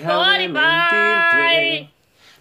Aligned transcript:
Deja 0.00 0.38
de 0.38 0.48
mentirte. 0.48 1.98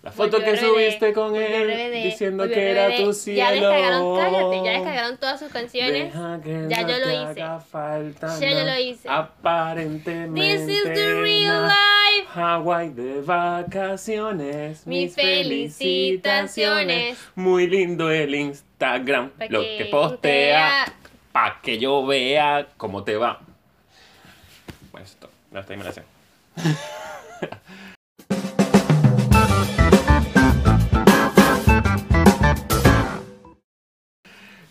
La 0.08 0.14
foto 0.14 0.40
que 0.40 0.56
subiste 0.56 1.12
con 1.12 1.36
él 1.36 1.92
diciendo 2.04 2.48
que 2.48 2.72
era 2.72 2.96
tu 2.96 3.08
Ya 3.08 3.14
cielo. 3.14 3.70
descargaron, 3.70 4.18
cállate, 4.18 4.64
ya 4.64 4.72
descargaron 4.72 5.18
todas 5.18 5.38
sus 5.40 5.52
canciones. 5.52 6.14
Ya 6.14 6.88
yo 6.88 7.00
lo 7.00 7.12
hice. 7.12 7.40
Ya 7.40 7.60
yo 8.50 8.64
lo 8.64 8.80
hice. 8.80 9.10
Aparentemente. 9.10 10.40
This 10.40 10.62
is 10.78 10.84
the 10.84 11.14
real 11.16 11.64
life. 11.64 12.26
Hawaii 12.34 12.88
de 12.90 13.20
vacaciones. 13.22 14.88
Mis 14.88 15.14
felicitaciones. 15.14 17.18
Muy 17.36 17.68
lindo 17.68 18.10
el 18.10 18.34
Instagram. 18.34 19.32
Lo 19.50 19.60
que 19.62 19.90
postea. 19.92 20.86
Para 21.34 21.60
que 21.62 21.80
yo 21.80 22.06
vea 22.06 22.66
cómo 22.78 23.04
te 23.04 23.18
va. 23.18 23.42
Bueno, 24.92 25.06
esto. 25.06 25.30
Ya 25.52 25.66
la 25.84 25.92
sé. 25.92 26.04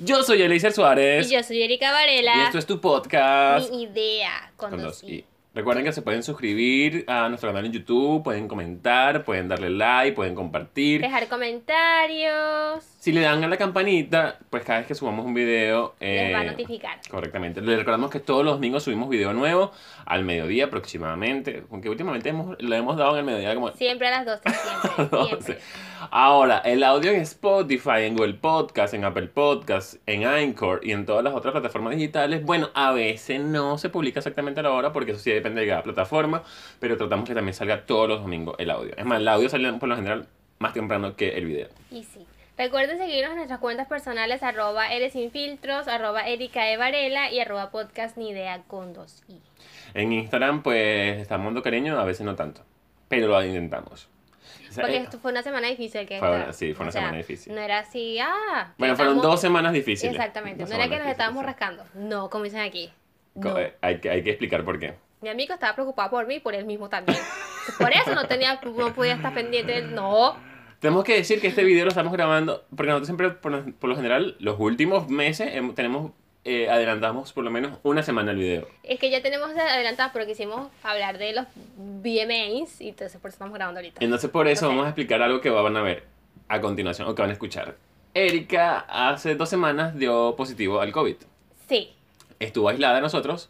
Yo 0.07 0.23
soy 0.23 0.41
Eliezer 0.41 0.73
Suárez. 0.73 1.29
Y 1.29 1.35
yo 1.35 1.43
soy 1.43 1.63
Erika 1.63 1.91
Varela. 1.91 2.37
Y 2.37 2.41
esto 2.43 2.59
es 2.59 2.67
tu 2.67 2.81
podcast. 2.81 3.69
Mi 3.73 3.83
idea 3.83 4.53
con, 4.57 4.71
con 4.71 4.81
dos 4.81 5.01
dos 5.01 5.11
i. 5.11 5.17
i. 5.17 5.25
Recuerden 5.57 5.85
que 5.85 5.93
se 5.93 6.03
pueden 6.03 6.23
suscribir 6.23 7.07
a 7.09 7.31
nuestro 7.31 7.49
canal 7.49 7.65
en 7.65 7.73
YouTube, 7.73 8.23
pueden 8.23 8.47
comentar, 8.47 9.25
pueden 9.25 9.49
darle 9.49 9.71
like, 9.71 10.13
pueden 10.13 10.35
compartir. 10.35 11.01
Dejar 11.01 11.27
comentarios. 11.29 12.85
Si 13.01 13.11
le 13.11 13.23
dan 13.23 13.43
a 13.43 13.49
la 13.49 13.57
campanita, 13.57 14.39
pues 14.51 14.65
cada 14.65 14.81
vez 14.81 14.89
que 14.89 14.95
subamos 14.95 15.25
un 15.25 15.33
video... 15.33 15.95
Les 15.99 16.35
va 16.35 16.41
a 16.41 16.45
eh, 16.45 16.51
notificar. 16.51 17.01
Correctamente. 17.09 17.63
Les 17.63 17.79
recordamos 17.79 18.11
que 18.11 18.21
todos 18.21 18.45
los 18.45 18.57
domingos 18.57 18.83
subimos 18.83 19.09
video 19.09 19.33
nuevo 19.33 19.73
al 20.05 20.25
mediodía 20.25 20.67
aproximadamente. 20.67 21.65
Aunque 21.71 21.89
últimamente 21.89 22.29
hemos, 22.29 22.63
lo 22.63 22.77
hemos 22.77 22.99
dado 22.99 23.13
en 23.15 23.21
el 23.21 23.25
mediodía 23.25 23.55
como 23.55 23.73
Siempre 23.73 24.09
a 24.09 24.23
las 24.23 24.27
12, 24.27 24.43
siempre. 24.51 25.07
12. 25.11 25.29
siempre. 25.31 25.59
Ahora, 26.11 26.59
el 26.59 26.83
audio 26.85 27.11
en 27.11 27.21
Spotify, 27.21 28.03
en 28.03 28.17
Google 28.17 28.35
Podcast, 28.35 28.95
en 28.95 29.05
Apple 29.05 29.29
Podcast, 29.29 29.97
en 30.07 30.25
Anchor 30.25 30.81
y 30.83 30.93
en 30.93 31.07
todas 31.07 31.25
las 31.25 31.35
otras 31.35 31.53
plataformas 31.53 31.97
digitales, 31.97 32.45
bueno, 32.45 32.71
a 32.75 32.93
veces 32.93 33.41
no 33.41 33.79
se 33.79 33.89
publica 33.89 34.21
exactamente 34.21 34.61
a 34.61 34.63
la 34.63 34.71
hora 34.71 34.93
porque 34.93 35.13
eso 35.13 35.21
sí 35.21 35.31
depende 35.31 35.63
de 35.63 35.69
cada 35.69 35.83
plataforma, 35.83 36.43
pero 36.81 36.97
tratamos 36.97 37.29
que 37.29 37.35
también 37.35 37.55
salga 37.55 37.87
todos 37.87 38.09
los 38.09 38.23
domingos 38.23 38.57
el 38.59 38.71
audio. 38.71 38.95
Es 38.97 39.05
más, 39.05 39.21
el 39.21 39.29
audio 39.29 39.49
sale 39.49 39.73
por 39.75 39.89
lo 39.89 39.97
general 39.97 40.27
más 40.59 40.73
temprano 40.73 41.17
que 41.17 41.37
el 41.37 41.47
video. 41.47 41.69
Y 41.91 42.05
sí. 42.05 42.27
Recuerden 42.59 42.97
seguirnos 42.97 43.33
en 43.33 43.37
nuestras 43.37 43.61
cuentas 43.61 43.87
personales 43.87 44.43
arroba 44.43 44.91
eres 44.91 45.13
sin 45.13 45.31
filtros, 45.31 45.89
arroba 45.89 46.27
Erika 46.27 46.71
E. 46.71 46.79
Varela 46.79 47.31
y 47.31 47.39
arroba 47.39 47.71
podcast 47.71 48.17
ni 48.17 48.31
idea 48.31 48.63
con 48.67 48.95
dos 48.95 49.23
i. 49.29 49.41
En 49.93 50.13
Instagram, 50.13 50.63
pues, 50.63 51.21
estamos 51.21 51.47
dando 51.47 51.63
cariño, 51.63 51.99
a 51.99 52.05
veces 52.05 52.25
no 52.25 52.35
tanto, 52.35 52.63
pero 53.09 53.29
lo 53.29 53.45
intentamos. 53.45 54.09
Sea, 54.77 54.83
Porque 54.85 54.97
eh, 54.99 55.03
esto 55.03 55.19
fue 55.19 55.33
una 55.33 55.43
semana 55.43 55.67
difícil 55.69 56.07
que 56.07 56.19
Fue 56.21 56.31
una- 56.31 56.53
sí, 56.53 56.73
fue 56.73 56.85
una 56.85 56.89
O 56.91 56.93
sea, 56.93 57.01
semana 57.03 57.19
difícil. 57.19 57.55
No 57.55 57.61
era 57.61 57.81
así, 57.81 58.19
ah. 58.21 58.73
bueno, 58.79 58.95
fueron 58.97 59.15
estamos- 59.17 59.33
dos 59.33 59.41
semanas 59.41 59.73
difíciles. 59.73 60.15
Exactamente. 60.15 60.61
Dos 60.63 60.71
No 60.71 60.77
era 60.77 60.89
que 60.89 60.99
nos 60.99 61.09
estábamos 61.09 61.45
rascando. 61.45 61.85
No, 61.95 62.31
como 62.31 62.45
dicen 62.45 62.61
aquí. 62.61 62.91
No. 63.35 63.59
eh, 63.59 63.75
Hay, 63.81 63.99
que, 64.01 64.09
hay 64.11 64.23
que 64.23 64.31
explicar 64.31 64.65
por 64.65 64.79
qué. 64.79 64.95
Mi 65.21 65.29
amigo 65.31 65.55
estaba 65.55 65.75
preocupado 65.75 66.11
por 66.11 66.27
mí 66.27 66.37
y 66.37 66.41
por 66.41 66.55
él 66.55 66.65
mismo 66.67 66.89
también. 66.89 67.19
Por 67.79 67.93
eso 67.93 68.15
no 68.15 68.27
tenía, 68.29 68.61
no 68.77 68.95
podía 68.95 69.15
estar 69.15 69.35
pendiente 69.35 69.73
del 69.73 69.95
no. 69.95 70.37
Tenemos 70.79 71.05
que 71.05 71.15
decir 71.15 71.41
que 71.41 71.47
este 71.49 71.65
video 71.65 71.85
lo 71.85 71.89
estamos 71.89 72.13
grabando, 72.13 72.65
porque 72.69 72.91
nosotros 72.91 73.07
siempre, 73.09 73.31
por, 73.31 73.75
por 73.75 73.89
lo 73.91 73.97
general, 73.97 74.37
los 74.39 74.61
últimos 74.61 75.09
meses 75.09 75.53
hem- 75.55 75.75
tenemos, 75.75 76.13
eh, 76.49 76.71
adelantamos 76.71 77.33
por 77.33 77.43
lo 77.45 77.51
menos 77.51 77.79
una 77.83 78.03
semana 78.03 78.31
el 78.31 78.39
video. 78.39 78.69
Es 78.85 78.99
que 79.01 79.11
ya 79.11 79.21
tenemos 79.21 79.51
adelantadas 79.51 80.13
porque 80.13 80.29
quisimos 80.29 80.69
hablar 80.83 81.19
de 81.19 81.33
los 81.33 81.45
VMAs 81.77 82.81
y 82.81 82.91
entonces 82.91 83.21
por 83.21 83.29
eso 83.31 83.35
estamos 83.37 83.55
grabando 83.55 83.81
ahorita. 83.81 84.03
Entonces 84.05 84.31
por 84.31 84.47
eso 84.49 84.67
Ok. 84.67 84.71
vamos 84.73 84.87
a 84.87 84.89
explicar 84.91 85.21
algo 85.23 85.41
que 85.41 85.51
van 85.51 85.77
a 85.77 85.83
ver 85.83 86.05
a 86.49 86.61
continuación, 86.61 87.09
o 87.09 87.15
que 87.15 87.23
van 87.23 87.31
a 87.31 87.33
escuchar. 87.33 87.75
Erika 88.15 88.87
hace 88.89 89.35
dos 89.35 89.49
semanas 89.49 89.99
dio 89.99 90.35
positivo 90.37 90.81
al 90.81 90.93
COVID. 90.93 91.17
Sí, 91.69 91.93
Estuvo 92.39 92.69
aislada 92.69 92.97
de 92.97 93.01
nosotros, 93.01 93.49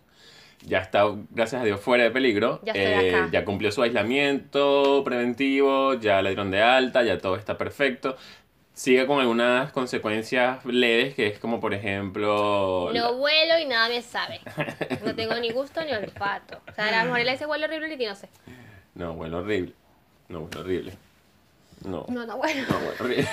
ya 0.64 0.78
está, 0.78 1.04
gracias 1.30 1.60
a 1.60 1.64
Dios, 1.64 1.80
fuera 1.80 2.04
de 2.04 2.10
peligro. 2.12 2.60
Ya 2.62 2.72
estoy 2.72 3.08
acá. 3.10 3.28
Ya 3.32 3.44
cumplió 3.44 3.70
su 3.72 3.82
aislamiento 3.82 5.02
preventivo, 5.04 5.94
ya 5.94 6.22
la 6.22 6.30
dieron 6.30 6.50
de 6.50 6.62
alta, 6.62 7.02
ya 7.02 7.18
todo 7.18 7.36
está 7.36 7.58
perfecto. 7.58 8.16
Sigue 8.76 9.06
con 9.06 9.20
algunas 9.20 9.72
consecuencias 9.72 10.62
leves, 10.66 11.14
que 11.14 11.28
es 11.28 11.38
como 11.38 11.60
por 11.60 11.72
ejemplo... 11.72 12.90
no 12.92 13.14
vuelo 13.16 13.58
y 13.58 13.64
nada 13.64 13.88
me 13.88 14.02
sabe. 14.02 14.38
No 15.02 15.14
tengo 15.14 15.34
ni 15.36 15.50
gusto 15.50 15.82
ni 15.82 15.92
olfato. 15.92 16.60
O 16.70 16.74
sea, 16.74 16.88
a 16.88 16.98
lo 16.98 17.04
mejor 17.04 17.20
él 17.20 17.28
ese 17.30 17.46
vuelo 17.46 17.64
horrible 17.64 17.96
y 17.98 18.06
no 18.06 18.14
sé. 18.14 18.28
No, 18.94 19.14
bueno, 19.14 19.38
horrible. 19.38 19.72
No, 20.28 20.40
bueno, 20.40 20.60
horrible. 20.60 20.92
No. 21.86 22.04
No, 22.10 22.26
no 22.26 22.36
vuelo. 22.36 22.60
No, 22.68 22.78
bueno, 22.78 22.92
horrible. 23.00 23.26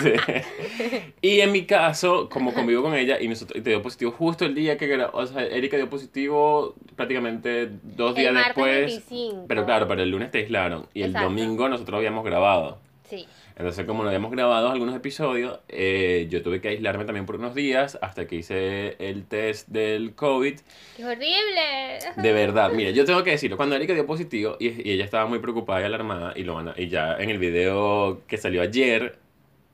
Sí. 0.02 1.14
Y 1.20 1.40
en 1.40 1.50
mi 1.50 1.66
caso, 1.66 2.28
como 2.28 2.54
convivo 2.54 2.84
con 2.84 2.94
ella 2.94 3.20
y, 3.20 3.26
nosotros, 3.26 3.60
te 3.60 3.70
dio 3.70 3.82
positivo 3.82 4.12
justo 4.12 4.44
el 4.44 4.54
día 4.54 4.78
que 4.78 5.04
o 5.12 5.26
sea, 5.26 5.46
Erika 5.46 5.78
dio 5.78 5.90
positivo 5.90 6.76
prácticamente 6.94 7.68
dos 7.82 8.14
días 8.14 8.28
El 8.28 8.34
martes 8.34 8.54
después. 8.54 8.86
25. 8.86 9.46
Pero 9.48 9.66
claro, 9.66 9.88
pero 9.88 10.00
el 10.00 10.10
lunes 10.10 10.30
te 10.30 10.38
aislaron 10.38 10.86
y 10.94 11.02
el 11.02 11.12
domingo 11.12 11.68
nosotros 11.68 11.98
habíamos 11.98 12.24
grabado. 12.24 12.78
Sí. 13.08 13.26
Entonces, 13.56 13.84
como 13.86 14.02
no 14.02 14.08
habíamos 14.08 14.30
grabado 14.30 14.70
algunos 14.70 14.94
episodios, 14.96 15.60
eh, 15.68 16.26
yo 16.30 16.42
tuve 16.42 16.60
que 16.60 16.68
aislarme 16.68 17.04
también 17.04 17.26
por 17.26 17.36
unos 17.36 17.54
días 17.54 17.98
hasta 18.00 18.26
que 18.26 18.36
hice 18.36 18.96
el 18.98 19.24
test 19.26 19.68
del 19.68 20.14
COVID. 20.14 20.58
¡Qué 20.96 21.04
horrible! 21.04 21.98
De 22.16 22.32
verdad, 22.32 22.70
mira, 22.72 22.90
yo 22.90 23.04
tengo 23.04 23.22
que 23.22 23.30
decirlo, 23.32 23.56
cuando 23.56 23.76
Erika 23.76 23.92
dio 23.92 24.06
positivo 24.06 24.56
y, 24.58 24.68
y 24.88 24.92
ella 24.92 25.04
estaba 25.04 25.26
muy 25.26 25.38
preocupada 25.40 25.80
y 25.80 25.84
alarmada, 25.84 26.32
y, 26.36 26.44
lo 26.44 26.54
van 26.54 26.68
a- 26.68 26.74
y 26.76 26.88
ya 26.88 27.16
en 27.18 27.28
el 27.30 27.38
video 27.38 28.22
que 28.26 28.36
salió 28.38 28.62
ayer, 28.62 29.18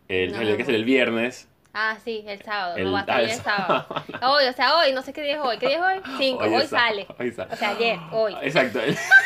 el, 0.09 0.33
No. 0.33 0.41
el 0.41 0.57
que 0.57 0.65
salió 0.65 0.79
el 0.79 0.85
viernes, 0.85 1.49
Ah, 1.79 1.99
sí, 2.03 2.25
el 2.27 2.41
sábado. 2.41 2.77
El- 2.79 2.85
no 2.87 2.93
va 2.93 3.01
a 3.01 3.05
salir 3.05 3.29
el 3.29 3.37
sábado. 3.37 3.87
Hoy, 4.23 4.45
o 4.47 4.53
sea, 4.55 4.79
hoy, 4.79 4.93
no 4.95 5.03
sé 5.03 5.13
qué 5.13 5.23
día 5.23 5.35
es 5.35 5.41
hoy. 5.43 5.59
¿Qué 5.59 5.69
día 5.69 5.77
es 5.77 5.83
hoy? 6.07 6.13
Cinco. 6.19 6.45
Hoy, 6.45 6.63
sa- 6.63 6.69
sale. 6.69 7.07
hoy 7.19 7.31
sa- 7.33 7.49
O 7.53 7.57
sea, 7.57 7.69
ayer, 7.73 7.99
hoy. 8.13 8.35
Exacto. 8.41 8.79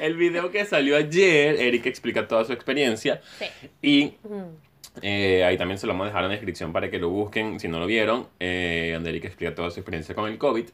El, 0.00 0.16
video 0.16 0.50
que 0.50 0.64
salió 0.64 0.96
ayer, 0.96 1.56
Erika 1.60 1.88
explica 1.88 2.26
toda 2.26 2.44
su 2.44 2.52
experiencia 2.52 3.20
Sí. 3.38 3.46
y 3.82 4.14
eh, 5.02 5.44
ahí 5.44 5.56
también 5.56 5.78
se 5.78 5.86
lo 5.86 5.92
vamos 5.92 6.06
a 6.06 6.08
dejar 6.08 6.24
en 6.24 6.28
la 6.28 6.34
descripción 6.34 6.72
para 6.72 6.90
que 6.90 6.98
lo 6.98 7.10
busquen 7.10 7.60
si 7.60 7.68
no 7.68 7.78
lo 7.78 7.86
vieron, 7.86 8.26
eh, 8.40 8.90
donde 8.94 9.10
Erika 9.10 9.28
explica 9.28 9.54
toda 9.54 9.70
su 9.70 9.80
experiencia 9.80 10.14
con 10.14 10.30
el 10.30 10.38
COVID. 10.38 10.66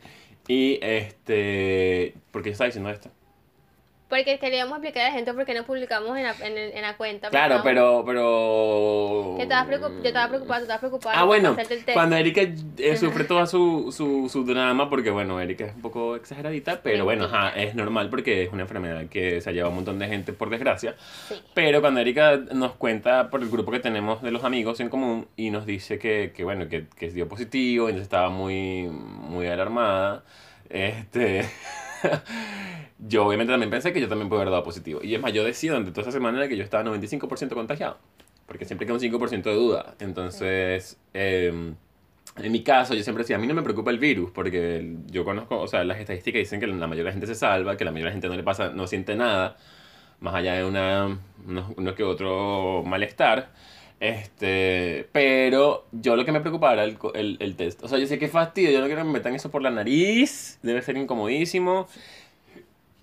Y 0.48 0.78
este, 0.80 2.14
¿por 2.30 2.42
qué 2.42 2.50
está 2.50 2.64
diciendo 2.64 2.90
esto? 2.90 3.10
Porque 4.08 4.38
queríamos 4.38 4.74
explicar 4.78 5.02
a 5.02 5.08
la 5.08 5.12
gente 5.14 5.34
por 5.34 5.44
qué 5.44 5.52
no 5.52 5.64
publicamos 5.64 6.16
en 6.16 6.22
la, 6.22 6.34
en, 6.40 6.56
en 6.56 6.82
la 6.82 6.96
cuenta. 6.96 7.28
Claro, 7.28 7.56
¿no? 7.58 7.64
pero, 7.64 8.04
pero... 8.06 9.34
Que 9.36 9.42
estabas 9.42 9.66
preocup- 9.66 10.00
yo 10.00 10.06
estaba 10.08 10.28
preocupada, 10.28 10.58
tú 10.60 10.62
estabas 10.62 10.78
preocupada. 10.80 11.18
Ah, 11.18 11.24
bueno, 11.24 11.56
cuando 11.92 12.14
Erika 12.14 12.42
eh, 12.78 12.96
sufre 12.96 13.24
toda 13.24 13.46
su, 13.46 13.90
su, 13.90 14.28
su 14.28 14.44
drama, 14.44 14.88
porque 14.88 15.10
bueno, 15.10 15.40
Erika 15.40 15.64
es 15.64 15.74
un 15.74 15.82
poco 15.82 16.14
exageradita, 16.14 16.82
pero 16.82 17.02
bueno, 17.04 17.24
ajá, 17.24 17.50
es 17.60 17.74
normal 17.74 18.08
porque 18.08 18.44
es 18.44 18.52
una 18.52 18.62
enfermedad 18.62 19.06
que 19.06 19.40
se 19.40 19.50
ha 19.50 19.52
llevado 19.52 19.70
a 19.70 19.70
un 19.70 19.76
montón 19.76 19.98
de 19.98 20.06
gente, 20.06 20.32
por 20.32 20.50
desgracia. 20.50 20.94
Sí. 21.28 21.34
Pero 21.52 21.80
cuando 21.80 21.98
Erika 21.98 22.36
nos 22.52 22.74
cuenta 22.76 23.28
por 23.28 23.42
el 23.42 23.48
grupo 23.50 23.72
que 23.72 23.80
tenemos 23.80 24.22
de 24.22 24.30
los 24.30 24.44
amigos 24.44 24.78
en 24.78 24.88
común 24.88 25.26
y 25.36 25.50
nos 25.50 25.66
dice 25.66 25.98
que, 25.98 26.32
que 26.32 26.44
bueno, 26.44 26.68
que, 26.68 26.86
que 26.96 27.10
dio 27.10 27.26
positivo, 27.26 27.88
entonces 27.88 28.04
estaba 28.06 28.28
muy, 28.30 28.82
muy 28.82 29.48
alarmada, 29.48 30.22
este... 30.70 31.44
yo 32.98 33.26
obviamente 33.26 33.52
también 33.52 33.70
pensé 33.70 33.92
que 33.92 34.00
yo 34.00 34.08
también 34.08 34.28
pude 34.28 34.40
haber 34.40 34.50
dado 34.50 34.64
positivo. 34.64 35.00
Y 35.02 35.14
es 35.14 35.20
más, 35.20 35.32
yo 35.32 35.44
decía 35.44 35.72
durante 35.72 35.90
toda 35.92 36.02
esa 36.02 36.12
semana 36.12 36.48
que 36.48 36.56
yo 36.56 36.64
estaba 36.64 36.84
95% 36.84 37.54
contagiado. 37.54 37.98
Porque 38.46 38.64
siempre 38.64 38.86
queda 38.86 38.94
un 38.94 39.00
5% 39.00 39.42
de 39.42 39.54
duda. 39.54 39.94
Entonces, 39.98 40.98
em, 41.12 41.74
en 42.36 42.52
mi 42.52 42.62
caso, 42.62 42.94
yo 42.94 43.02
siempre 43.02 43.24
decía, 43.24 43.36
a 43.36 43.38
mí 43.38 43.46
no 43.46 43.54
me 43.54 43.62
preocupa 43.62 43.90
el 43.90 43.98
virus, 43.98 44.30
porque 44.30 44.96
yo 45.06 45.24
conozco, 45.24 45.58
o 45.60 45.66
sea, 45.68 45.84
las 45.84 45.98
estadísticas 45.98 46.40
dicen 46.40 46.60
que 46.60 46.66
la 46.66 46.74
mayoría 46.86 47.04
de 47.04 47.04
la 47.04 47.12
gente 47.12 47.26
se 47.26 47.34
salva, 47.34 47.76
que 47.76 47.84
la 47.84 47.92
mayoría 47.92 48.10
de 48.10 48.10
la 48.10 48.14
gente 48.14 48.28
no 48.28 48.36
le 48.36 48.42
pasa, 48.42 48.70
no 48.70 48.86
siente 48.86 49.16
nada, 49.16 49.56
más 50.20 50.34
allá 50.34 50.54
de 50.54 50.64
una, 50.64 51.18
uno, 51.46 51.74
uno 51.76 51.94
que 51.94 52.04
otro 52.04 52.82
malestar. 52.84 53.50
Este, 53.98 55.08
pero 55.12 55.86
yo 55.92 56.16
lo 56.16 56.24
que 56.24 56.32
me 56.32 56.40
preocupaba 56.40 56.74
era 56.74 56.84
el, 56.84 56.98
el, 57.14 57.36
el 57.40 57.56
test. 57.56 57.82
O 57.82 57.88
sea, 57.88 57.98
yo 57.98 58.06
sé 58.06 58.18
que 58.18 58.28
fastidio, 58.28 58.70
yo 58.70 58.80
no 58.80 58.86
quiero 58.86 59.00
que 59.00 59.06
me 59.06 59.12
metan 59.12 59.34
eso 59.34 59.50
por 59.50 59.62
la 59.62 59.70
nariz, 59.70 60.58
debe 60.62 60.82
ser 60.82 60.96
incomodísimo. 60.96 61.88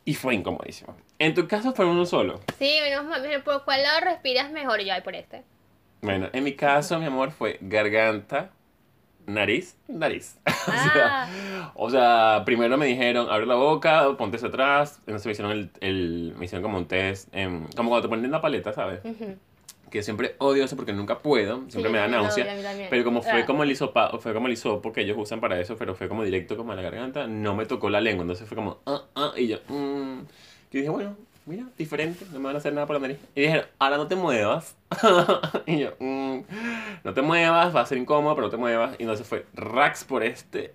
Y 0.05 0.15
fue 0.15 0.35
incomodísimo. 0.35 0.95
En 1.17 1.33
tu 1.33 1.47
caso 1.47 1.73
fue 1.73 1.85
uno 1.85 2.05
solo. 2.05 2.41
Sí, 2.59 2.77
menos 2.83 3.05
mal, 3.05 3.23
¿por 3.43 3.63
cuál 3.63 3.83
lado 3.83 4.01
respiras 4.01 4.51
mejor? 4.51 4.81
Yo, 4.81 4.93
ay, 4.93 5.01
por 5.01 5.15
este. 5.15 5.43
Bueno, 6.01 6.27
en 6.33 6.43
mi 6.43 6.53
caso, 6.53 6.99
mi 6.99 7.05
amor, 7.05 7.31
fue 7.31 7.57
garganta, 7.61 8.49
nariz, 9.25 9.77
nariz. 9.87 10.37
o, 10.45 10.49
Ah. 10.67 11.27
sea, 11.29 11.71
o 11.75 11.89
sea, 11.89 12.41
primero 12.45 12.77
me 12.77 12.85
dijeron, 12.85 13.29
abre 13.29 13.45
la 13.45 13.55
boca, 13.55 14.05
ponte 14.17 14.35
hacia 14.35 14.49
atrás. 14.49 14.97
Entonces 15.07 15.25
me 15.25 15.31
hicieron, 15.31 15.51
el, 15.53 15.69
el- 15.79 16.33
me 16.37 16.45
hicieron 16.45 16.61
como 16.63 16.77
un 16.77 16.85
test, 16.85 17.29
em, 17.33 17.65
como 17.75 17.89
cuando 17.89 18.07
te 18.07 18.09
ponen 18.09 18.29
la 18.29 18.41
paleta, 18.41 18.73
¿sabes? 18.73 18.99
Ujú. 19.05 19.37
Que 19.93 20.01
siempre 20.01 20.33
odio 20.39 20.63
eso 20.65 20.75
porque 20.75 20.91
nunca 20.91 21.19
puedo, 21.19 21.57
siempre 21.69 21.83
Sí, 21.83 21.89
me 21.89 21.99
da 21.99 22.07
náusea. 22.07 22.45
odio. 22.51 22.87
Pero 22.89 23.03
como 23.03 23.21
fue 23.21 23.41
Ah. 23.43 23.45
como 23.45 23.61
el 23.61 23.69
hisopa, 23.69 24.09
fue 24.17 24.33
como 24.33 24.47
el 24.47 24.53
hisopo 24.53 24.91
que 24.91 25.01
ellos 25.01 25.15
usan 25.19 25.39
para 25.39 25.59
eso, 25.59 25.75
pero 25.77 25.93
fue 25.93 26.07
como 26.09 26.23
directo 26.23 26.57
como 26.57 26.71
a 26.71 26.75
la 26.75 26.81
garganta, 26.81 27.27
no 27.27 27.55
me 27.55 27.67
tocó 27.67 27.91
la 27.91 28.01
lengua, 28.01 28.23
entonces 28.23 28.47
fue 28.47 28.55
como, 28.55 28.79
ah, 28.87 29.03
ah, 29.15 29.33
y 29.37 29.47
yo, 29.49 29.57
mm, 29.67 30.19
Yo 30.71 30.79
dije, 30.79 30.89
bueno, 30.89 31.15
mira, 31.45 31.65
diferente, 31.77 32.25
no 32.33 32.39
me 32.39 32.45
van 32.45 32.55
a 32.55 32.57
hacer 32.57 32.73
nada 32.73 32.87
por 32.87 32.95
la 32.95 33.01
nariz. 33.01 33.19
Y 33.35 33.41
dijeron, 33.41 33.67
ahora 33.77 33.97
no 33.97 34.07
te 34.07 34.15
muevas. 34.15 34.75
y 35.67 35.77
yo, 35.81 35.91
"Mm, 35.99 36.39
no 37.03 37.13
te 37.13 37.21
muevas, 37.21 37.75
va 37.75 37.81
a 37.81 37.85
ser 37.85 37.99
incómodo, 37.99 38.33
pero 38.33 38.47
no 38.47 38.51
te 38.51 38.57
muevas. 38.57 38.95
Y 38.97 39.03
entonces 39.03 39.27
fue 39.27 39.45
rax 39.53 40.03
por 40.05 40.23
este, 40.23 40.73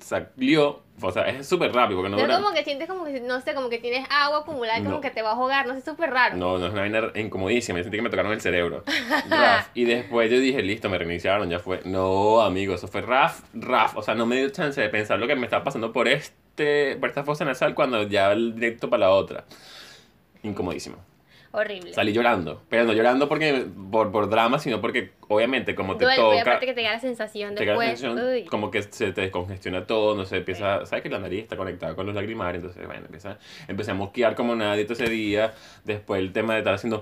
salió, 0.00 0.82
o 1.00 1.12
sea, 1.12 1.22
es 1.28 1.48
súper 1.48 1.72
rápido 1.72 1.98
porque 2.00 2.10
no 2.10 2.16
No 2.16 2.22
dura- 2.22 2.36
como 2.40 2.52
que 2.54 2.64
sientes 2.64 2.88
como 2.88 3.04
que, 3.04 3.20
no 3.20 3.40
sé, 3.40 3.54
como 3.54 3.68
que 3.68 3.78
tienes 3.78 4.06
agua 4.10 4.40
acumulada 4.40 4.78
y 4.78 4.82
como 4.82 4.96
No. 4.96 5.00
que 5.00 5.10
te 5.10 5.22
va 5.22 5.30
a 5.30 5.32
ahogar, 5.34 5.66
no 5.66 5.74
sé, 5.74 5.80
súper 5.82 6.10
raro. 6.10 6.36
No, 6.36 6.58
no 6.58 6.66
es 6.66 6.72
una 6.72 6.82
vaina 6.82 7.02
incomodísima. 7.14 7.78
Yo 7.78 7.84
sentí 7.84 7.96
que 7.98 8.02
me 8.02 8.10
tocaron 8.10 8.32
el 8.32 8.40
cerebro. 8.40 8.82
Raf. 9.30 9.68
Y 9.74 9.84
después 9.84 10.30
yo 10.30 10.38
dije, 10.38 10.62
listo, 10.62 10.88
me 10.88 10.98
reiniciaron, 10.98 11.48
ya 11.50 11.58
fue. 11.58 11.80
No, 11.84 12.40
amigo, 12.40 12.74
eso 12.74 12.88
fue 12.88 13.00
Raf, 13.00 13.40
Raf. 13.54 13.96
O 13.96 14.02
sea, 14.02 14.14
no 14.14 14.26
me 14.26 14.36
dio 14.36 14.50
chance 14.50 14.80
de 14.80 14.88
pensar 14.88 15.18
lo 15.18 15.26
que 15.26 15.36
me 15.36 15.46
estaba 15.46 15.64
pasando 15.64 15.92
por 15.92 16.08
este, 16.08 16.96
por 16.96 17.08
esta 17.08 17.24
fosa 17.24 17.44
nasal 17.44 17.74
cuando 17.74 18.02
ya 18.04 18.32
el 18.32 18.54
directo 18.54 18.90
para 18.90 19.00
la 19.06 19.10
otra. 19.10 19.44
Incomodísimo. 20.42 20.96
Horrible. 21.52 21.92
Salí 21.92 22.12
llorando. 22.12 22.62
Pero 22.68 22.84
no 22.84 22.92
llorando 22.92 23.28
porque 23.28 23.66
por, 23.90 24.12
por 24.12 24.30
drama, 24.30 24.58
sino 24.60 24.80
porque 24.80 25.10
obviamente 25.28 25.74
como 25.74 25.96
te 25.96 26.04
Duele, 26.04 26.20
toca. 26.20 26.40
aparte 26.42 26.66
que 26.66 26.74
te 26.74 26.82
da 26.82 26.92
la 26.92 27.00
sensación 27.00 27.54
Te 27.56 27.66
la 27.66 27.76
sensación 27.78 28.44
como 28.48 28.70
que 28.70 28.82
se 28.82 29.12
te 29.12 29.20
descongestiona 29.22 29.86
todo, 29.86 30.14
no 30.14 30.24
sé, 30.26 30.36
empieza, 30.38 30.86
sabes 30.86 31.02
que 31.02 31.08
la 31.08 31.18
nariz 31.18 31.42
está 31.42 31.56
conectada 31.56 31.94
con 31.96 32.06
los 32.06 32.14
lagrimales, 32.14 32.60
entonces 32.62 32.86
bueno, 32.86 33.02
empieza, 33.06 33.38
empecé 33.66 33.90
a 33.90 33.94
mosquear 33.94 34.34
como 34.36 34.54
nadie 34.54 34.84
todo 34.84 34.94
ese 34.94 35.08
día, 35.10 35.52
después 35.84 36.20
el 36.20 36.32
tema 36.32 36.52
de 36.54 36.60
estar 36.60 36.74
haciendo, 36.74 37.00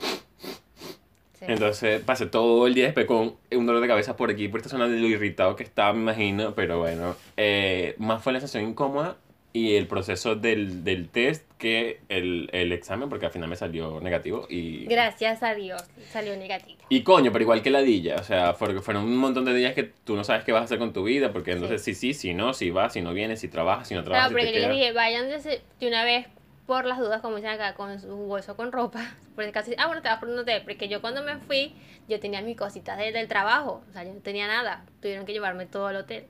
Sí. 1.39 1.45
entonces 1.47 2.01
pasé 2.01 2.27
todo 2.27 2.67
el 2.67 2.75
día 2.75 2.87
después 2.87 3.07
con 3.07 3.37
un 3.53 3.67
dolor 3.67 3.81
de 3.81 3.87
cabeza 3.87 4.17
por 4.17 4.29
aquí, 4.31 4.49
por 4.49 4.59
esta 4.59 4.71
zona 4.71 4.89
de 4.89 4.99
lo 4.99 5.07
irritado 5.07 5.55
que 5.57 5.63
estaba, 5.63 5.93
me 5.93 6.01
imagino, 6.01 6.55
pero 6.55 6.79
bueno, 6.81 7.15
eh, 7.37 7.95
más 7.99 8.23
fue 8.23 8.33
la 8.33 8.41
sensación 8.41 8.71
incómoda 8.71 9.17
y 9.53 9.77
el 9.77 9.87
proceso 9.87 10.35
del, 10.37 10.85
del 10.85 11.09
test 11.09 11.51
que 11.59 12.01
el, 12.09 12.49
el 12.53 12.71
examen, 12.73 13.09
porque 13.09 13.27
al 13.27 13.33
final 13.33 13.49
me 13.49 13.57
salió 13.57 14.01
negativo 14.01 14.47
y... 14.49 14.85
Gracias 14.87 15.43
a 15.43 15.55
Dios 15.55 15.83
salió 16.11 16.37
negativo. 16.37 16.79
Y 16.89 17.03
coño, 17.03 17.33
pero 17.33 17.43
igual 17.43 17.63
que 17.63 17.71
la 17.71 17.81
dilla, 17.81 18.17
o 18.17 18.23
sea, 18.23 18.55
fueron 18.55 19.05
un 19.05 19.17
montón 19.17 19.45
de 19.45 19.55
días 19.55 19.75
que 19.75 19.83
tú 19.83 20.15
no 20.17 20.23
sabes 20.25 20.45
qué 20.45 20.53
vas 20.53 20.63
a 20.63 20.65
hacer 20.67 20.79
con 20.79 20.93
tu 20.93 21.03
vida, 21.05 21.33
porque 21.33 21.53
entonces 21.53 21.83
sí, 21.83 21.95
sí, 21.95 22.15
si 22.15 22.35
no, 22.35 22.55
si 22.55 22.71
vas, 22.71 22.93
si 22.93 23.01
no 23.01 23.13
vienes, 23.15 23.41
si 23.41 23.49
trabajas, 23.49 23.89
si 23.89 23.95
no 23.95 24.05
trabajas, 24.05 24.29
Claro, 24.31 24.41
si 24.41 24.47
porque 24.47 24.61
yo 24.63 24.69
les 24.69 24.77
dije, 24.79 24.93
vayan 24.93 25.29
de, 25.29 25.61
de 25.81 25.89
una 25.89 26.05
vez 26.05 26.27
por 26.67 26.85
las 26.85 26.99
dudas, 26.99 27.23
como 27.23 27.37
dicen 27.37 27.51
acá, 27.51 27.75
con 27.75 27.99
su 27.99 28.15
bolso 28.15 28.55
con 28.55 28.71
ropa. 28.73 29.01
Porque 29.35 29.53
casi, 29.53 29.75
ah, 29.79 29.87
bueno, 29.87 30.03
te 30.03 30.09
vas 30.09 30.19
por 30.19 30.29
un 30.29 30.39
hotel. 30.39 30.63
Porque 30.65 30.87
yo 30.89 31.01
cuando 31.01 31.23
me 31.23 31.39
fui, 31.39 31.73
yo 32.09 32.21
tenía 32.21 32.43
mis 32.43 32.59
cositas 32.59 32.99
de- 32.99 33.11
del 33.11 33.27
trabajo. 33.27 33.83
O 33.89 33.93
sea, 33.95 34.05
yo 34.05 34.13
no 34.13 34.21
tenía 34.21 34.47
nada. 34.49 34.85
Tuvieron 35.01 35.25
que 35.25 35.33
llevarme 35.33 35.65
todo 35.65 35.87
al 35.87 35.97
hotel. 35.97 36.27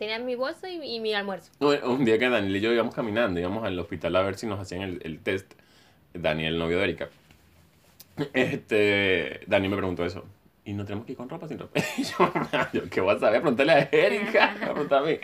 Tenía 0.00 0.18
mi 0.18 0.34
bolso 0.34 0.66
y, 0.66 0.82
y 0.82 0.98
mi 0.98 1.12
almuerzo. 1.12 1.52
Un, 1.60 1.76
un 1.84 2.04
día 2.06 2.18
que 2.18 2.28
Daniel 2.30 2.56
y 2.56 2.60
yo 2.62 2.72
íbamos 2.72 2.94
caminando, 2.94 3.38
íbamos 3.38 3.64
al 3.64 3.78
hospital 3.78 4.16
a 4.16 4.22
ver 4.22 4.34
si 4.36 4.46
nos 4.46 4.58
hacían 4.58 4.80
el, 4.80 5.00
el 5.04 5.20
test, 5.20 5.52
Daniel, 6.14 6.54
el 6.54 6.58
novio 6.58 6.78
de 6.78 6.84
Erika. 6.84 7.08
Este, 8.32 9.40
Daniel 9.46 9.70
me 9.70 9.76
preguntó 9.76 10.04
eso. 10.04 10.24
¿Y 10.64 10.72
no 10.74 10.84
tenemos 10.84 11.04
que 11.06 11.12
ir 11.12 11.18
con 11.18 11.28
ropa 11.28 11.48
sin 11.48 11.58
ropa? 11.58 11.80
Y 11.98 12.02
yo, 12.04 12.32
yo 12.72 12.90
¿qué 12.90 13.00
voy 13.00 13.14
a 13.14 13.18
saber? 13.18 13.40
Pregúntale 13.40 13.72
a 13.72 13.88
Erika, 13.92 14.54
me 14.60 14.66
preguntó 14.68 14.96
a 14.96 15.02
mí. 15.02 15.18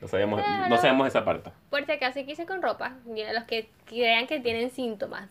No 0.00 0.08
sabíamos, 0.08 0.40
no 0.40 0.44
Claro. 0.44 0.76
sabíamos 0.76 1.08
esa 1.08 1.24
parte. 1.24 1.50
Por 1.70 1.84
si 1.86 1.92
acaso 1.92 2.20
quise 2.24 2.46
con 2.46 2.62
ropa. 2.62 2.96
Los 3.06 3.44
que 3.44 3.68
crean 3.86 4.26
que 4.26 4.40
tienen 4.40 4.70
síntomas. 4.70 5.30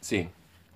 Sí. 0.00 0.28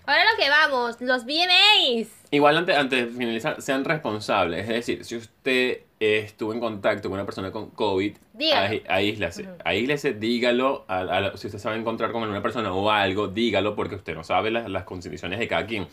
Ahora 0.05 0.23
lo 0.33 0.37
que 0.43 0.49
vamos, 0.49 1.01
los 1.01 1.25
VMAs. 1.25 2.09
Igual 2.33 2.57
antes, 2.57 2.77
antes 2.77 3.07
de 3.07 3.17
finalizar, 3.19 3.63
sean 3.63 3.85
responsables. 3.85 4.63
Es 4.63 4.69
decir, 4.69 5.05
si 5.05 5.17
usted 5.17 5.83
estuvo 6.03 6.53
en 6.53 6.61
contacto 6.61 7.09
con 7.09 7.19
una 7.19 7.25
persona 7.25 7.51
con 7.53 7.71
COVID, 7.71 8.17
Dígalo. 8.35 8.67
ahí- 8.69 8.83
aíslase. 8.89 9.43
Ujú. 9.43 9.53
Aíslese, 9.65 10.15
dígalo. 10.15 10.85
a- 10.89 11.01
a 11.01 11.37
si 11.37 11.47
usted 11.47 11.59
se 11.59 11.69
va 11.69 11.75
a 11.75 11.79
encontrar 11.79 12.13
con 12.13 12.23
alguna 12.23 12.43
persona 12.43 12.73
o 12.73 12.91
algo, 12.91 13.29
dígalo 13.29 13.75
porque 13.77 13.95
usted 13.95 14.15
no 14.15 14.25
sabe 14.25 14.51
las, 14.51 14.69
las 14.69 14.85
condiciones 14.85 15.39
de 15.39 15.49
cada 15.49 15.67
quien. 15.67 15.87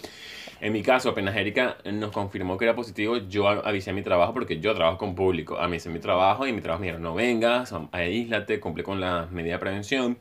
En 0.61 0.73
mi 0.73 0.81
caso, 0.81 1.09
apenas 1.09 1.35
Erika 1.37 1.77
nos 1.85 2.11
confirmó 2.11 2.57
que 2.57 2.65
era 2.65 2.75
positivo, 2.75 3.15
yo 3.17 3.47
a- 3.47 3.59
avisé 3.59 3.91
a 3.91 3.93
mi 3.93 4.01
trabajo 4.01 4.33
porque 4.33 4.59
yo 4.59 4.73
trabajo 4.75 4.97
con 4.97 5.15
público. 5.15 5.57
Avisé 5.57 5.89
mi 5.89 5.99
trabajo 5.99 6.45
y 6.47 6.51
mi 6.53 6.59
trabajo 6.61 6.81
me 6.81 6.87
dijeron, 6.87 7.03
no 7.03 7.13
vengas, 7.15 7.73
aíslate, 7.91 8.59
cumple 8.59 8.83
con 8.83 8.99
las 8.99 9.31
medidas 9.31 9.55
de 9.57 9.59
prevención. 9.59 10.17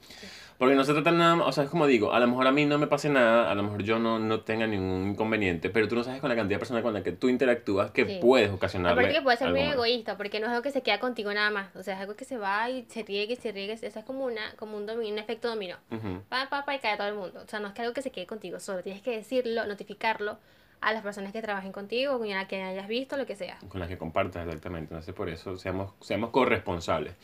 Porque 0.59 0.75
no 0.75 0.83
se 0.83 0.93
trata 0.93 1.13
nada 1.13 1.37
más, 1.37 1.47
o 1.47 1.53
sea, 1.53 1.65
es 1.65 1.71
como 1.71 1.87
digo, 1.87 2.13
a 2.13 2.19
lo 2.19 2.27
mejor 2.27 2.49
a 2.49 2.51
mí 2.51 2.67
no 2.67 2.79
me 2.79 2.89
pase 2.89 3.09
nada, 3.09 3.49
a 3.49 3.55
lo 3.55 3.63
mejor 3.63 3.85
yo 3.85 4.01
no, 4.01 4.19
no 4.19 4.41
tenga 4.41 4.67
ningún 4.67 5.11
inconveniente, 5.11 5.71
pero 5.71 5.87
tú 5.87 5.95
no 5.95 6.03
sabes 6.03 6.21
con 6.21 6.29
la 6.29 6.35
cantidad 6.35 6.57
de 6.57 6.59
personas 6.59 6.83
con 6.83 6.93
la 6.93 7.05
que 7.05 7.13
tú 7.13 7.29
interactúas 7.29 7.93
que 7.93 8.05
Sí. 8.05 8.19
puedes 8.21 8.51
ocasionarle 8.51 9.01
Aparte 9.01 9.17
que 9.17 9.23
puede 9.23 9.37
ser 9.37 9.51
muy 9.51 9.61
egoísta, 9.61 10.17
porque 10.17 10.41
no 10.41 10.47
es 10.47 10.51
algo 10.51 10.63
que 10.63 10.73
se 10.73 10.83
queda 10.83 10.99
contigo 10.99 11.33
nada 11.33 11.51
más. 11.51 11.77
O 11.77 11.85
sea, 11.85 11.95
es 11.95 12.01
algo 12.01 12.17
que 12.17 12.25
se 12.25 12.39
va 12.39 12.69
y 12.71 12.85
se 12.89 13.05
riega 13.05 13.33
y 13.35 13.37
se 13.37 13.53
riega. 13.53 13.73
Eso 13.75 13.87
es 13.87 14.05
como, 14.05 14.25
una, 14.25 14.53
como 14.57 14.77
un, 14.77 14.85
dominio, 14.85 15.13
un 15.13 15.21
efecto 15.21 15.49
dominó. 15.49 15.77
Ujú. 15.93 16.23
Pa, 16.29 16.49
pa, 16.51 16.65
pa, 16.65 16.75
y 16.75 16.81
cae 16.81 16.95
a 16.95 16.97
todo 16.97 17.07
el 17.07 17.15
mundo. 17.15 17.41
O 17.45 17.49
sea, 17.49 17.61
no 17.61 17.69
es 17.69 17.75
que 17.75 17.83
algo 17.83 17.95
que 17.95 18.03
se 18.03 18.11
quede 18.11 18.27
contigo 18.27 18.59
solo. 18.59 18.83
Tienes 18.83 19.01
que 19.01 19.13
decirlo, 19.13 19.65
notificarlo 19.65 20.39
a 20.81 20.93
las 20.93 21.03
personas 21.03 21.33
que 21.33 21.41
trabajen 21.41 21.71
contigo, 21.71 22.19
con 22.19 22.33
a 22.33 22.49
quien 22.49 22.65
hayas 22.65 22.89
visto, 22.89 23.17
lo 23.17 23.27
que 23.27 23.37
sea. 23.37 23.59
Con 23.69 23.79
las 23.79 23.89
que 23.89 23.97
compartas, 23.97 24.45
exactamente. 24.45 24.93
Entonces, 24.93 25.15
por 25.15 25.29
eso 25.29 25.57
seamos, 25.57 25.93
seamos 26.01 26.31
corresponsables. 26.31 27.15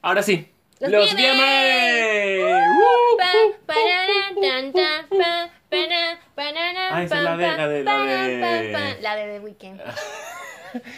Ahora 0.00 0.22
sí, 0.22 0.48
¡Los 0.80 0.90
los. 0.90 1.14
¡Uh! 1.14 1.18
Ah, 6.90 7.02
esa 7.02 7.16
es 7.18 7.22
la 7.24 7.36
de- 7.36 7.46
la 7.56 7.68
de- 7.68 7.84
la 7.84 7.98
de-. 8.04 8.98
La 9.02 9.16
de 9.16 9.32
The 9.34 9.40
Weeknd. 9.40 9.80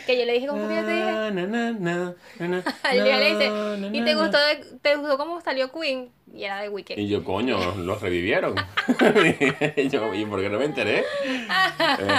que 0.07 0.19
yo 0.19 0.25
le 0.25 0.33
dije, 0.35 0.47
¿cómo 0.47 0.67
que 0.69 0.75
yo 0.75 0.85
te 0.85 0.91
dije? 0.93 1.05
Na, 1.05 1.31
na, 1.31 1.47
na, 1.47 1.73
na, 1.73 2.15
na, 2.39 2.49
na, 2.49 2.63
Al 2.83 3.05
día 3.05 3.19
le 3.19 3.31
dice, 3.35 3.51
¿y 3.93 4.05
te 4.05 4.15
gustó, 4.15 4.39
de- 4.39 4.79
te 4.81 4.97
gustó 4.97 5.19
cómo 5.19 5.41
salió 5.43 5.71
Queen? 5.73 6.11
Y 6.35 6.45
era 6.45 6.61
de 6.61 6.69
Weeknd. 6.69 6.99
Y 6.99 7.09
yo, 7.09 7.25
coño, 7.25 7.59
los 7.77 8.01
revivieron. 8.03 8.55
y 9.77 9.89
yo, 9.89 10.13
¿y 10.15 10.25
por 10.27 10.41
qué 10.41 10.49
no 10.49 10.59
me 10.59 10.65
enteré? 10.67 11.05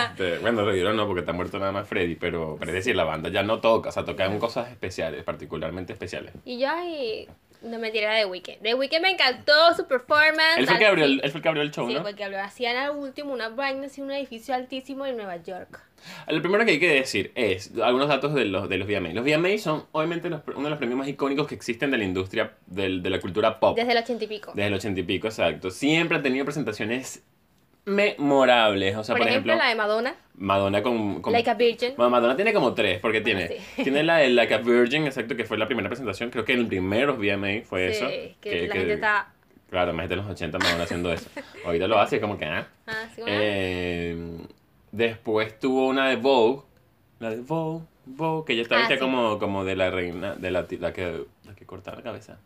Este, 0.10 0.38
bueno, 0.40 0.64
revivieron 0.66 0.96
no, 0.98 1.06
porque 1.08 1.22
está 1.22 1.34
muerto 1.34 1.60
nada 1.60 1.72
más 1.72 1.88
Freddy, 1.88 2.16
pero, 2.16 2.58
pero 2.60 2.72
es 2.72 2.76
decir, 2.76 2.96
la 2.96 3.04
banda 3.04 3.30
ya 3.30 3.44
no 3.44 3.60
toca, 3.60 3.90
o 3.90 3.92
sea, 3.92 4.06
tocan 4.06 4.40
cosas 4.40 4.70
especiales, 4.72 5.24
particularmente 5.24 5.94
especiales. 5.94 6.34
Y 6.46 6.60
yo, 6.60 6.70
ay, 6.70 7.28
no 7.62 7.80
me 7.80 7.92
tiré 7.92 8.08
de 8.08 8.26
Weeknd. 8.26 8.62
De 8.62 8.74
Weeknd 8.74 9.02
me 9.02 9.12
encantó 9.12 9.54
su 9.76 9.88
performance. 9.88 10.58
Él 10.58 10.66
fue 10.66 10.74
el 10.76 10.80
que 10.80 10.86
abrió 10.86 11.06
el, 11.06 11.22
él 11.24 11.32
fue 11.32 11.40
el, 11.40 11.42
que 11.44 11.50
abrió 11.50 11.64
el 11.64 11.72
show, 11.72 11.88
Sí, 11.88 11.94
¿no? 11.96 12.04
porque 12.04 12.24
habló, 12.24 12.40
hacían 12.40 12.76
al 12.78 12.92
último 12.92 13.34
una 13.34 13.50
vaina 13.50 13.88
así, 13.88 14.02
un 14.02 14.12
edificio 14.12 14.54
altísimo 14.56 15.06
en 15.06 15.18
Nueva 15.18 15.38
York. 15.38 15.82
Lo 16.28 16.42
primero 16.42 16.64
que 16.64 16.72
hay 16.74 16.80
que 16.80 16.90
decir 16.94 17.32
es 17.36 17.72
algunos 17.82 18.08
datos 18.08 18.34
de 18.36 18.46
los, 18.46 18.70
de 18.70 18.78
los 18.78 18.88
VMA. 18.88 19.10
Los 19.14 19.26
VMA 19.26 19.58
son, 19.58 19.86
obviamente, 19.92 20.30
los- 20.30 20.42
uno 20.56 20.64
de 20.66 20.70
los 20.70 20.78
premios 20.78 21.00
más 21.00 21.08
icónicos 21.08 21.48
que 21.48 21.56
existen 21.56 21.90
de 21.92 21.98
la 21.98 22.04
industria 22.04 22.54
del- 22.68 23.02
de 23.02 23.10
la 23.10 23.20
cultura 23.20 23.60
pop. 23.60 23.76
Desde 23.76 23.92
el 23.94 23.98
ochenta 23.98 24.24
y 24.24 24.28
pico. 24.28 24.52
Desde 24.54 24.68
el 24.68 24.74
ochenta 24.76 25.00
y 25.00 25.04
pico, 25.04 25.28
exacto. 25.28 25.72
Siempre 25.72 26.18
han 26.18 26.24
tenido 26.24 26.46
presentaciones 26.46 27.24
memorables. 27.88 28.96
O 28.96 29.04
sea, 29.04 29.16
por, 29.16 29.24
por, 29.24 29.30
ejemplo, 29.30 29.54
ejemplo, 29.54 29.64
la 29.66 29.70
de 29.70 29.76
Madonna, 29.76 30.16
Madonna 30.36 30.84
con... 30.84 31.22
con 31.22 31.34
Like 31.34 31.50
a 31.50 31.54
Virgin. 31.56 31.94
Ma- 31.98 32.10
Madonna 32.10 32.36
tiene 32.36 32.54
como 32.54 32.74
tres, 32.74 33.00
porque 33.00 33.22
tiene, 33.22 33.48
sí. 33.48 33.56
tiene 33.84 34.04
la 34.04 34.18
de 34.18 34.30
Like 34.30 34.54
a 34.54 34.58
Virgin, 34.60 35.06
exacto, 35.06 35.36
que 35.36 35.46
fue 35.46 35.58
la 35.58 35.66
primera 35.66 35.88
presentación. 35.90 36.30
Creo 36.30 36.46
que 36.46 36.54
el 36.54 36.68
primero 36.68 37.16
VMA 37.16 37.64
fue 37.64 37.94
Sí, 37.94 38.04
eso. 38.04 38.36
que, 38.42 38.68
la 38.68 38.76
gente 38.76 38.94
está... 38.94 39.34
Claro, 39.70 39.94
más 39.94 40.08
de 40.08 40.16
los 40.16 40.26
80 40.28 40.60
Madonna 40.60 40.84
haciendo 40.84 41.12
eso. 41.12 41.30
Ahorita 41.66 41.88
lo 41.88 42.00
hace 42.00 42.16
y 42.16 42.18
es 42.18 42.22
como 42.22 42.38
que, 42.38 42.46
ah. 42.46 42.68
Ah, 42.88 43.06
sí, 43.14 43.22
bueno. 43.22 43.38
Eh, 43.38 44.38
después 44.92 45.60
tuvo 45.60 45.88
una 45.88 46.08
de 46.10 46.16
Vogue, 46.16 46.64
la 47.20 47.32
de 47.32 47.42
Vogue, 47.42 47.84
Vogue, 48.06 48.46
que 48.46 48.54
ella 48.54 48.62
estaba 48.62 48.86
Ah, 48.86 48.98
como, 49.00 49.40
como 49.40 49.66
de 49.66 49.76
la 49.76 49.90
reina, 49.90 50.36
de 50.36 50.52
la, 50.52 50.66
la 50.80 50.94
que, 50.94 51.24
la 51.46 51.56
que 51.56 51.66
cortaba 51.66 51.98
la 51.98 52.04
cabeza, 52.04 52.38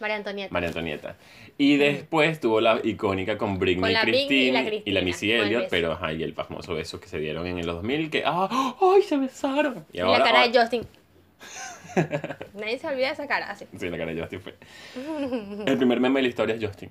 María 0.00 0.16
Antonieta. 0.16 0.52
María 0.52 0.68
Antonieta. 0.68 1.16
Y 1.56 1.76
después 1.76 2.40
tuvo 2.40 2.60
la 2.60 2.80
icónica 2.84 3.36
con 3.36 3.58
Britney, 3.58 3.80
Con 3.80 3.90
y 3.90 3.94
la 3.94 4.02
Christine 4.02 4.82
y 4.84 4.90
la 4.92 5.00
Missy 5.00 5.32
Elliott, 5.32 5.66
pero 5.70 5.92
ajá, 5.92 6.12
y 6.12 6.22
el 6.22 6.34
famoso 6.34 6.74
beso 6.74 7.00
que 7.00 7.08
se 7.08 7.18
dieron 7.18 7.46
en 7.46 7.58
el 7.58 7.66
2000, 7.66 8.10
que 8.10 8.22
¡ah! 8.24 8.76
¡ay! 8.80 9.02
se 9.02 9.16
besaron! 9.16 9.84
Y 9.92 9.98
Y 9.98 10.00
ahora, 10.00 10.18
la 10.18 10.24
cara 10.24 10.42
ah, 10.42 10.48
de 10.48 10.58
Justin. 10.58 10.86
Nadie 12.54 12.78
se 12.78 12.86
olvida 12.86 13.08
de 13.08 13.12
esa 13.14 13.26
cara, 13.26 13.50
así. 13.50 13.66
Sí, 13.76 13.88
la 13.88 13.98
cara 13.98 14.14
de 14.14 14.20
Justin 14.20 14.40
fue. 14.40 14.54
El 15.66 15.76
primer 15.76 16.00
meme 16.00 16.18
de 16.18 16.22
la 16.22 16.28
historia 16.28 16.54
es 16.54 16.64
Justin. 16.64 16.90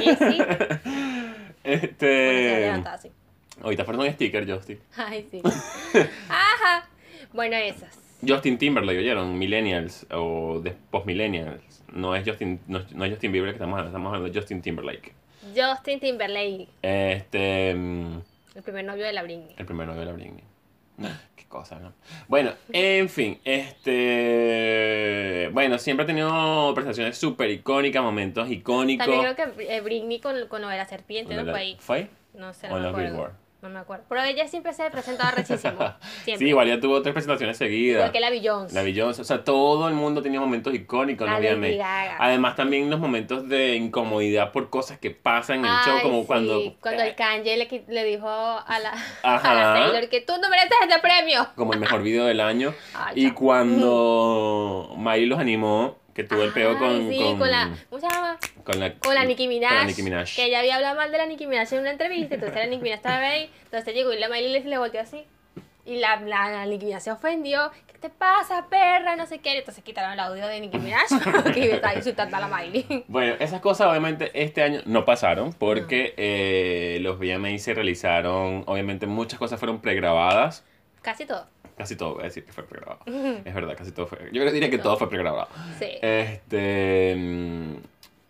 Y 0.00 0.08
sí, 0.08 0.16
bueno, 0.18 0.56
Este. 1.64 2.60
levanta 2.60 2.94
así. 2.94 3.10
Ahorita 3.62 3.84
fueron 3.84 4.06
un 4.06 4.12
sticker, 4.12 4.50
Justin. 4.50 4.78
Ay, 4.96 5.26
sí. 5.30 5.40
Ajá. 6.28 6.88
Bueno, 7.32 7.56
esas. 7.56 7.98
Justin 8.26 8.58
Timberlake, 8.58 8.98
¿oyeron? 8.98 9.38
Millennials 9.38 10.06
o 10.10 10.62
post-millennials. 10.90 11.75
No 11.92 12.14
es 12.16 12.26
Justin, 12.28 12.60
no, 12.66 12.80
no 12.94 13.04
es 13.04 13.10
Justin 13.12 13.32
Bieber 13.32 13.50
que 13.50 13.56
estamos 13.56 13.74
hablando, 13.74 13.90
estamos 13.90 14.06
hablando 14.14 14.32
de 14.32 14.38
Justin 14.38 14.60
Timberlake. 14.62 15.12
Justin 15.54 16.00
Timberlake, 16.00 16.68
Este. 16.82 17.70
el 17.70 18.22
primer 18.64 18.84
novio 18.84 19.04
de 19.06 19.12
la 19.12 19.22
Britney. 19.22 19.54
El 19.56 19.66
primer 19.66 19.86
novio 19.86 20.00
de 20.00 20.06
la 20.06 20.12
Britney. 20.12 20.42
Qué 21.36 21.44
cosa, 21.46 21.78
¿no? 21.78 21.92
Bueno, 22.26 22.52
en 22.72 23.08
fin, 23.08 23.38
este. 23.44 25.50
Bueno, 25.52 25.78
siempre 25.78 26.04
ha 26.04 26.06
tenido 26.06 26.72
presentaciones 26.74 27.16
súper 27.18 27.50
icónicas, 27.50 28.02
momentos 28.02 28.50
icónicos. 28.50 29.06
También 29.06 29.34
creo 29.34 29.54
que 29.54 29.76
eh, 29.76 29.80
Britney 29.82 30.20
con, 30.20 30.48
con 30.48 30.62
lo 30.62 30.68
de 30.68 30.76
la 30.78 30.86
serpiente, 30.86 31.34
¿Dónde 31.34 31.52
¿no? 31.52 31.56
Fue 31.56 31.60
ahí. 31.60 31.76
¿Fue? 31.78 32.08
No 32.34 32.52
sé, 32.52 32.66
¿O 32.68 32.76
no 32.76 32.80
me 32.80 32.88
acuerdo. 32.88 33.10
Billboard? 33.10 33.32
No 33.62 33.70
me 33.70 33.78
acuerdo. 33.78 34.04
Pero 34.08 34.22
ella 34.22 34.46
siempre 34.46 34.72
se 34.74 34.90
presentaba 34.90 35.30
rechísimo. 35.30 35.78
Siempre. 36.24 36.36
Sí, 36.38 36.48
igual 36.48 36.68
ya 36.68 36.78
tuvo 36.78 37.00
tres 37.00 37.14
presentaciones 37.14 37.56
seguidas. 37.56 38.00
Igual 38.00 38.12
que 38.12 38.20
la 38.20 38.30
Beyoncé. 38.30 38.74
La 38.74 38.82
Beyoncé, 38.82 39.22
o 39.22 39.24
sea, 39.24 39.44
todo 39.44 39.88
el 39.88 39.94
mundo 39.94 40.22
tenía 40.22 40.40
momentos 40.40 40.74
icónicos, 40.74 41.26
La. 41.26 42.16
Además, 42.18 42.54
también 42.54 42.90
los 42.90 43.00
momentos 43.00 43.48
de 43.48 43.76
incomodidad 43.76 44.52
por 44.52 44.68
cosas 44.68 44.98
que 44.98 45.10
pasan 45.10 45.60
en 45.60 45.64
el 45.64 45.70
show, 45.84 46.02
como 46.02 46.20
sí, 46.20 46.26
cuando. 46.26 46.74
Cuando 46.80 47.02
el 47.02 47.14
Kanye 47.14 47.56
le, 47.56 47.84
le 47.88 48.04
dijo 48.04 48.28
a 48.28 48.78
la, 48.78 48.92
Ajá. 49.22 49.50
a 49.50 49.54
la 49.54 49.80
Taylor 49.80 50.08
que 50.10 50.20
tú 50.20 50.34
no 50.40 50.50
mereces 50.50 50.76
este 50.82 51.00
premio. 51.00 51.48
Como 51.54 51.72
el 51.72 51.80
mejor 51.80 52.02
video 52.02 52.26
del 52.26 52.40
año. 52.40 52.74
Ay, 52.94 53.26
y 53.26 53.30
cuando 53.30 54.94
Miley 54.98 55.26
los 55.26 55.38
animó, 55.38 55.96
que 56.16 56.24
tuvo 56.24 56.42
el 56.42 56.52
peo 56.52 56.78
con. 56.78 57.10
Sí, 57.10 57.18
con, 57.38 57.50
la. 57.50 57.76
¿Cómo 57.90 58.00
se 58.00 58.08
llama? 58.08 58.38
con 58.64 58.80
la. 58.80 58.94
Con 58.94 59.14
la 59.14 59.24
Nicki 59.24 59.46
Minaj. 59.46 59.68
Con 59.68 59.78
la 59.78 59.84
Nicki 59.84 60.02
Minaj. 60.02 60.34
Que 60.34 60.46
ella 60.46 60.60
había 60.60 60.76
hablado 60.76 60.96
mal 60.96 61.12
de 61.12 61.18
la 61.18 61.26
Nicki 61.26 61.46
Minaj 61.46 61.70
en 61.74 61.80
una 61.80 61.90
entrevista. 61.90 62.36
Entonces 62.36 62.56
la 62.56 62.66
Nicki 62.66 62.82
Minaj 62.82 62.96
estaba 62.96 63.18
ahí. 63.18 63.50
Entonces 63.64 63.94
llegó 63.94 64.14
y 64.14 64.18
la 64.18 64.30
Miley 64.30 64.50
le, 64.50 64.60
le 64.64 64.78
volteó 64.78 65.02
así. 65.02 65.26
Y 65.84 65.96
la, 65.96 66.18
la, 66.20 66.50
la 66.50 66.64
Nicki 66.64 66.86
Minaj 66.86 67.02
se 67.02 67.10
ofendió. 67.10 67.70
¿Qué 67.86 67.98
te 67.98 68.08
pasa, 68.08 68.66
perra? 68.70 69.14
No 69.14 69.26
sé 69.26 69.40
qué. 69.40 69.58
Entonces 69.58 69.84
quitaron 69.84 70.14
el 70.14 70.20
audio 70.20 70.46
de 70.46 70.58
Nicki 70.58 70.78
Minaj. 70.78 71.04
Porque 71.44 71.74
estaba 71.74 71.94
insultando 71.94 72.34
a 72.38 72.40
la 72.40 72.48
Miley. 72.48 73.04
Bueno, 73.08 73.34
esas 73.38 73.60
cosas 73.60 73.86
obviamente 73.88 74.30
este 74.32 74.62
año 74.62 74.80
no 74.86 75.04
pasaron 75.04 75.52
porque 75.52 76.14
eh, 76.16 76.98
los 77.02 77.18
VMA 77.18 77.58
se 77.58 77.74
realizaron, 77.74 78.64
obviamente 78.66 79.06
muchas 79.06 79.38
cosas 79.38 79.58
fueron 79.58 79.82
pregrabadas. 79.82 80.64
Casi 81.02 81.26
todo. 81.26 81.46
Casi 81.76 81.94
todo, 81.96 82.14
voy 82.14 82.22
a 82.22 82.24
decir 82.26 82.44
que 82.44 82.52
fue 82.52 82.64
pregrabado. 82.64 83.00
Es 83.44 83.54
verdad, 83.54 83.76
casi 83.76 83.92
todo 83.92 84.06
fue. 84.06 84.18
Yo 84.26 84.40
creo 84.40 84.46
que 84.46 84.52
diría 84.52 84.70
que 84.70 84.78
todo 84.78 84.96
fue 84.96 85.08
pregrabado. 85.10 85.48
Sí. 85.78 85.88
Este. 86.00 87.14
mm, 87.16 87.74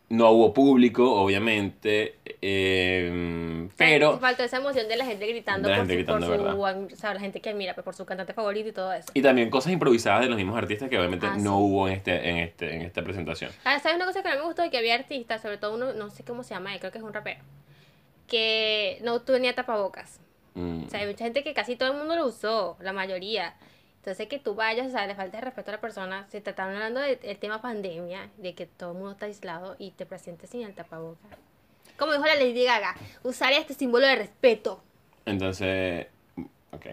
No 0.09 0.31
hubo 0.31 0.53
público, 0.53 1.09
obviamente. 1.21 2.17
eh, 2.43 3.69
pero. 3.76 4.19
Faltó 4.19 4.43
esa 4.45 4.57
emoción 4.59 4.88
de 4.88 4.97
la 4.97 5.05
gente 5.05 5.26
gritando, 5.26 5.69
De 5.69 5.75
la 5.76 5.79
por, 5.79 5.87
su, 5.87 5.88
por 5.88 5.97
gritando, 5.97 6.26
su, 6.53 6.95
o 6.95 6.97
sea, 6.97 7.15
la 7.15 7.21
gente 7.21 7.41
que 7.41 7.50
admira, 7.50 7.75
pues, 7.75 7.85
por 7.85 7.95
su 7.95 8.05
cantante 8.05 8.33
favorito 8.33 8.69
y 8.69 8.73
todo 8.73 8.93
eso. 8.93 9.09
Y 9.15 9.23
también 9.23 9.49
cosas 9.50 9.73
improvisadas 9.73 10.23
de 10.23 10.29
los 10.29 10.37
mismos 10.37 10.57
artistas 10.57 10.88
que 10.88 10.99
obviamente 10.99 11.26
Ah, 11.26 11.37
no 11.37 11.43
sí. 11.59 11.62
hubo 11.62 11.88
en, 11.88 11.95
este, 11.95 12.29
en, 12.31 12.37
este, 12.38 12.75
en 12.75 12.83
esta 12.83 13.03
presentación. 13.03 13.50
Ah, 13.65 13.79
¿sabes 13.81 13.97
una 13.97 14.07
cosa 14.07 14.23
que 14.23 14.29
no 14.31 14.35
me 14.37 14.43
gustó? 14.43 14.65
Y 14.65 14.71
que 14.71 14.79
había 14.79 14.95
artistas, 14.97 15.41
sobre 15.43 15.59
todo 15.59 15.75
uno, 15.75 15.93
no 15.93 16.11
sé 16.11 16.25
cómo 16.25 16.43
se 16.43 16.55
llama, 16.55 16.73
él, 16.75 16.81
creo 16.81 16.91
que 16.93 16.99
es 16.99 17.05
un 17.05 17.12
rapero, 17.12 17.41
que 18.26 18.99
no 19.05 19.21
tenía 19.23 19.55
tapabocas. 19.55 20.21
Mm. 20.57 20.85
O 20.87 20.91
sea, 20.91 21.01
hay 21.01 21.07
mucha 21.07 21.25
gente 21.25 21.45
que 21.45 21.55
casi 21.55 21.77
todo 21.77 21.93
el 21.93 21.99
mundo 21.99 22.17
lo 22.17 22.27
usó, 22.27 22.77
la 22.81 22.93
mayoría. 22.93 23.55
Entonces 23.99 24.27
que 24.29 24.39
tú 24.39 24.55
vayas, 24.55 24.87
o 24.89 24.91
sea, 24.91 25.07
le 25.07 25.15
falta 25.15 25.37
de 25.39 25.45
respeto 25.45 25.71
a 25.71 25.75
la 25.75 25.81
persona. 25.81 26.27
Se 26.31 26.41
te 26.41 26.51
está 26.51 26.65
hablando 26.65 27.01
del 27.01 27.19
tema 27.39 27.61
pandemia, 27.61 28.31
de 28.39 28.55
que 28.55 28.67
todo 28.67 28.93
el 28.93 28.97
mundo 28.99 29.13
está 29.13 29.27
aislado 29.27 29.77
y 29.79 29.91
te 29.93 30.07
presentes 30.07 30.51
sin 30.51 30.63
el 30.63 30.75
tapabocas. 30.75 31.31
Como 31.99 32.13
dijo 32.13 32.25
la 32.27 32.35
Lady 32.35 32.65
Gaga, 32.65 32.95
usar 33.23 33.53
este 33.53 33.75
símbolo 33.75 34.07
de 34.07 34.17
respeto. 34.17 34.83
Entonces. 35.25 36.07
Ok. 36.73 36.87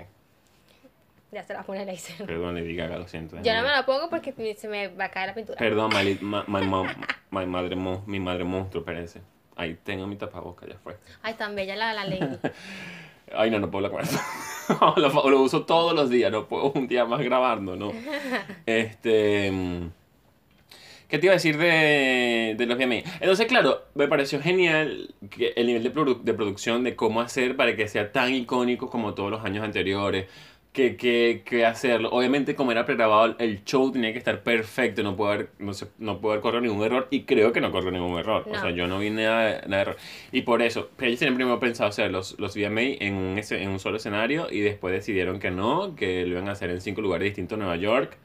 Ya 1.31 1.43
se 1.43 1.53
la 1.53 1.63
pone 1.63 1.85
Laser. 1.85 2.25
Perdón, 2.27 2.55
Lady 2.55 2.75
Gaga, 2.75 2.97
lo 2.97 3.07
siento. 3.07 3.35
Yo 3.41 3.53
no 3.55 3.61
me 3.63 3.69
la 3.69 3.85
pongo 3.85 4.09
porque 4.09 4.33
se 4.55 4.67
me 4.67 4.87
va 4.89 5.05
a 5.05 5.09
caer 5.11 5.27
la 5.29 5.33
pintura. 5.35 5.57
Perdón, 5.57 5.91
ma- 6.21 6.43
ma- 6.47 6.61
ma- 6.61 6.95
ma- 7.31 7.45
madre 7.45 7.75
mo- 7.75 8.03
mi 8.05 8.19
madre 8.19 8.43
monstruo, 8.43 8.83
parece. 8.83 9.21
Ahí 9.55 9.75
tengo 9.83 10.07
mi 10.07 10.15
tapaboca, 10.15 10.65
ya 10.67 10.77
fue. 10.77 10.97
Ay, 11.21 11.33
tan 11.35 11.55
bella 11.55 11.75
la, 11.75 11.93
la 11.93 12.05
Lady. 12.05 12.37
Ay, 13.35 13.49
no, 13.51 13.59
no 13.59 13.69
puedo 13.71 13.85
hablar 13.85 14.03
con 14.05 14.09
eso. 14.09 14.19
lo, 14.97 15.29
lo 15.29 15.41
uso 15.41 15.63
todos 15.65 15.93
los 15.93 16.09
días, 16.09 16.31
no 16.31 16.45
puedo 16.47 16.71
un 16.71 16.87
día 16.87 17.05
más 17.05 17.21
grabando, 17.21 17.75
¿no? 17.75 17.91
Este. 18.65 19.51
mm, 19.51 19.87
¿Qué 21.07 21.19
te 21.19 21.27
iba 21.27 21.33
a 21.33 21.35
decir 21.35 21.57
de, 21.59 22.55
de 22.57 22.65
los 22.65 22.75
VMA? 22.75 22.95
Entonces, 23.21 23.45
claro, 23.45 23.83
me 23.93 24.07
pareció 24.07 24.41
genial 24.41 25.13
que 25.29 25.53
el 25.55 25.67
nivel 25.67 25.83
de, 25.83 25.93
produ- 25.93 26.21
de 26.23 26.33
producción, 26.33 26.83
de 26.83 26.95
cómo 26.95 27.21
hacer 27.21 27.55
para 27.55 27.75
que 27.75 27.87
sea 27.87 28.11
tan 28.11 28.33
icónico 28.33 28.89
como 28.89 29.13
todos 29.13 29.29
los 29.29 29.45
años 29.45 29.63
anteriores. 29.63 30.25
Que, 30.73 30.95
que, 30.97 31.43
que 31.45 31.67
hacerlo. 31.67 32.09
Obviamente, 32.09 32.55
como 32.55 32.71
era 32.71 32.83
pregrabado, 32.83 33.35
el 33.37 33.63
show 33.63 33.91
tenía 33.91 34.11
que 34.11 34.17
estar 34.17 34.41
perfecto, 34.41 35.03
no 35.03 35.15
puede 35.15 35.33
haber, 35.33 35.49
no 35.59 35.71
se, 35.75 35.85
no 35.99 36.19
puede 36.19 36.33
haber 36.33 36.41
corrido 36.41 36.61
ningún 36.61 36.83
error. 36.83 37.07
Y 37.11 37.25
creo 37.25 37.53
que 37.53 37.61
no 37.61 37.71
corrió 37.71 37.91
ningún 37.91 38.17
error. 38.17 38.43
O 38.47 38.51
No. 38.51 38.59
sea, 38.59 38.71
yo 38.71 38.87
no 38.87 38.97
vi 38.97 39.11
nada, 39.11 39.61
nada 39.67 39.75
de 39.75 39.81
error. 39.81 39.97
Y 40.31 40.41
por 40.41 40.63
eso, 40.63 40.89
ellos 40.99 41.19
tenían 41.19 41.35
primero 41.35 41.59
pensado 41.59 41.89
hacer 41.89 42.09
los, 42.09 42.39
los 42.39 42.55
VMA 42.55 42.81
en 42.99 43.13
un, 43.13 43.39
en 43.51 43.69
un 43.69 43.79
solo 43.79 43.97
escenario 43.97 44.47
y 44.49 44.61
después 44.61 44.91
decidieron 44.95 45.39
que 45.39 45.51
no, 45.51 45.95
que 45.95 46.25
lo 46.25 46.31
iban 46.31 46.49
a 46.49 46.53
hacer 46.53 46.71
en 46.71 46.81
cinco 46.81 47.01
lugares 47.01 47.25
distintos 47.25 47.55
en 47.55 47.59
Nueva 47.59 47.75
York. 47.75 48.17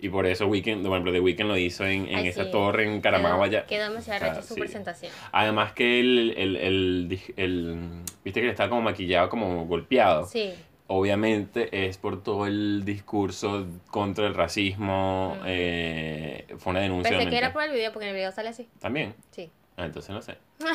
Y 0.00 0.08
por 0.08 0.26
eso 0.26 0.48
Weekend, 0.48 0.82
por 0.82 0.90
ejemplo, 0.94 1.12
The 1.12 1.20
Weeknd 1.20 1.46
lo 1.46 1.56
hizo 1.56 1.86
en, 1.86 2.08
en 2.08 2.16
Ay, 2.16 2.26
esa 2.28 2.46
sí. 2.46 2.50
torre 2.50 2.92
en 2.92 3.00
Caramagua. 3.00 3.48
Quedó, 3.48 3.66
quedó 3.68 3.88
demasiado 3.90 4.16
O 4.16 4.20
sea, 4.24 4.28
recha 4.34 4.42
su 4.44 4.54
sí. 4.54 4.60
presentación. 4.60 5.12
Además 5.30 5.72
que 5.74 6.00
el, 6.00 6.34
el, 6.36 6.56
el, 6.56 7.20
el- 7.36 7.78
viste 8.24 8.40
que 8.40 8.48
estaba 8.48 8.68
como 8.70 8.82
maquillado, 8.82 9.28
como 9.28 9.64
golpeado. 9.66 10.26
Sí. 10.26 10.52
Obviamente 10.88 11.86
es 11.86 11.96
por 11.96 12.22
todo 12.22 12.46
el 12.46 12.84
discurso 12.84 13.66
contra 13.90 14.26
el 14.26 14.34
racismo. 14.34 15.36
Mm. 15.40 15.44
eh, 15.46 16.46
fue 16.58 16.72
una 16.72 16.80
denuncia. 16.80 17.10
Pensé 17.10 17.30
que 17.30 17.38
era 17.38 17.52
por 17.52 17.62
el 17.62 17.72
video, 17.72 17.92
porque 17.92 18.04
en 18.06 18.10
el 18.10 18.16
video 18.16 18.32
sale 18.32 18.50
así. 18.50 18.68
También. 18.80 19.14
Sí. 19.30 19.50
Ah, 19.76 19.86
entonces 19.86 20.10
no 20.10 20.20
sé. 20.20 20.36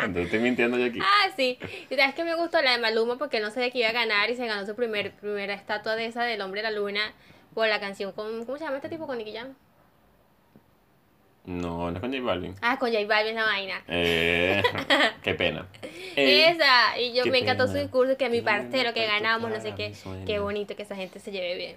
entonces 0.00 0.24
estoy 0.24 0.40
mintiendo 0.40 0.76
yo 0.78 0.86
aquí. 0.86 0.98
Ah, 1.00 1.30
sí. 1.36 1.58
Y 1.88 1.94
sabes 1.94 2.14
que 2.14 2.24
me 2.24 2.34
gustó 2.34 2.60
la 2.60 2.72
de 2.72 2.78
Maluma 2.78 3.18
porque 3.18 3.40
no 3.40 3.50
sabía 3.50 3.70
que 3.70 3.78
iba 3.78 3.88
a 3.88 3.92
ganar 3.92 4.30
y 4.30 4.36
se 4.36 4.46
ganó 4.46 4.66
su 4.66 4.74
primer, 4.74 5.12
primera 5.12 5.54
estatua 5.54 5.94
de 5.94 6.06
esa 6.06 6.24
del 6.24 6.40
hombre 6.40 6.62
de 6.62 6.70
la 6.70 6.76
luna 6.76 7.12
por 7.54 7.68
la 7.68 7.78
canción 7.78 8.12
con. 8.12 8.44
¿Cómo 8.44 8.58
se 8.58 8.64
llama 8.64 8.76
este 8.76 8.88
tipo 8.88 9.06
con 9.06 9.18
Nicky 9.18 9.32
Jam? 9.32 9.54
No, 11.44 11.90
no 11.90 11.96
es 11.96 12.00
con 12.00 12.12
J 12.12 12.22
Balvin. 12.22 12.54
Ah, 12.60 12.78
con 12.78 12.92
J 12.92 13.04
Balvin 13.06 13.34
la 13.34 13.44
vaina. 13.44 13.82
Eh, 13.88 14.62
qué 15.22 15.34
pena. 15.34 15.66
Eh, 15.82 16.50
Esa, 16.50 16.98
y 16.98 17.14
yo 17.14 17.24
me 17.26 17.38
encantó 17.38 17.66
su 17.66 17.74
discurso, 17.74 18.16
que 18.16 18.28
mi 18.28 18.38
Qué 18.38 18.44
pena, 18.44 18.58
parcero, 18.62 18.92
que 18.94 19.00
tanto 19.06 19.14
ganamos, 19.24 19.50
no 19.50 19.60
sé 19.60 19.74
qué. 19.74 19.92
Qué 20.26 20.38
bonito 20.38 20.76
que 20.76 20.82
esa 20.82 20.96
gente 20.96 21.18
se 21.18 21.32
lleve 21.32 21.56
bien. 21.56 21.76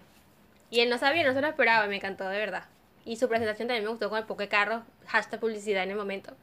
Y 0.69 0.81
él 0.81 0.89
no 0.89 0.97
sabía, 0.97 1.23
no 1.23 1.33
se 1.33 1.41
lo 1.41 1.47
esperaba, 1.47 1.87
me 1.87 1.95
encantó 1.95 2.27
de 2.27 2.37
verdad. 2.37 2.65
Y 3.05 3.15
su 3.17 3.27
presentación 3.29 3.67
también 3.67 3.83
me 3.85 3.89
gustó 3.89 4.09
con 4.09 4.17
el 4.19 4.25
poco 4.25 4.41
de 4.41 4.47
carros, 4.49 4.81
hashtag 5.07 5.39
publicidad 5.39 5.83
en 5.83 5.91
el 5.91 5.97
momento. 5.97 6.33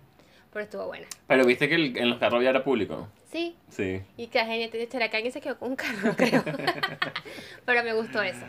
Pero 0.52 0.64
estuvo 0.64 0.86
buena. 0.86 1.06
Pero 1.26 1.44
viste 1.46 1.68
que 1.68 1.74
el- 1.76 1.96
en 1.96 2.10
los 2.10 2.18
carros 2.18 2.42
ya 2.42 2.50
era 2.50 2.64
público. 2.64 3.08
Sí, 3.30 3.54
Sí. 3.68 4.02
y 4.16 4.26
que 4.26 4.38
la 4.38 4.46
gente, 4.46 4.88
¿será 4.90 5.08
que 5.08 5.16
alguien 5.16 5.32
se 5.32 5.40
quedó 5.40 5.56
con 5.58 5.70
un 5.70 5.76
carro? 5.76 6.14
Creo. 6.16 6.42
Pero 7.64 7.84
me 7.84 7.92
gustó 7.92 8.22
eso. 8.22 8.44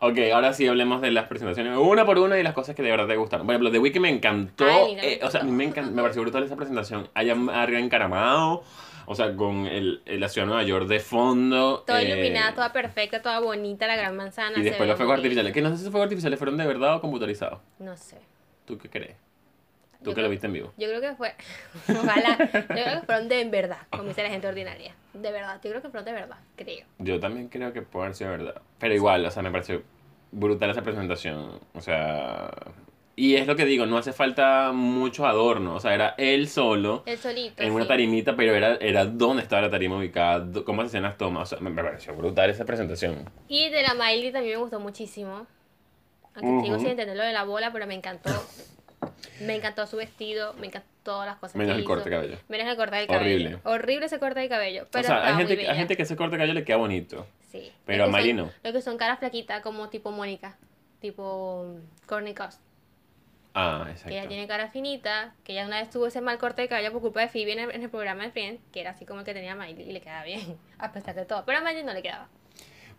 Ok, 0.00 0.18
ahora 0.32 0.52
sí 0.54 0.66
hablemos 0.66 1.00
de 1.02 1.10
las 1.10 1.26
presentaciones 1.26 1.76
una 1.76 2.04
por 2.06 2.18
una 2.18 2.38
y 2.38 2.42
las 2.42 2.54
cosas 2.54 2.74
que 2.74 2.82
de 2.82 2.90
verdad 2.90 3.06
te 3.06 3.16
gustaron. 3.16 3.46
Por 3.46 3.54
ejemplo, 3.54 3.70
The 3.70 3.78
Weeknd 3.78 4.00
me 4.00 4.08
encantó. 4.08 4.64
Ay, 4.64 4.96
eh, 5.02 5.20
o 5.22 5.30
sea, 5.30 5.42
a 5.42 5.44
mí 5.44 5.52
me, 5.52 5.68
encan- 5.70 5.90
me 5.92 6.02
pareció 6.02 6.22
brutal 6.22 6.42
esa 6.42 6.56
presentación. 6.56 7.08
Allá 7.14 7.36
arriba 7.52 7.78
encaramado. 7.80 8.62
O 9.06 9.14
sea, 9.14 9.34
con 9.34 9.66
el, 9.66 10.02
el- 10.06 10.20
la 10.20 10.28
ciudad 10.28 10.46
de 10.46 10.50
Nueva 10.54 10.62
York 10.62 10.86
de 10.86 11.00
fondo. 11.00 11.82
Toda 11.86 12.00
eh, 12.02 12.06
iluminada, 12.08 12.54
toda 12.54 12.72
perfecta, 12.72 13.20
toda 13.20 13.40
bonita, 13.40 13.86
la 13.86 13.96
gran 13.96 14.16
manzana. 14.16 14.58
Y 14.58 14.62
después 14.62 14.88
los 14.88 14.96
fuegos 14.96 15.16
artificiales. 15.16 15.52
Que 15.52 15.60
no 15.62 15.70
sé 15.70 15.78
si 15.78 15.82
los 15.84 15.90
fuegos 15.92 16.06
artificiales 16.06 16.38
fueron 16.38 16.56
de 16.56 16.66
verdad 16.66 16.94
o 16.96 17.00
computarizados. 17.00 17.58
No 17.78 17.96
sé. 17.96 18.16
¿Tú 18.66 18.78
qué 18.78 18.88
crees? 18.88 19.16
Tú 20.02 20.14
que 20.14 20.22
lo 20.22 20.30
viste 20.30 20.46
en 20.46 20.54
vivo. 20.54 20.72
Yo 20.78 20.88
creo 20.88 21.00
que 21.00 21.14
fue. 21.14 21.34
Ojalá. 21.88 22.38
Yo 22.38 22.66
creo 22.66 23.00
que 23.00 23.06
fueron 23.06 23.28
de 23.28 23.40
en 23.40 23.50
verdad, 23.50 23.78
como 23.90 24.04
dice 24.04 24.22
la 24.22 24.30
gente 24.30 24.46
ordinaria. 24.46 24.94
De 25.12 25.30
verdad. 25.30 25.60
Yo 25.62 25.70
creo 25.70 25.82
que 25.82 25.88
fueron 25.88 26.04
de 26.06 26.12
verdad, 26.12 26.38
creo. 26.56 26.86
Yo 26.98 27.20
también 27.20 27.48
creo 27.48 27.72
que 27.72 27.82
puede 27.82 28.06
haber 28.06 28.16
sido 28.16 28.30
verdad. 28.30 28.62
Pero 28.78 28.94
igual, 28.94 29.24
o 29.26 29.30
sea, 29.30 29.42
me 29.42 29.50
pareció 29.50 29.82
brutal 30.32 30.70
esa 30.70 30.82
presentación. 30.82 31.60
O 31.74 31.80
sea. 31.80 32.50
Y 33.16 33.36
es 33.36 33.46
lo 33.46 33.54
que 33.54 33.66
digo, 33.66 33.84
no 33.84 33.98
hace 33.98 34.14
falta 34.14 34.72
mucho 34.72 35.26
adorno. 35.26 35.74
O 35.74 35.80
sea, 35.80 35.94
era 35.94 36.14
él 36.16 36.48
solo. 36.48 37.02
El 37.04 37.18
solito. 37.18 37.62
En 37.62 37.72
una 37.72 37.84
sí. 37.84 37.88
tarimita, 37.88 38.34
pero 38.34 38.54
era, 38.54 38.76
era 38.76 39.04
dónde 39.04 39.42
estaba 39.42 39.60
la 39.60 39.70
tarima 39.70 39.98
ubicada, 39.98 40.62
cómo 40.64 40.80
se 40.80 40.86
hacían 40.86 41.02
las 41.02 41.18
tomas. 41.18 41.52
O 41.52 41.56
sea, 41.56 41.60
me, 41.60 41.70
pareció 41.70 42.14
brutal 42.14 42.48
esa 42.48 42.64
presentación. 42.64 43.28
Y 43.48 43.68
de 43.68 43.82
la 43.82 43.92
Miley 43.92 44.32
también 44.32 44.54
me 44.54 44.62
gustó 44.62 44.80
muchísimo. 44.80 45.46
Aunque 46.34 46.64
sigo 46.64 46.76
Ujú. 46.76 46.80
sin 46.80 46.90
entender 46.92 47.16
lo 47.16 47.24
de 47.24 47.32
la 47.32 47.44
bola, 47.44 47.70
pero 47.72 47.86
me 47.86 47.94
encantó. 47.94 48.30
Me 49.40 49.54
encantó 49.56 49.86
su 49.86 49.96
vestido, 49.96 50.54
me 50.54 50.66
encantó 50.66 50.88
todas 51.02 51.26
las 51.26 51.36
cosas 51.36 51.56
Menos 51.56 51.74
que 51.74 51.80
el 51.80 51.86
corte 51.86 52.10
de 52.10 52.16
cabello. 52.16 52.38
Menos 52.48 52.68
el 52.68 52.76
corte 52.76 52.96
del 52.96 53.06
cabello. 53.06 53.24
Horrible. 53.24 53.58
Horrible 53.64 54.06
ese 54.06 54.18
corte 54.18 54.40
de 54.40 54.48
cabello. 54.48 54.86
Pero 54.90 55.04
o 55.04 55.06
sea, 55.06 55.26
hay 55.26 55.46
gente, 55.46 55.68
hay 55.68 55.76
gente 55.76 55.96
que 55.96 56.02
ese 56.02 56.16
corte 56.16 56.32
de 56.32 56.38
cabello 56.38 56.54
le 56.54 56.64
queda 56.64 56.76
bonito. 56.76 57.26
Sí. 57.50 57.72
pero 57.84 58.04
a 58.04 58.06
Miley 58.06 58.32
no. 58.34 58.50
Lo 58.62 58.72
que 58.72 58.80
son 58.80 58.96
caras 58.96 59.18
flaquitas, 59.18 59.62
como 59.62 59.88
tipo 59.88 60.10
Mónica. 60.12 60.56
Tipo 61.00 61.76
Courtney 62.06 62.34
Cost. 62.34 62.60
Ah, 63.54 63.80
Que 63.84 63.90
ella 63.90 63.92
exacto. 63.92 64.28
tiene 64.28 64.46
cara 64.46 64.68
finita. 64.68 65.34
Que 65.42 65.52
ella 65.52 65.66
una 65.66 65.80
vez 65.80 65.90
tuvo 65.90 66.06
ese 66.06 66.20
mal 66.20 66.38
corte 66.38 66.62
de 66.62 66.68
cabello 66.68 66.92
por 66.92 67.00
culpa 67.00 67.20
de 67.20 67.28
Phoebe 67.28 67.52
en 67.52 67.58
el, 67.58 67.70
en 67.72 67.82
el 67.82 67.90
programa 67.90 68.22
de 68.24 68.30
Friends. 68.30 68.62
Que 68.72 68.80
era 68.80 68.90
así 68.90 69.04
como 69.06 69.20
el 69.20 69.26
que 69.26 69.34
tenía 69.34 69.54
Miley. 69.56 69.88
Y 69.88 69.92
le 69.92 70.00
quedaba 70.00 70.24
bien. 70.24 70.56
A 70.78 70.92
pesar 70.92 71.14
de 71.14 71.24
todo. 71.24 71.44
Pero 71.44 71.58
a 71.58 71.60
Miley 71.62 71.82
no 71.82 71.92
le 71.92 72.02
quedaba. 72.02 72.28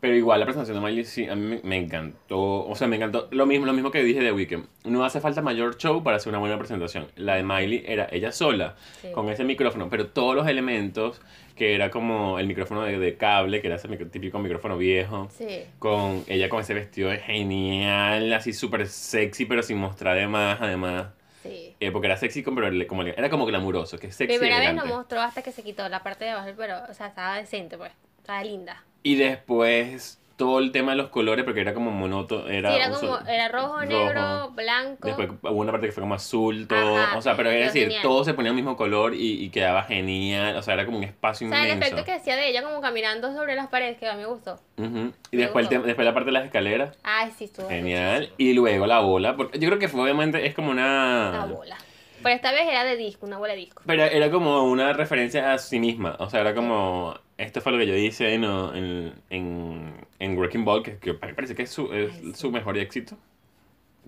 Pero 0.01 0.15
igual 0.15 0.39
la 0.39 0.47
presentación 0.47 0.77
de 0.77 0.89
Miley 0.89 1.05
sí, 1.05 1.27
a 1.29 1.35
mí 1.35 1.59
me, 1.63 1.77
encantó. 1.77 2.65
O 2.65 2.75
sea, 2.75 2.87
me 2.87 2.95
encantó. 2.95 3.27
Lo 3.29 3.45
mismo, 3.45 3.67
lo 3.67 3.73
mismo 3.73 3.91
que 3.91 4.03
dije 4.03 4.19
de 4.19 4.31
Weekend. 4.31 4.65
No 4.83 5.05
hace 5.05 5.21
falta 5.21 5.43
mayor 5.43 5.77
show 5.77 6.01
para 6.03 6.17
hacer 6.17 6.29
una 6.29 6.39
buena 6.39 6.57
presentación. 6.57 7.07
La 7.15 7.35
de 7.35 7.43
Miley 7.43 7.83
era 7.87 8.07
ella 8.11 8.31
sola, 8.31 8.75
Sí. 9.01 9.11
con 9.11 9.29
ese 9.29 9.43
micrófono, 9.43 9.89
pero 9.91 10.07
todos 10.07 10.35
los 10.35 10.47
elementos, 10.47 11.21
que 11.55 11.75
era 11.75 11.91
como 11.91 12.39
el 12.39 12.47
micrófono 12.47 12.81
de, 12.81 12.97
de 12.97 13.15
cable, 13.15 13.61
que 13.61 13.67
era 13.67 13.75
ese 13.75 13.87
micro- 13.89 14.09
típico 14.09 14.39
micrófono 14.39 14.75
viejo. 14.75 15.29
Sí. 15.37 15.65
Con 15.77 16.23
ella 16.27 16.49
con 16.49 16.61
ese 16.61 16.73
vestido 16.73 17.11
genial, 17.23 18.33
así 18.33 18.53
súper 18.53 18.87
sexy, 18.87 19.45
pero 19.45 19.61
sin 19.61 19.77
mostrar 19.77 20.17
de 20.17 20.27
más, 20.27 20.59
además. 20.61 21.07
Sí. 21.43 21.75
eh, 21.79 21.91
porque 21.91 22.05
era 22.07 22.17
sexy, 22.17 22.43
pero 22.43 22.69
como, 22.87 23.01
era 23.03 23.29
como 23.29 23.45
glamuroso, 23.47 23.97
que 23.97 24.11
sexy 24.11 24.37
Primera 24.37 24.59
vez 24.59 24.75
lo 24.75 24.85
mostró 24.85 25.21
hasta 25.21 25.41
que 25.41 25.51
se 25.51 25.63
quitó 25.63 25.87
la 25.89 26.03
parte 26.03 26.25
de 26.25 26.31
abajo, 26.31 26.49
pero, 26.55 26.75
o 26.89 26.93
sea, 26.93 27.07
estaba 27.07 27.37
decente, 27.37 27.77
pues. 27.77 27.91
Estaba 28.19 28.43
linda. 28.43 28.83
Y 29.03 29.15
después 29.15 30.17
todo 30.37 30.57
el 30.57 30.71
tema 30.71 30.93
de 30.93 30.97
los 30.97 31.09
colores, 31.09 31.45
porque 31.45 31.61
era 31.61 31.71
como 31.75 31.91
monótono, 31.91 32.47
era, 32.47 32.71
sí, 32.71 32.77
era 32.77 32.87
un 32.87 32.93
como, 32.95 33.15
sol- 33.17 33.27
era 33.29 33.47
rojo, 33.49 33.79
rojo. 33.79 33.85
negro, 33.85 34.49
blanco. 34.55 35.07
Después 35.07 35.29
hubo 35.43 35.51
una 35.51 35.71
parte 35.71 35.85
que 35.85 35.91
fue 35.93 36.01
como 36.01 36.15
azul, 36.15 36.67
todo. 36.67 36.97
Ajá, 36.97 37.15
o 37.15 37.21
sea, 37.21 37.35
pero 37.37 37.51
es 37.51 37.65
decir, 37.67 37.83
genial. 37.83 38.01
todo 38.01 38.23
se 38.23 38.33
ponía 38.33 38.49
el 38.49 38.55
mismo 38.55 38.75
color 38.75 39.13
y, 39.13 39.43
y 39.43 39.49
quedaba 39.49 39.83
genial. 39.83 40.55
O 40.55 40.63
sea, 40.63 40.73
era 40.73 40.85
como 40.85 40.97
un 40.97 41.03
espacio 41.03 41.45
o 41.45 41.51
sea, 41.51 41.63
el 41.63 41.77
efecto 41.77 42.03
que 42.03 42.13
hacía 42.13 42.35
de 42.37 42.47
ella 42.49 42.63
como 42.63 42.81
caminando 42.81 43.31
sobre 43.35 43.55
las 43.55 43.67
paredes, 43.67 43.99
que 43.99 44.07
a 44.07 44.13
mí 44.15 44.21
me 44.21 44.25
gustó. 44.27 44.59
Y 44.77 44.81
Me 44.81 45.11
después, 45.31 45.41
el 45.41 45.51
gustó. 45.51 45.69
tema- 45.69 45.85
después 45.85 46.05
la 46.07 46.13
parte 46.15 46.25
de 46.27 46.31
las 46.31 46.45
escaleras. 46.45 46.97
Ay, 47.03 47.31
sí, 47.37 47.43
estuvo 47.43 47.69
Genial. 47.69 48.13
muchísimo. 48.21 48.35
Y 48.39 48.53
luego 48.53 48.87
la 48.87 48.99
bola. 48.99 49.35
Porque 49.35 49.59
yo 49.59 49.67
creo 49.67 49.77
que 49.77 49.89
fue 49.89 50.01
obviamente 50.01 50.43
es 50.47 50.55
como 50.55 50.71
una. 50.71 51.29
Una 51.35 51.45
bola. 51.45 51.77
Pero 52.23 52.35
esta 52.35 52.51
vez 52.51 52.67
era 52.67 52.83
de 52.83 52.97
disco, 52.97 53.27
una 53.27 53.37
bola 53.37 53.53
de 53.53 53.59
disco. 53.59 53.83
Pero 53.85 54.03
era 54.03 54.31
como 54.31 54.63
una 54.63 54.93
referencia 54.93 55.53
a 55.53 55.57
sí 55.59 55.79
misma. 55.79 56.15
O 56.17 56.29
sea, 56.31 56.41
era 56.41 56.55
como. 56.55 57.15
Esto 57.41 57.61
fue 57.61 57.71
lo 57.71 57.77
que 57.79 57.87
yo 57.87 57.95
hice 57.95 58.33
en, 58.33 58.43
en, 58.43 59.13
en, 59.29 59.93
en 60.19 60.37
Wrecking 60.37 60.63
Ball, 60.63 60.83
que, 60.83 60.97
que 60.97 61.13
me 61.13 61.33
parece 61.33 61.55
que 61.55 61.63
es 61.63 61.69
su, 61.71 61.91
es 61.93 62.11
Ay, 62.13 62.19
sí. 62.21 62.33
su 62.35 62.51
mejor 62.51 62.77
éxito. 62.77 63.17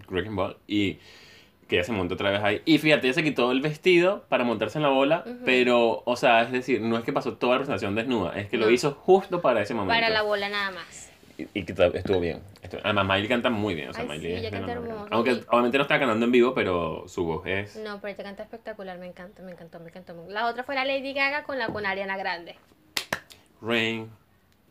Wrecking 0.10 0.36
Ball. 0.36 0.58
Y 0.68 1.00
que 1.68 1.78
ella 1.78 1.84
se 1.84 1.92
montó 1.94 2.14
otra 2.16 2.30
vez 2.30 2.42
ahí. 2.44 2.62
Y 2.66 2.78
fíjate, 2.78 3.08
ella 3.08 3.14
se 3.14 3.24
quitó 3.24 3.52
el 3.52 3.62
vestido 3.62 4.24
para 4.30 4.44
montarse 4.44 4.78
en 4.78 4.84
la 4.84 4.90
bola. 4.90 5.24
Ujú. 5.26 5.38
Pero, 5.46 6.04
o 6.06 6.16
sea, 6.16 6.42
es 6.44 6.52
decir, 6.52 6.82
no 6.82 6.98
es 6.98 7.04
que 7.04 7.14
pasó 7.14 7.34
toda 7.38 7.54
la 7.54 7.60
presentación 7.60 7.96
desnuda. 7.96 8.38
Es 8.40 8.50
que 8.50 8.58
lo 8.58 8.66
No. 8.68 8.72
hizo 8.72 8.92
justo 8.92 9.42
para 9.42 9.62
ese 9.62 9.74
momento. 9.74 9.94
Para 9.96 10.10
la 10.10 10.22
bola 10.22 10.50
nada 10.50 10.72
más. 10.72 11.10
Y, 11.36 11.64
que 11.64 11.74
estuvo 11.96 12.20
bien. 12.20 12.42
Estuvo- 12.62 12.82
Además, 12.84 13.08
Miley 13.08 13.28
canta 13.28 13.50
muy 13.50 13.74
bien. 13.74 13.90
O 13.90 13.94
sea, 13.94 14.04
Ay, 14.04 14.10
Miley 14.10 14.26
sí, 14.28 14.34
es 14.34 14.40
ella 14.42 14.52
canta 14.52 14.74
hermoso, 14.74 15.08
Aunque 15.10 15.32
obviamente 15.48 15.78
no 15.80 15.82
está 15.82 15.98
cantando 15.98 16.26
en 16.26 16.32
vivo, 16.32 16.54
pero 16.54 17.06
su 17.08 17.26
voz 17.26 17.48
es. 17.48 17.76
No, 17.78 18.00
pero 18.00 18.14
ella 18.14 18.24
canta 18.24 18.44
espectacular, 18.44 19.00
me 19.00 19.08
encanta, 19.08 19.42
me 19.42 19.52
encantó, 19.54 19.80
me 19.80 19.90
encantó. 19.90 20.14
La 20.30 20.46
otra 20.48 20.64
fue 20.64 20.76
la 20.76 20.86
Lady 20.86 21.14
Gaga 21.14 21.44
con 21.44 21.58
la 21.58 21.68
con 21.70 21.88
Ariana 21.88 22.18
Grande. 22.18 22.56
Rain 23.64 24.12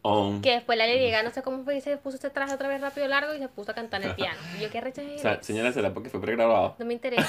on. 0.03 0.43
Que 0.43 0.53
después 0.53 0.77
la 0.77 0.87
Lady 0.87 1.11
Gaga, 1.11 1.23
no 1.23 1.31
sé 1.31 1.43
cómo 1.43 1.65
fue, 1.65 1.77
y 1.77 1.81
se 1.81 1.97
puso 1.97 2.17
este 2.17 2.31
traje 2.31 2.53
otra 2.53 2.69
vez 2.69 2.81
rápido 2.81 3.07
largo 3.09 3.35
y 3.35 3.39
se 3.39 3.49
puso 3.49 3.71
a 3.71 3.75
cantar 3.75 4.03
en 4.03 4.11
el 4.11 4.17
piano. 4.17 4.39
Y 4.59 4.63
yo, 4.63 4.71
¿qué 4.71 4.81
recha 4.81 5.03
O 5.03 5.19
sea, 5.19 5.43
señora, 5.43 5.73
será 5.73 5.95
porque 5.95 6.11
fue 6.11 6.21
pregrabado. 6.21 6.75
No 6.79 6.85
me 6.85 6.95
interesa. 6.95 7.29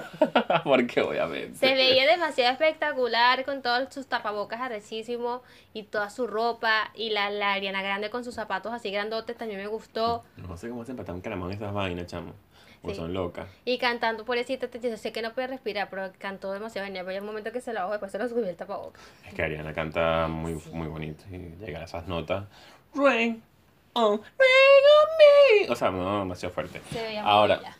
porque 0.64 1.00
obviamente. 1.00 1.58
Se 1.58 1.74
veía 1.74 2.06
demasiado 2.06 2.52
espectacular 2.52 3.44
con 3.44 3.62
todos 3.62 3.92
sus 3.92 4.06
tapabocas 4.06 4.60
arrechísimos 4.60 5.40
y 5.72 5.84
toda 5.84 6.10
su 6.10 6.26
ropa. 6.26 6.90
Y 6.94 7.10
la, 7.10 7.30
la 7.30 7.54
Ariana 7.54 7.82
Grande 7.82 8.10
con 8.10 8.24
sus 8.24 8.34
zapatos 8.34 8.72
así 8.72 8.90
grandotes 8.90 9.36
también 9.36 9.60
me 9.60 9.66
gustó. 9.66 10.24
No 10.36 10.56
sé 10.56 10.68
cómo 10.68 10.84
se 10.84 10.92
empatan 10.92 11.20
caramón 11.20 11.52
esas 11.52 11.72
vainas, 11.72 12.06
chamo. 12.06 12.34
Sí. 12.92 12.96
son 12.96 13.14
locas. 13.14 13.48
Y 13.64 13.78
cantando, 13.78 14.24
pobrecita, 14.24 14.68
te 14.68 14.80
yo 14.80 14.96
sé 14.96 15.12
que 15.12 15.22
no 15.22 15.32
puede 15.32 15.48
respirar, 15.48 15.88
pero 15.90 16.12
cantó 16.18 16.52
demasiado 16.52 16.86
genial. 16.86 17.04
Pero 17.04 17.16
hay 17.16 17.20
un 17.20 17.26
momento 17.26 17.52
que 17.52 17.60
se 17.60 17.72
lo 17.72 17.80
bajó, 17.80 17.92
después 17.92 18.12
se 18.12 18.18
lo 18.18 18.28
subió 18.28 18.46
el 18.46 18.56
tapabocas. 18.56 19.02
Es 19.26 19.34
que 19.34 19.42
Ariana 19.42 19.72
canta 19.72 20.28
muy, 20.28 20.60
muy 20.72 20.88
bonito 20.88 21.24
y 21.30 21.54
llega 21.64 21.80
a 21.80 21.84
esas 21.84 22.06
notas. 22.06 22.44
Rain 22.94 23.42
on, 23.94 24.20
rain 24.20 24.84
on 25.00 25.66
me. 25.66 25.72
O 25.72 25.76
sea, 25.76 25.90
no, 25.90 26.20
demasiado 26.20 26.54
fuerte. 26.54 26.80
Se 26.90 27.02
veía 27.02 27.22
muy 27.22 27.30
Ahora, 27.30 27.56
bella. 27.56 27.76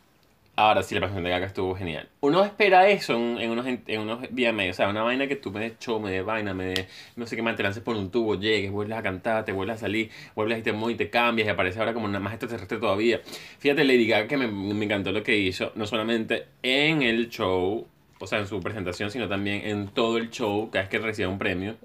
Ahora 0.56 0.84
sí, 0.84 0.94
la 0.94 1.00
presentación 1.00 1.24
de 1.24 1.30
Gaga 1.30 1.46
estuvo 1.46 1.74
genial. 1.74 2.08
Uno 2.20 2.44
espera 2.44 2.88
eso 2.88 3.14
en, 3.14 3.50
unos, 3.50 3.66
en 3.66 4.00
unos 4.00 4.20
VMA, 4.30 4.70
o 4.70 4.72
sea, 4.72 4.88
una 4.88 5.02
vaina 5.02 5.26
que 5.26 5.34
tú 5.34 5.50
me 5.50 5.58
des 5.58 5.78
show, 5.80 5.98
me 5.98 6.12
des 6.12 6.24
vaina, 6.24 6.54
me 6.54 6.66
des, 6.66 6.86
no 7.16 7.26
sé 7.26 7.34
qué 7.34 7.42
más, 7.42 7.56
te 7.56 7.64
lances 7.64 7.82
por 7.82 7.96
un 7.96 8.10
tubo, 8.12 8.36
llegues, 8.36 8.70
vuelves 8.70 8.96
a 8.96 9.02
cantar, 9.02 9.44
te 9.44 9.50
vuelves 9.50 9.76
a 9.76 9.80
salir, 9.80 10.10
vuelves 10.36 10.60
y 10.60 10.62
te 10.62 10.72
mueves 10.72 10.94
y 10.94 10.98
te 10.98 11.10
cambias 11.10 11.48
y 11.48 11.50
aparece 11.50 11.80
ahora 11.80 11.92
como 11.92 12.06
una 12.06 12.20
más 12.20 12.34
extraterrestre 12.34 12.78
todavía. 12.78 13.20
Fíjate, 13.58 13.82
Lady 13.82 14.06
Gaga 14.06 14.28
que 14.28 14.36
me, 14.36 14.46
me 14.46 14.84
encantó 14.84 15.10
lo 15.10 15.24
que 15.24 15.36
hizo, 15.36 15.72
no 15.74 15.86
solamente 15.86 16.46
en 16.62 17.02
el 17.02 17.30
show, 17.30 17.88
o 18.24 18.26
sea, 18.26 18.38
en 18.40 18.46
su 18.46 18.60
presentación, 18.60 19.10
sino 19.10 19.28
también 19.28 19.66
en 19.66 19.88
todo 19.88 20.16
el 20.18 20.30
show, 20.30 20.68
cada 20.70 20.82
vez 20.82 20.90
que 20.90 20.98
recibía 20.98 21.28
un 21.28 21.38
premio. 21.38 21.76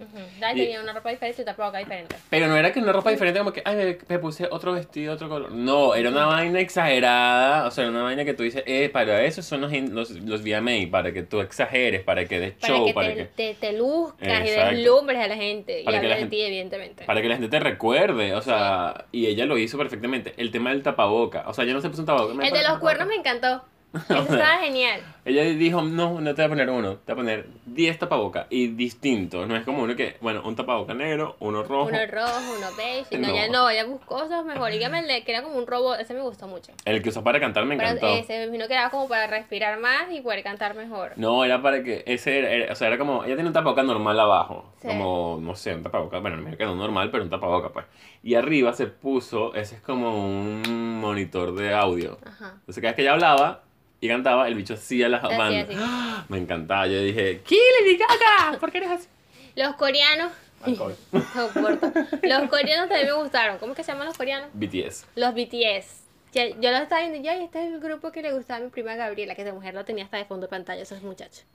Y- 0.53 0.59
tenía 0.59 0.81
una 0.81 0.93
ropa 0.93 1.09
diferente 1.11 1.41
y 1.41 1.43
un 1.43 1.45
tapabocas 1.45 1.79
diferente. 1.81 2.15
Pero 2.29 2.47
no 2.47 2.57
era 2.57 2.71
que 2.73 2.79
una 2.79 2.91
ropa 2.91 3.11
diferente, 3.11 3.39
como 3.39 3.53
que, 3.53 3.61
ay, 3.65 3.75
me, 3.75 3.97
me 4.07 4.19
puse 4.19 4.47
otro 4.49 4.73
vestido, 4.73 5.13
otro 5.13 5.29
color. 5.29 5.51
No, 5.51 5.93
era 5.95 6.09
una 6.09 6.25
vaina 6.25 6.59
exagerada. 6.59 7.67
O 7.67 7.71
sea, 7.71 7.83
era 7.83 7.91
una 7.91 8.03
vaina 8.03 8.25
que 8.25 8.33
tú 8.33 8.43
dices, 8.43 8.63
eh, 8.65 8.89
para 8.89 9.23
eso 9.23 9.41
son 9.41 9.61
los, 9.61 9.71
los, 9.71 10.09
los 10.11 10.41
VMA, 10.43 10.89
para 10.91 11.11
que 11.13 11.23
tú 11.23 11.41
exageres, 11.41 12.01
para 12.03 12.25
que 12.25 12.39
des 12.39 12.53
Para 12.53 12.73
show, 12.73 12.85
que, 12.85 12.93
para 12.93 13.07
te, 13.09 13.15
que, 13.15 13.25
te, 13.25 13.53
te 13.55 13.73
luzcas 13.73 14.45
y 14.47 14.49
deslumbres 14.49 15.19
a 15.23 15.27
la 15.27 15.35
gente. 15.35 15.81
Para 15.85 15.97
y 15.97 16.01
que 16.01 16.07
la 16.07 16.15
de 16.15 16.19
gente- 16.21 16.35
ti, 16.35 16.41
evidentemente. 16.41 17.05
para 17.05 17.21
que 17.21 17.27
la 17.27 17.35
gente 17.35 17.49
te 17.49 17.59
recuerde. 17.59 18.33
O 18.35 18.41
sea, 18.41 19.05
y 19.11 19.27
ella 19.27 19.45
lo 19.45 19.57
hizo 19.57 19.77
perfectamente. 19.77 20.33
El 20.37 20.51
tema 20.51 20.71
del 20.71 20.83
tapaboca. 20.83 21.43
O 21.47 21.53
sea, 21.53 21.63
ella 21.65 21.73
no 21.73 21.81
se 21.81 21.89
puso 21.89 22.01
un 22.01 22.05
tapaboca. 22.07 22.33
El 22.45 22.53
de 22.53 22.63
los 22.63 22.79
cuernos 22.79 23.07
me 23.07 23.15
encantó. 23.15 23.63
Eso 24.09 24.17
estaba 24.19 24.59
genial. 24.59 25.01
Ella 25.25 25.43
dijo, 25.43 25.81
no, 25.81 26.21
no 26.21 26.35
te 26.35 26.41
voy 26.41 26.45
a 26.45 26.49
poner 26.49 26.69
uno, 26.69 26.97
te 26.97 27.13
voy 27.13 27.21
a 27.21 27.23
poner 27.23 27.47
10 27.65 27.97
tapabocas 27.99 28.45
y 28.49 28.67
distintos. 28.67 29.47
No 29.47 29.55
es 29.55 29.63
como 29.63 29.81
uno 29.83 29.95
que, 29.95 30.17
bueno, 30.21 30.41
un 30.45 30.55
tapaboca 30.55 30.93
negro, 30.93 31.35
uno 31.39 31.63
rojo. 31.63 31.89
Uno 31.89 31.97
rojo, 32.07 32.39
uno 32.57 32.67
beige. 32.77 33.17
No, 33.17 33.27
No. 33.29 33.35
ya 33.35 33.47
no, 33.47 33.69
ella 33.69 33.85
buscó 33.85 34.19
cosas 34.19 34.45
mejor. 34.45 34.71
Dígame 34.71 34.99
el 34.99 35.07
de 35.07 35.23
que 35.23 35.31
era 35.31 35.41
como 35.43 35.57
un 35.57 35.65
robot, 35.67 35.99
ese 35.99 36.13
me 36.13 36.21
gustó 36.21 36.47
mucho. 36.47 36.71
El 36.85 37.01
que 37.01 37.09
usó 37.09 37.23
para 37.23 37.39
cantar 37.39 37.65
me 37.65 37.77
Pero 37.77 37.89
encantó. 37.89 38.07
ese 38.15 38.37
me 38.37 38.43
imagino 38.45 38.67
que 38.67 38.73
era 38.73 38.89
como 38.91 39.07
para 39.07 39.25
respirar 39.27 39.79
más 39.79 40.11
y 40.11 40.21
poder 40.21 40.43
cantar 40.43 40.75
mejor. 40.75 41.13
No, 41.15 41.43
era 41.43 41.61
para 41.61 41.83
que 41.83 42.03
ese 42.05 42.39
era, 42.39 42.49
era- 42.51 42.73
o 42.73 42.75
sea, 42.75 42.87
era 42.89 42.97
como, 42.99 43.23
ella 43.23 43.35
tiene 43.35 43.47
un 43.49 43.53
tapaboca 43.53 43.81
normal 43.83 44.19
abajo, 44.19 44.71
Sí. 44.81 44.87
como, 44.87 45.39
no 45.41 45.55
sé, 45.55 45.73
un 45.73 45.83
tapaboca, 45.83 46.19
bueno, 46.19 46.37
me 46.37 46.55
quedó 46.57 46.75
normal, 46.75 47.09
pero 47.11 47.23
un 47.23 47.29
tapaboca, 47.29 47.69
pues. 47.69 47.85
Y 48.23 48.35
arriba 48.35 48.73
se 48.73 48.87
puso, 48.87 49.53
ese 49.55 49.75
es 49.75 49.81
como 49.81 50.27
un 50.27 50.99
monitor 50.99 51.55
de 51.55 51.73
audio. 51.73 52.17
Ajá. 52.25 52.53
Entonces 52.59 52.75
cada 52.81 52.89
vez 52.89 52.95
que 52.95 53.01
ella 53.03 53.13
hablaba 53.13 53.63
y 54.01 54.07
cantaba, 54.07 54.47
el 54.47 54.55
bicho 54.55 54.73
hacía 54.75 55.09
las 55.09 55.21
bandas. 55.21 55.67
¡Ah! 55.77 56.25
Me 56.29 56.37
encantaba, 56.37 56.87
yo 56.87 57.01
dije, 57.01 57.41
¿qué 57.47 57.57
Lady 57.81 57.97
Gaga? 57.97 58.59
¿Por 58.59 58.71
qué 58.71 58.77
eres 58.79 58.91
así? 58.91 59.07
Los 59.55 59.75
coreanos. 59.75 60.31
Alcohol. 60.61 60.95
Los 61.11 62.49
coreanos 62.49 62.89
también 62.89 63.07
me 63.07 63.13
gustaron. 63.13 63.57
¿Cómo 63.59 63.71
es 63.71 63.77
que 63.77 63.83
se 63.83 63.91
llaman 63.93 64.07
los 64.07 64.17
coreanos? 64.17 64.49
BTS. 64.53 65.05
Los 65.15 65.33
BTS. 65.33 66.03
Que 66.33 66.55
Yo 66.59 66.71
los 66.71 66.81
estaba 66.81 67.01
viendo 67.01 67.17
y 67.17 67.23
yo, 67.23 67.31
"Ay, 67.31 67.43
este 67.45 67.65
es 67.65 67.73
el 67.73 67.79
grupo 67.79 68.11
que 68.11 68.21
le 68.21 68.33
gustaba 68.33 68.59
a 68.59 68.63
mi 68.63 68.69
prima 68.69 68.95
Gabriela, 68.95 69.35
que 69.35 69.43
de 69.45 69.51
mujer 69.53 69.73
lo 69.73 69.83
tenía 69.85 70.03
hasta 70.03 70.17
de 70.17 70.25
fondo 70.25 70.47
de 70.47 70.49
pantalla, 70.51 70.81
esos 70.81 71.01
muchachos. 71.01 71.45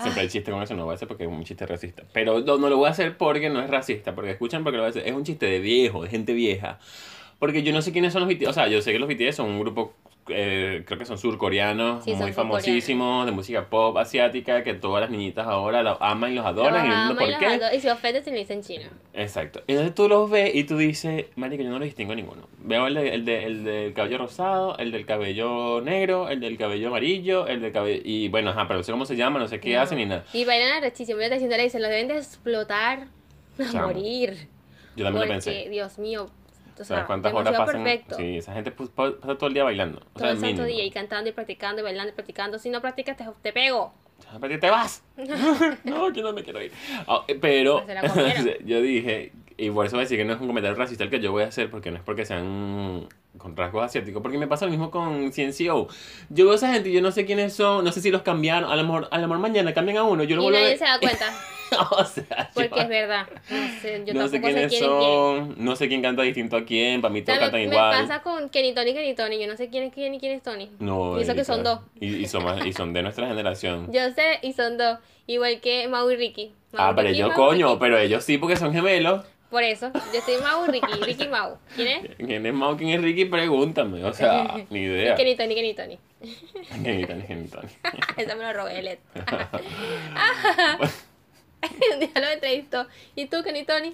Siempre 0.00 0.22
hay 0.22 0.28
chiste 0.28 0.50
con 0.50 0.62
eso, 0.62 0.74
no 0.74 0.80
lo 0.80 0.84
voy 0.86 0.92
a 0.92 0.96
hacer 0.96 1.06
porque 1.08 1.24
es 1.24 1.28
un 1.30 1.44
chiste 1.44 1.64
racista. 1.66 2.02
Pero 2.12 2.40
no, 2.40 2.56
no 2.58 2.68
lo 2.68 2.76
voy 2.78 2.88
a 2.88 2.90
hacer 2.90 3.16
porque 3.16 3.48
no 3.50 3.62
es 3.62 3.70
racista, 3.70 4.14
porque 4.14 4.32
escuchan 4.32 4.64
porque 4.64 4.78
lo 4.78 4.82
voy 4.82 4.88
a 4.88 4.90
hacer. 4.90 5.06
Es 5.06 5.14
un 5.14 5.22
chiste 5.24 5.46
de 5.46 5.60
viejo, 5.60 6.02
de 6.02 6.08
gente 6.08 6.32
vieja. 6.32 6.78
Porque 7.38 7.62
yo 7.62 7.72
no 7.72 7.82
sé 7.82 7.92
quiénes 7.92 8.12
son 8.12 8.26
los 8.26 8.28
BTS. 8.34 8.48
O 8.48 8.52
sea, 8.52 8.66
yo 8.66 8.80
sé 8.82 8.92
que 8.92 8.98
los 8.98 9.08
BTS 9.08 9.36
son 9.36 9.46
un 9.50 9.60
grupo, 9.60 9.94
eh, 10.28 10.82
creo 10.86 10.98
que 10.98 11.04
son 11.04 11.18
surcoreanos, 11.18 12.04
Sí, 12.04 12.10
son 12.10 12.20
muy 12.20 12.28
surcoreanos. 12.32 12.36
famosísimos, 12.62 13.26
de 13.26 13.32
música 13.32 13.66
pop 13.68 13.96
asiática, 13.98 14.62
que 14.64 14.74
todas 14.74 15.00
las 15.00 15.10
niñitas 15.10 15.46
ahora 15.46 15.82
los 15.82 15.98
aman 16.00 16.32
y 16.32 16.34
los 16.34 16.44
adoran. 16.46 16.86
y 16.86 16.88
Los 16.88 16.96
no 16.98 17.12
y 17.12 17.16
por 17.16 17.28
los 17.28 17.38
qué. 17.38 17.76
y 17.76 17.80
se 17.80 18.30
le 18.32 18.38
dicen 18.38 18.62
chino. 18.62 18.84
Exacto. 19.14 19.62
Entonces 19.66 19.94
tú 19.94 20.08
los 20.08 20.30
ves 20.30 20.54
y 20.54 20.64
tú 20.64 20.76
dices, 20.76 21.26
marica, 21.36 21.62
yo 21.62 21.70
no 21.70 21.78
los 21.78 21.86
distingo 21.86 22.12
a 22.12 22.16
ninguno. 22.16 22.48
Veo 22.58 22.86
el, 22.88 22.94
de- 22.94 23.14
el, 23.14 23.24
de- 23.24 23.44
el 23.44 23.64
del 23.64 23.94
cabello 23.94 24.18
rosado, 24.18 24.76
el 24.78 24.90
del 24.92 25.06
cabello 25.06 25.80
negro, 25.80 26.28
el 26.28 26.40
del 26.40 26.58
cabello 26.58 26.88
amarillo, 26.88 27.46
el 27.46 27.60
del 27.60 27.72
cabello... 27.72 28.00
Y 28.04 28.28
bueno, 28.28 28.50
ajá, 28.50 28.66
pero 28.66 28.78
no 28.78 28.82
sé 28.82 28.92
cómo 28.92 29.04
se 29.06 29.16
llama, 29.16 29.38
no 29.38 29.48
sé 29.48 29.60
qué 29.60 29.74
No. 29.74 29.80
hacen 29.82 29.98
ni 29.98 30.06
nada. 30.06 30.24
Y 30.32 30.44
bailan 30.44 30.72
arrechísimo. 30.72 31.20
Yo 31.20 31.28
te 31.28 31.34
diciendo, 31.34 31.56
le 31.56 31.62
dicen, 31.64 31.80
los 31.82 31.90
deben 31.90 32.08
de 32.08 32.16
explotar 32.18 33.06
a 33.58 33.72
morir. 33.86 34.48
Yo 34.96 35.04
también 35.04 35.26
lo 35.26 35.32
pensé. 35.32 35.68
Dios 35.70 35.98
mío, 35.98 36.28
o 36.82 36.84
¿Sabes 36.84 37.00
sea, 37.00 37.06
cuántas 37.06 37.32
horas 37.32 37.54
pasan? 37.56 37.82
perfecto. 37.82 38.16
Sí, 38.16 38.36
esa 38.38 38.52
gente 38.52 38.70
pues, 38.70 38.88
pa- 38.90 39.16
pasa 39.18 39.36
todo 39.36 39.48
el 39.48 39.54
día 39.54 39.64
bailando. 39.64 39.98
O 39.98 40.04
Todo 40.12 40.18
sea, 40.18 40.30
el 40.30 40.38
santo 40.38 40.64
día 40.64 40.84
y 40.84 40.90
cantando 40.90 41.30
y 41.30 41.32
practicando 41.32 41.80
y 41.80 41.84
bailando 41.84 42.10
y 42.12 42.14
practicando. 42.14 42.58
Si 42.58 42.70
no 42.70 42.80
practicas, 42.80 43.16
te, 43.16 43.24
te 43.42 43.52
pego. 43.52 43.92
Pero 44.40 44.58
te 44.58 44.70
vas. 44.70 45.02
no, 45.84 46.10
yo 46.12 46.22
no 46.22 46.32
me 46.32 46.42
quiero 46.42 46.62
ir. 46.62 46.72
Ah, 47.06 47.22
eh, 47.28 47.38
pero 47.40 47.84
yo 48.64 48.80
dije, 48.80 49.32
y 49.56 49.70
por 49.70 49.86
eso 49.86 49.96
voy 49.96 50.02
a 50.02 50.04
decir 50.04 50.18
que 50.18 50.24
no 50.24 50.34
es 50.34 50.40
un 50.40 50.46
comentario 50.46 50.76
racista 50.76 51.04
el 51.04 51.10
que 51.10 51.20
yo 51.20 51.32
voy 51.32 51.44
a 51.44 51.48
hacer, 51.48 51.70
porque 51.70 51.90
no 51.90 51.98
es 51.98 52.02
porque 52.02 52.24
sean 52.24 53.06
con 53.38 53.56
rasgos 53.56 53.84
asiáticos, 53.84 54.22
porque 54.22 54.38
me 54.38 54.46
pasa 54.46 54.64
lo 54.64 54.70
mismo 54.70 54.90
con 54.90 55.30
CNCO. 55.32 55.88
Yo 56.30 56.44
veo 56.44 56.52
a 56.52 56.56
esa 56.56 56.72
gente 56.72 56.88
y 56.88 56.92
yo 56.92 57.00
no 57.02 57.10
sé 57.12 57.24
quiénes 57.26 57.52
son, 57.54 57.84
no 57.84 57.92
sé 57.92 58.00
si 58.00 58.10
los 58.10 58.22
cambiaron, 58.22 58.70
a 58.70 58.76
lo 58.76 58.82
mejor, 58.84 59.08
a 59.10 59.18
lo 59.18 59.28
mejor 59.28 59.40
mañana 59.40 59.72
cambian 59.74 59.98
a 59.98 60.02
uno, 60.04 60.22
yo 60.24 60.36
lo 60.36 60.42
Y 60.44 60.46
a 60.48 60.50
nadie 60.50 60.64
ver. 60.68 60.78
se 60.78 60.84
da 60.84 60.98
cuenta. 61.00 61.34
o 61.90 62.04
sea, 62.04 62.50
Porque 62.54 62.70
yo 62.70 62.76
es 62.82 62.88
verdad. 62.88 63.26
No 63.50 63.80
sé, 63.82 64.02
yo 64.06 64.14
no 64.14 64.28
sé 64.28 64.40
quiénes 64.40 64.54
quién 64.54 64.58
es 64.66 64.70
quién. 64.70 64.84
son, 64.84 65.54
no 65.58 65.74
sé 65.74 65.88
quién 65.88 66.00
canta 66.00 66.22
distinto 66.22 66.56
a 66.56 66.64
quién, 66.64 67.00
para 67.02 67.12
mí 67.12 67.22
todos 67.22 67.38
me, 67.38 67.42
cantan 67.42 67.60
me 67.60 67.66
igual. 67.66 68.00
pasa 68.02 68.22
con 68.22 68.48
Kenny 68.50 68.72
Tony, 68.72 68.94
Kenny 68.94 69.14
Tony. 69.16 69.40
Yo 69.40 69.48
no 69.48 69.56
sé 69.56 69.68
quién 69.68 69.82
es 69.84 69.92
quién 69.92 70.14
y 70.14 70.20
quién 70.20 70.32
es 70.32 70.42
Tony. 70.44 70.70
No, 70.78 71.18
Y 71.18 71.22
eso 71.22 71.34
que 71.34 71.44
son 71.44 71.64
dos. 71.64 71.80
Y, 72.00 72.14
y 72.14 72.26
son 72.28 72.44
más- 72.44 72.64
y 72.64 72.72
son 72.72 72.92
de 72.92 73.02
nuestra 73.02 73.26
generación. 73.26 73.92
Yo 73.92 74.10
sé 74.12 74.38
y 74.42 74.52
son 74.52 74.78
dos. 74.78 74.98
Igual 75.26 75.60
que 75.60 75.88
Mau 75.88 76.08
y 76.08 76.14
Ricky. 76.14 76.52
Mau 76.72 76.86
Ah, 76.86 76.92
pero 76.94 77.08
Ricky 77.08 77.20
ellos 77.20 77.28
Mau 77.36 77.48
coño, 77.48 77.66
Ricky. 77.70 77.78
pero 77.80 77.98
ellos 77.98 78.22
sí 78.24 78.38
porque 78.38 78.54
son 78.56 78.72
gemelos. 78.72 79.24
Por 79.50 79.62
eso, 79.62 79.92
yo 80.12 80.18
estoy 80.18 80.38
Mau 80.38 80.66
Ricky. 80.66 80.92
Ricky 81.02 81.28
Mau. 81.28 81.58
¿Quién 81.76 81.88
es? 81.88 82.16
¿Quién 82.16 82.44
es 82.46 82.54
Mau? 82.54 82.76
¿Quién 82.76 82.90
es 82.90 83.02
Ricky? 83.02 83.26
Pregúntame. 83.26 84.04
O 84.04 84.12
sea, 84.12 84.56
ni 84.70 84.80
idea. 84.80 85.14
Kenny 85.14 85.36
Tony, 85.36 85.54
Kenny 85.54 85.74
Tony. 85.74 85.98
Kenny 86.82 87.06
Tony, 87.06 87.22
Kenny 87.22 87.48
Tony. 87.48 87.68
Esa 88.16 88.34
me 88.34 88.44
lo 88.44 88.52
robé, 88.52 88.82
Led. 88.82 88.98
Un 91.92 92.00
día 92.00 92.10
lo 92.14 92.28
entrevistó. 92.28 92.86
¿Y 93.14 93.26
tú, 93.26 93.42
Kenny 93.42 93.64
Tony? 93.64 93.92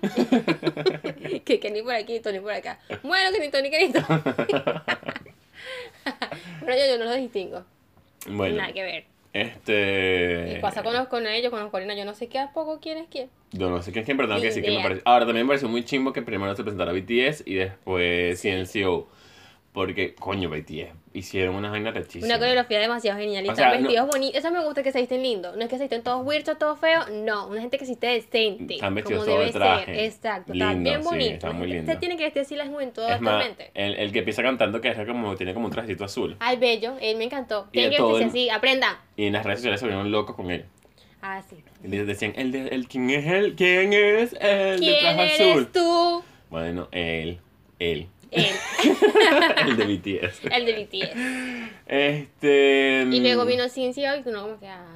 que 1.44 1.60
Kenny 1.60 1.82
por 1.82 1.94
aquí, 1.94 2.20
Tony 2.20 2.40
por 2.40 2.52
acá. 2.52 2.78
Bueno, 3.02 3.30
Kenny 3.32 3.50
Tony, 3.50 3.70
Kenny 3.70 3.92
Tony. 3.92 4.06
Pero 6.60 6.76
yo, 6.76 6.86
yo 6.86 6.98
no 6.98 7.04
lo 7.04 7.14
distingo. 7.14 7.64
Bueno, 8.26 8.56
Nada 8.56 8.72
que 8.72 8.82
ver. 8.82 9.04
Este... 9.32 10.56
Y 10.58 10.60
pasa 10.60 10.82
con, 10.82 10.92
los, 10.92 11.08
con 11.08 11.26
ellos, 11.26 11.50
con 11.50 11.60
los 11.60 11.70
coreanos. 11.70 11.96
Yo 11.96 12.04
no 12.04 12.14
sé 12.14 12.28
qué 12.28 12.38
a 12.38 12.52
poco 12.52 12.80
quién 12.80 12.98
es 12.98 13.08
quién. 13.08 13.30
Yo 13.52 13.70
no 13.70 13.82
sé 13.82 13.92
quién 13.92 14.02
es 14.02 14.06
quién, 14.06 14.16
pero 14.16 14.28
tengo 14.28 14.40
que 14.40 14.48
decir 14.48 14.62
que 14.62 14.70
me 14.70 14.82
parece... 14.82 15.02
Ahora, 15.04 15.24
también 15.24 15.46
me 15.46 15.50
pareció 15.50 15.68
muy 15.68 15.84
chimbo 15.84 16.12
que 16.12 16.22
primero 16.22 16.54
se 16.54 16.62
presentara 16.62 16.92
BTS 16.92 17.44
y 17.46 17.54
después 17.54 18.40
CNCO. 18.40 19.08
Porque, 19.72 20.14
coño, 20.14 20.50
BTS 20.50 20.92
hicieron 21.14 21.54
unas 21.54 21.70
vainas 21.70 21.94
rechísimas. 21.94 22.28
Una 22.28 22.38
coreografía 22.38 22.78
demasiado 22.78 23.18
genial. 23.18 23.42
Y 23.46 23.48
O 23.48 23.52
están 23.52 23.70
sea, 23.70 23.78
no- 23.80 23.86
vestidos 23.86 24.08
bonitos. 24.08 24.36
Eso 24.38 24.50
me 24.50 24.62
gusta 24.62 24.82
que 24.82 24.92
se 24.92 25.00
visten 25.00 25.22
lindos. 25.22 25.56
No 25.56 25.62
es 25.62 25.70
que 25.70 25.76
se 25.78 25.84
visten 25.84 26.02
todos 26.02 26.26
weirdos, 26.26 26.58
todos 26.58 26.78
feos. 26.78 27.06
No, 27.10 27.46
una 27.48 27.62
gente 27.62 27.78
que 27.78 27.86
se 27.86 27.92
esté 27.92 28.08
decente. 28.08 28.74
Están 28.74 28.94
vestidos 28.94 29.24
como 29.24 29.32
todo 29.32 29.38
de 29.40 29.46
debe 29.52 29.58
traje. 29.58 29.84
ser. 29.86 29.98
Exacto. 30.04 30.52
Lindo, 30.52 30.90
bien 30.90 31.02
sí, 31.02 31.08
muy 31.08 31.18
La 31.18 31.24
gente 31.24 31.66
lindo. 31.68 31.92
Se 31.92 31.98
tiene 31.98 32.16
que 32.18 32.24
vestir 32.24 32.42
así 32.42 32.56
la 32.56 32.66
juventud 32.66 33.02
Es 33.02 33.20
más, 33.22 33.34
actualmente. 33.46 33.70
el, 33.72 33.94
el 33.94 34.12
que 34.12 34.18
empieza 34.18 34.42
cantando 34.42 34.78
que 34.82 34.88
es 34.88 35.06
como, 35.06 35.36
tiene 35.36 35.54
como 35.54 35.66
un 35.66 35.72
trajecito 35.72 36.04
azul. 36.04 36.36
Ay, 36.40 36.58
bello. 36.58 36.92
Él 37.00 37.16
me 37.16 37.24
encantó. 37.24 37.68
Y 37.72 37.80
de 37.80 37.88
Tienen 37.88 37.96
que 37.96 38.02
vestirse 38.02 38.24
así. 38.28 38.50
Aprendan. 38.50 38.96
Y 39.16 39.24
en 39.24 39.32
las 39.32 39.44
redes 39.46 39.60
sociales 39.60 39.80
se 39.80 39.86
volvieron 39.86 40.10
locos 40.12 40.36
con 40.36 40.50
él. 40.50 40.66
Ah, 41.22 41.40
sí. 41.48 41.56
Y 41.82 41.88
les 41.88 42.06
decían, 42.06 42.34
el 42.36 42.52
de, 42.52 42.68
el, 42.68 42.88
¿quién 42.88 43.08
es 43.08 43.24
él? 43.26 43.54
¿Quién 43.56 43.92
es 43.94 44.34
el 44.38 44.80
de 44.80 44.86
¿Quién 44.86 45.00
traje 45.00 45.34
eres 45.36 45.40
azul? 45.40 45.68
tú? 45.72 46.24
Bueno, 46.50 46.88
él, 46.92 47.38
él, 47.78 48.08
Él. 48.32 48.46
el 49.68 49.76
de 49.76 49.84
BTS. 49.84 50.40
el 50.50 50.66
de 50.66 50.84
BTS. 50.84 51.72
Este... 51.86 53.06
Y 53.10 53.20
luego 53.20 53.44
vino 53.44 53.68
Cincio 53.68 54.14
y 54.16 54.28
uno 54.28 54.42
como 54.42 54.58
que... 54.58 54.68
Ah, 54.68 54.86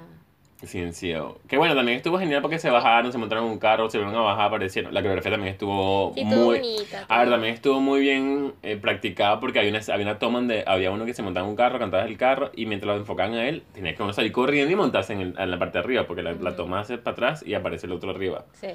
Ciencio. 0.65 1.39
Que 1.47 1.59
bueno, 1.59 1.75
también 1.75 1.99
estuvo 1.99 2.19
genial 2.19 2.41
porque 2.41 2.59
se 2.59 2.71
bajaron, 2.71 3.13
se 3.13 3.19
montaron 3.19 3.45
en 3.45 3.51
un 3.53 3.59
carro, 3.59 3.91
se 3.91 3.99
vieron 3.99 4.15
a 4.17 4.21
bajar, 4.21 4.47
aparecieron. 4.47 4.93
La 4.95 5.01
coreografía 5.03 5.31
también 5.33 5.53
estuvo 5.53 6.13
sí, 6.15 6.25
muy... 6.25 6.57
bonita. 6.59 7.05
A 7.09 7.19
ver, 7.21 7.29
también 7.31 7.53
estuvo 7.55 7.79
muy 7.79 8.01
bien 8.01 8.55
eh, 8.63 8.77
practicada 8.79 9.39
porque 9.39 9.59
había 9.59 9.71
una, 9.71 9.81
había 9.93 10.07
una 10.07 10.19
toma 10.19 10.39
donde 10.39 10.65
había 10.67 10.91
uno 10.91 11.05
que 11.05 11.13
se 11.13 11.23
montaba 11.23 11.45
en 11.45 11.51
un 11.51 11.57
carro, 11.57 11.79
cantaba 11.79 12.05
el 12.07 12.17
carro 12.17 12.51
y 12.57 12.65
mientras 12.65 12.89
lo 12.95 12.97
enfocaban 13.01 13.35
a 13.35 13.47
él, 13.47 13.65
tenía 13.75 13.95
que 13.95 14.03
uno 14.03 14.15
salir 14.15 14.33
corriendo 14.33 14.73
y 14.73 14.77
montarse 14.77 15.13
en, 15.13 15.21
el- 15.21 15.35
en 15.39 15.51
la 15.51 15.59
parte 15.59 15.77
de 15.79 15.85
arriba 15.85 16.07
porque 16.07 16.23
la, 16.23 16.33
la 16.33 16.49
Ujú. 16.51 16.57
toma 16.57 16.81
hace 16.81 16.97
para 16.97 17.13
atrás 17.13 17.45
y 17.47 17.53
aparece 17.53 17.87
el 17.87 17.93
otro 17.93 18.11
arriba. 18.11 18.47
Sí. 18.55 18.69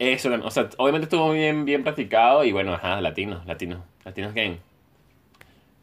Eso, 0.00 0.30
o 0.42 0.50
sea, 0.50 0.68
obviamente 0.78 1.04
estuvo 1.04 1.30
bien, 1.30 1.64
bien 1.64 1.84
practicado 1.84 2.42
y 2.42 2.50
bueno, 2.52 2.72
ajá, 2.74 3.00
latinos, 3.02 3.44
latinos, 3.46 3.80
latinos 4.04 4.34
game. 4.34 4.56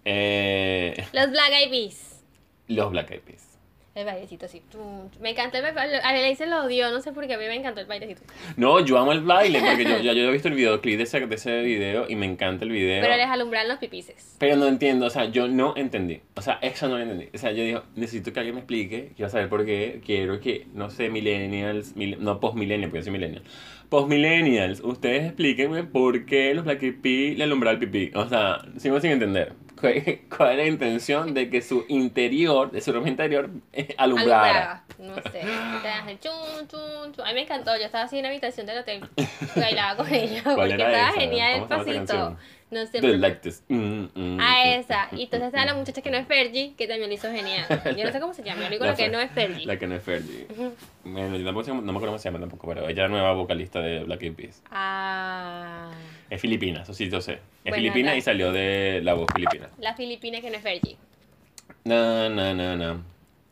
Eh, 0.05 1.05
Los 1.13 1.29
Black 1.31 1.51
Eyed 1.51 1.69
Peas. 1.69 2.23
los 2.67 2.91
Black 2.91 3.11
Eyed 3.11 3.21
Peas. 3.21 3.43
El 3.93 4.05
bailecito 4.05 4.45
así. 4.45 4.61
Me 5.19 5.31
encantó 5.31 5.57
el 5.57 5.73
baile. 5.73 5.97
A 5.97 6.13
Ley 6.13 6.35
se 6.35 6.45
lo 6.45 6.63
odió, 6.65 6.91
no 6.91 7.01
sé 7.01 7.13
por 7.13 7.25
qué. 7.25 7.33
A 7.33 7.37
mí 7.39 7.45
me 7.45 7.55
encantó 7.55 7.81
el 7.81 7.87
bailecito. 7.87 8.21
No, 8.55 8.79
yo 8.79 8.99
amo 8.99 9.11
el 9.11 9.21
baile 9.21 9.59
porque 9.59 9.85
yo, 9.85 9.97
ya 9.97 10.13
yo 10.13 10.21
he 10.29 10.31
visto 10.31 10.47
el 10.49 10.53
videoclip 10.53 10.97
de 10.97 11.03
ese, 11.03 11.25
de 11.25 11.33
ese 11.35 11.61
video 11.63 12.05
y 12.07 12.15
me 12.15 12.27
encanta 12.27 12.63
el 12.63 12.69
video. 12.69 13.01
Pero 13.01 13.15
les 13.17 13.25
alumbran 13.25 13.67
los 13.67 13.79
pipices. 13.79 14.35
Pero 14.37 14.55
no 14.55 14.67
entiendo, 14.67 15.07
o 15.07 15.09
sea, 15.09 15.25
yo 15.25 15.47
no 15.47 15.73
entendí. 15.75 16.21
O 16.35 16.43
sea, 16.43 16.59
eso 16.61 16.87
no 16.87 16.97
lo 16.97 17.01
entendí. 17.01 17.29
O 17.33 17.37
sea, 17.39 17.51
yo 17.53 17.63
digo, 17.63 17.83
necesito 17.95 18.31
que 18.31 18.39
alguien 18.39 18.53
me 18.53 18.61
explique, 18.61 19.13
quiero 19.15 19.31
saber 19.31 19.49
por 19.49 19.65
qué, 19.65 19.99
quiero 20.05 20.39
que, 20.41 20.67
no 20.75 20.91
sé, 20.91 21.09
millennials, 21.09 21.95
mil- 21.95 22.17
no 22.23 22.39
post-millennials, 22.39 22.91
porque 22.91 22.99
yo 22.99 23.03
soy 23.05 23.13
millennial. 23.13 23.41
Post-millennials, 23.89 24.81
ustedes 24.81 25.25
explíquenme 25.25 25.83
por 25.83 26.25
qué 26.25 26.53
los 26.53 26.65
Black 26.65 26.83
Eyed 26.83 27.01
Peas 27.01 27.37
le 27.37 27.43
alumbran 27.45 27.75
el 27.75 27.79
pipí. 27.79 28.11
O 28.15 28.27
sea, 28.27 28.59
sigo 28.77 28.99
sin 28.99 29.11
entender. 29.11 29.53
¿Cuál 29.77 30.51
es 30.51 30.57
la 30.57 30.65
intención 30.65 31.33
de 31.33 31.49
que 31.49 31.61
su 31.61 31.85
interior, 31.87 32.71
de 32.71 32.81
su 32.81 32.91
ropa 32.91 33.07
interior, 33.07 33.49
eh, 33.73 33.93
alumbrara? 33.97 34.83
Alumbraba. 34.97 35.23
No 35.23 35.31
sé. 35.31 35.41
Te 35.81 35.87
hace 35.89 36.19
chun, 36.19 36.67
chun, 36.67 37.13
chun. 37.13 37.25
A 37.25 37.29
mí 37.29 37.35
me 37.35 37.41
encantó. 37.41 37.77
Yo 37.77 37.85
estaba 37.85 38.05
así 38.05 38.17
en 38.17 38.23
la 38.23 38.29
habitación 38.29 38.65
del 38.65 38.79
hotel. 38.79 39.07
Bailaba 39.55 39.97
con 39.97 40.13
ellos. 40.13 40.41
Porque 40.43 40.73
era 40.73 40.87
estaba 40.87 41.09
esa? 41.09 41.19
genial 41.19 41.53
el 41.53 41.67
¿Cómo 41.67 41.83
se 41.83 41.93
llama 41.93 42.03
esa 42.03 42.13
pasito. 42.13 42.37
No 42.69 42.85
sé. 42.85 42.99
The 42.99 43.17
like 43.17 43.37
this. 43.41 43.63
Mm, 43.69 44.07
mm, 44.13 44.39
A 44.41 44.65
mm, 44.65 44.79
esa. 44.79 45.07
mm, 45.11 45.17
Y 45.17 45.23
entonces 45.23 45.41
mm, 45.41 45.45
estaba 45.47 45.65
la 45.65 45.73
mm. 45.73 45.77
muchacha 45.77 46.01
que 46.01 46.11
no 46.11 46.17
es 46.17 46.27
Fergie, 46.27 46.73
que 46.77 46.85
también 46.87 47.09
lo 47.09 47.15
hizo 47.15 47.31
genial. 47.31 47.65
Yo 47.97 48.03
no 48.03 48.11
sé 48.11 48.19
cómo 48.19 48.33
se 48.33 48.43
llama. 48.43 48.63
Yo 48.65 48.69
digo 48.71 48.83
La 48.85 48.91
lo 48.91 48.97
que 48.97 49.07
no 49.09 49.19
es 49.21 49.31
Fergie. 49.31 49.65
La 49.65 49.79
que 49.79 49.87
no 49.87 49.95
es 49.95 50.03
Fergie. 50.03 50.47
Bueno, 51.05 51.37
yo 51.37 51.45
tampoco 51.45 51.67
no 51.69 51.81
me 51.81 51.89
acuerdo 51.91 52.07
cómo 52.07 52.17
se 52.19 52.25
llama 52.25 52.39
tampoco, 52.41 52.67
pero 52.67 52.81
ella 52.83 52.91
es 52.91 52.97
la 52.97 53.07
nueva 53.07 53.31
vocalista 53.31 53.79
de 53.79 54.03
Black 54.03 54.21
Eyed 54.23 54.33
Peas. 54.33 54.61
Ah. 54.69 55.91
Es 56.29 56.41
filipina, 56.41 56.81
eso 56.81 56.93
sí 56.93 57.09
yo 57.09 57.21
sé. 57.21 57.33
Es 57.33 57.39
Bueno, 57.63 57.75
filipina 57.77 58.11
la- 58.11 58.17
y 58.17 58.21
salió 58.21 58.51
de 58.51 58.99
la 59.01 59.13
voz 59.13 59.27
filipina. 59.33 59.69
La 59.79 59.93
filipina 59.95 60.41
que 60.41 60.49
no 60.49 60.57
es 60.57 60.63
Fergie. 60.63 60.97
No, 61.85 62.29
no, 62.29 62.53
no, 62.53 62.75
no. 62.75 63.03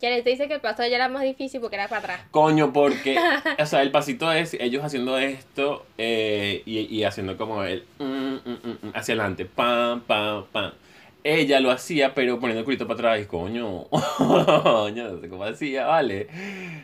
Ya 0.02 0.10
les 0.10 0.26
dice 0.26 0.48
que 0.48 0.56
el 0.56 0.62
paso 0.62 0.84
ella 0.84 0.98
era 0.98 1.10
más 1.10 1.24
difícil 1.24 1.62
porque 1.62 1.78
era 1.78 1.88
para 1.88 2.00
atrás. 2.00 2.22
Coño, 2.32 2.74
porque, 2.74 3.18
o 3.60 3.66
sea, 3.66 3.82
el 3.82 3.92
pasito 3.92 4.32
es 4.32 4.54
ellos 4.56 4.84
haciendo 4.84 5.18
esto 5.18 5.86
eh, 5.98 6.64
y, 6.66 6.80
y 6.80 7.04
haciendo 7.06 7.38
como 7.38 7.64
el 7.64 7.86
mm, 8.00 8.04
mm, 8.04 8.40
mm, 8.46 8.88
mm, 8.88 8.92
hacia 8.94 9.14
adelante, 9.14 9.46
pam, 9.46 10.02
pam, 10.02 10.46
pam. 10.52 10.74
Ella 11.28 11.60
lo 11.60 11.72
hacía, 11.72 12.14
pero 12.14 12.40
poniendo 12.40 12.60
el 12.60 12.66
culito 12.66 12.86
para 12.86 13.00
atrás. 13.14 13.22
Y 13.22 13.26
coño, 13.26 13.86
coño, 14.18 15.10
no 15.10 15.20
sé 15.20 15.28
cómo 15.28 15.44
hacía, 15.44 15.88
vale. 15.88 16.28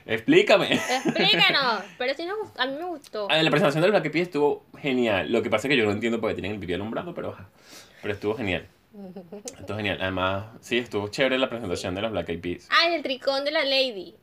Explícame. 0.07 0.73
Explícanos. 0.73 1.83
Pero 1.99 2.13
nos 2.27 2.39
gustó. 2.39 2.59
A 2.59 2.65
mí 2.65 2.73
me 2.75 2.85
gustó. 2.85 3.27
La 3.29 3.49
presentación 3.51 3.83
del 3.83 3.91
Black 3.91 4.05
Eyed 4.05 4.23
estuvo 4.23 4.63
genial. 4.79 5.31
Lo 5.31 5.43
que 5.43 5.51
pasa 5.51 5.67
es 5.67 5.69
que 5.69 5.77
yo 5.77 5.85
no 5.85 5.91
entiendo 5.91 6.19
por 6.19 6.31
qué 6.31 6.33
tienen 6.33 6.53
el 6.53 6.59
pipí 6.59 6.73
alumbrado, 6.73 7.13
pero, 7.13 7.37
pero 8.01 8.15
estuvo 8.15 8.35
genial. 8.35 8.67
Estuvo 9.59 9.77
genial. 9.77 9.97
Además, 10.01 10.45
sí, 10.59 10.77
estuvo 10.77 11.07
chévere 11.07 11.37
la 11.37 11.49
presentación 11.49 11.95
de 11.95 12.01
los 12.01 12.11
Black 12.11 12.29
Eyed 12.29 12.41
Peas. 12.41 12.67
Ah, 12.69 12.93
el 12.93 13.01
tricón 13.01 13.45
de 13.45 13.51
la 13.51 13.63
Lady. 13.63 14.15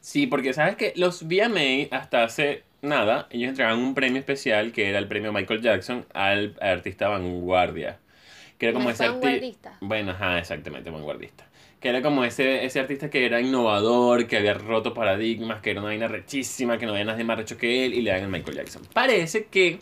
Sí, 0.00 0.26
porque 0.26 0.52
sabes 0.52 0.76
que 0.76 0.92
los 0.96 1.22
VMA 1.22 1.88
hasta 1.90 2.24
hace 2.24 2.62
nada, 2.82 3.26
ellos 3.30 3.48
entregaban 3.48 3.78
un 3.78 3.94
premio 3.94 4.18
especial 4.18 4.72
que 4.72 4.90
era 4.90 4.98
el 4.98 5.08
premio 5.08 5.32
Michael 5.32 5.62
Jackson 5.62 6.04
al 6.12 6.56
artista 6.60 7.08
vanguardia. 7.08 7.98
Que 8.58 8.66
era 8.66 8.74
como 8.74 8.90
ese 8.90 9.04
artista. 9.04 9.26
Vanguardista. 9.26 9.78
Bueno, 9.80 10.10
ajá, 10.12 10.38
exactamente, 10.38 10.90
vanguardista. 10.90 11.46
Que 11.80 11.88
era 11.88 12.02
como 12.02 12.24
ese, 12.24 12.64
ese 12.64 12.80
artista 12.80 13.10
que 13.10 13.24
era 13.24 13.40
innovador, 13.40 14.26
que 14.26 14.36
había 14.36 14.54
roto 14.54 14.94
paradigmas, 14.94 15.60
que 15.60 15.70
era 15.70 15.80
una 15.80 15.88
vaina 15.88 16.08
rechísima, 16.08 16.78
que 16.78 16.86
no 16.86 16.92
había 16.92 17.04
nadie 17.04 17.24
más 17.24 17.38
recho 17.38 17.56
que 17.56 17.84
él, 17.84 17.94
y 17.94 18.02
le 18.02 18.10
dan 18.10 18.22
el 18.22 18.28
Michael 18.28 18.58
Jackson. 18.58 18.82
Parece 18.92 19.46
que 19.46 19.80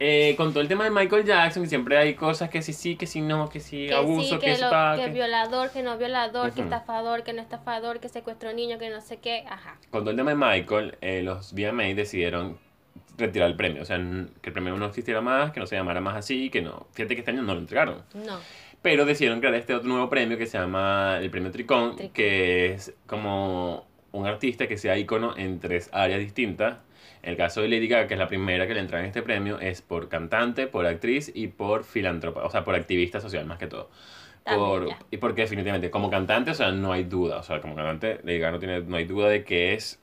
eh, 0.00 0.34
con 0.36 0.50
todo 0.50 0.60
el 0.60 0.68
tema 0.68 0.84
de 0.84 0.90
Michael 0.90 1.24
Jackson, 1.24 1.62
que 1.62 1.68
siempre 1.68 1.96
hay 1.96 2.14
cosas 2.14 2.50
que 2.50 2.62
sí, 2.62 2.72
sí, 2.72 2.96
que 2.96 3.06
sí, 3.06 3.20
no, 3.20 3.48
que 3.48 3.60
sí, 3.60 3.86
Que 3.86 3.94
abuso, 3.94 4.34
sí, 4.34 4.38
que, 4.40 4.54
que, 4.54 4.58
lo- 4.60 4.96
que 4.96 5.04
que- 5.04 5.10
violador, 5.12 5.70
que 5.70 5.82
no 5.82 5.96
violador, 5.96 6.52
que 6.52 6.62
estafador, 6.62 7.22
que 7.22 7.32
no 7.32 7.40
estafador, 7.42 8.00
que 8.00 8.08
secuestró 8.08 8.52
niño, 8.52 8.78
que 8.78 8.90
no 8.90 9.00
sé 9.00 9.18
qué. 9.18 9.44
Ajá. 9.48 9.78
Con 9.90 10.00
todo 10.02 10.10
el 10.10 10.16
tema 10.16 10.30
de 10.32 10.36
Michael, 10.36 10.98
eh, 11.00 11.22
los 11.22 11.52
VMA 11.54 11.94
decidieron 11.94 12.58
retirar 13.16 13.48
el 13.48 13.56
premio. 13.56 13.82
O 13.82 13.84
sea, 13.84 13.96
que 13.96 14.48
el 14.50 14.52
premio 14.52 14.76
no 14.76 14.86
existiera 14.86 15.20
más, 15.20 15.52
que 15.52 15.60
no 15.60 15.66
se 15.66 15.76
llamara 15.76 16.00
más 16.00 16.16
así, 16.16 16.50
que 16.50 16.60
no. 16.62 16.86
Fíjate 16.92 17.14
que 17.14 17.20
este 17.20 17.30
año 17.30 17.42
no 17.42 17.54
lo 17.54 17.60
entregaron. 17.60 18.02
No. 18.14 18.38
Pero 18.82 19.06
decidieron 19.06 19.38
crear 19.40 19.54
este 19.54 19.74
otro 19.74 19.88
nuevo 19.88 20.10
premio 20.10 20.36
que 20.36 20.46
se 20.46 20.58
llama 20.58 21.18
el 21.20 21.30
premio 21.30 21.50
Tricón, 21.52 21.96
Tricón. 21.96 22.12
que 22.12 22.72
es 22.74 22.92
como 23.06 23.86
un 24.12 24.26
artista 24.26 24.66
que 24.66 24.76
sea 24.76 24.98
ícono 24.98 25.34
en 25.36 25.58
tres 25.60 25.88
áreas 25.92 26.20
distintas. 26.20 26.76
El 27.24 27.36
caso 27.36 27.62
de 27.62 27.68
Lady 27.68 27.88
Gaga, 27.88 28.06
que 28.08 28.14
es 28.14 28.20
la 28.20 28.28
primera 28.28 28.66
que 28.66 28.74
le 28.74 28.80
entregan 28.80 29.06
este 29.06 29.22
premio, 29.22 29.58
es 29.60 29.82
por 29.82 30.08
cantante, 30.08 30.66
por 30.66 30.86
actriz 30.86 31.30
y 31.34 31.48
por 31.48 31.84
filántropa, 31.84 32.44
o 32.44 32.50
sea, 32.50 32.64
por 32.64 32.74
activista 32.74 33.20
social 33.20 33.46
más 33.46 33.58
que 33.58 33.66
todo. 33.66 33.90
Por, 34.46 34.96
y 35.10 35.16
porque 35.18 35.42
definitivamente, 35.42 35.90
como 35.90 36.10
cantante, 36.10 36.50
o 36.50 36.54
sea, 36.54 36.70
no 36.72 36.92
hay 36.92 37.04
duda, 37.04 37.38
o 37.38 37.42
sea, 37.42 37.60
como 37.60 37.74
cantante, 37.74 38.20
Lady 38.24 38.38
Gaga 38.38 38.52
no, 38.52 38.58
tiene, 38.58 38.80
no 38.82 38.96
hay 38.96 39.04
duda 39.06 39.28
de 39.28 39.44
que 39.44 39.74
es, 39.74 40.00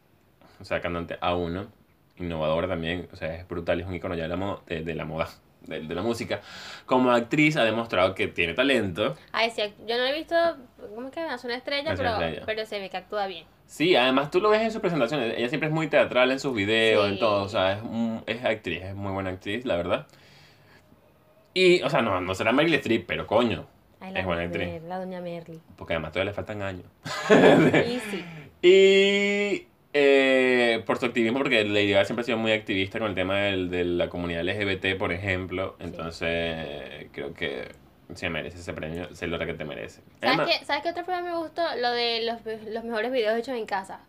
o 0.59 0.65
sea, 0.65 0.81
cantante 0.81 1.17
A1, 1.21 1.69
innovadora 2.17 2.67
también, 2.67 3.07
o 3.11 3.15
sea, 3.15 3.35
es 3.35 3.47
brutal, 3.47 3.79
es 3.81 3.87
un 3.87 3.95
icono 3.95 4.15
ya 4.15 4.23
de 4.23 4.29
la, 4.29 4.37
mo- 4.37 4.61
de, 4.67 4.83
de 4.83 4.95
la 4.95 5.05
moda, 5.05 5.29
de, 5.67 5.81
de 5.81 5.95
la 5.95 6.01
música. 6.01 6.41
Como 6.85 7.11
actriz 7.11 7.55
ha 7.57 7.63
demostrado 7.63 8.13
que 8.15 8.27
tiene 8.27 8.53
talento, 8.53 9.15
Ay, 9.31 9.49
sí, 9.51 9.61
yo 9.87 9.97
no 9.97 10.05
he 10.05 10.13
visto, 10.13 10.35
¿cómo 10.95 11.07
es 11.07 11.13
que 11.13 11.25
es 11.25 11.43
una 11.43 11.55
estrella? 11.55 11.93
Es 11.93 11.99
una 11.99 12.17
Pero, 12.17 12.25
estrella. 12.27 12.43
pero 12.45 12.65
se 12.65 12.79
ve 12.79 12.89
que 12.89 12.97
actúa 12.97 13.27
bien. 13.27 13.45
Sí, 13.65 13.95
además 13.95 14.29
tú 14.31 14.41
lo 14.41 14.49
ves 14.49 14.61
en 14.61 14.71
sus 14.71 14.81
presentaciones. 14.81 15.33
Ella 15.37 15.47
siempre 15.47 15.69
es 15.69 15.73
muy 15.73 15.87
teatral 15.87 16.29
en 16.31 16.39
sus 16.41 16.53
videos, 16.53 17.05
Sí. 17.07 17.13
en 17.13 17.19
todo. 17.19 17.43
O 17.43 17.47
sea, 17.49 17.73
es, 17.73 17.81
un- 17.83 18.21
es 18.27 18.43
actriz, 18.43 18.81
es 18.83 18.95
muy 18.95 19.11
buena 19.13 19.29
actriz, 19.29 19.63
la 19.65 19.77
verdad. 19.77 20.07
Y, 21.53 21.81
o 21.81 21.89
sea, 21.89 22.01
no, 22.01 22.19
no 22.21 22.35
será 22.35 22.51
Meryl 22.51 22.73
Streep, 22.75 23.05
pero 23.07 23.27
coño. 23.27 23.67
Ay, 23.99 24.13
Es 24.15 24.25
buena 24.25 24.43
actriz. 24.43 24.81
La 24.87 24.97
doña 24.99 25.21
Merly. 25.21 25.61
Porque 25.77 25.93
además 25.93 26.11
todavía 26.11 26.31
le 26.31 26.35
faltan 26.35 26.61
años. 26.63 26.85
Y 27.29 27.99
sí. 28.09 28.25
Y 28.63 29.67
eh, 29.93 30.81
por 30.85 30.97
su 30.99 31.05
activismo, 31.07 31.37
porque 31.39 31.63
Lady 31.63 31.91
Gaga 31.91 32.05
siempre 32.05 32.21
ha 32.21 32.25
sido 32.25 32.37
muy 32.37 32.51
activista 32.53 32.99
con 32.99 33.09
el 33.09 33.15
tema 33.15 33.37
del- 33.39 33.69
de 33.69 33.83
la 33.83 34.09
comunidad 34.09 34.41
LGBT, 34.47 34.95
por 34.97 35.11
ejemplo. 35.11 35.75
Entonces, 35.79 37.07
creo 37.11 37.33
que 37.33 37.69
se 38.13 38.29
merece 38.29 38.57
ese 38.57 38.73
premio, 38.73 39.13
se 39.15 39.27
lo 39.27 39.37
que 39.39 39.53
te 39.53 39.65
merece. 39.65 40.01
¿Sabes 40.19 40.37
Además- 40.39 40.57
qué, 40.59 40.65
¿Sabes 40.65 40.83
qué 40.83 40.89
otro 40.89 41.05
premio 41.05 41.31
me 41.31 41.37
gustó? 41.37 41.61
Lo 41.77 41.91
de 41.91 42.21
los, 42.23 42.65
los 42.67 42.83
mejores 42.83 43.11
videos 43.11 43.37
hechos 43.37 43.55
en 43.57 43.65
casa. 43.65 44.01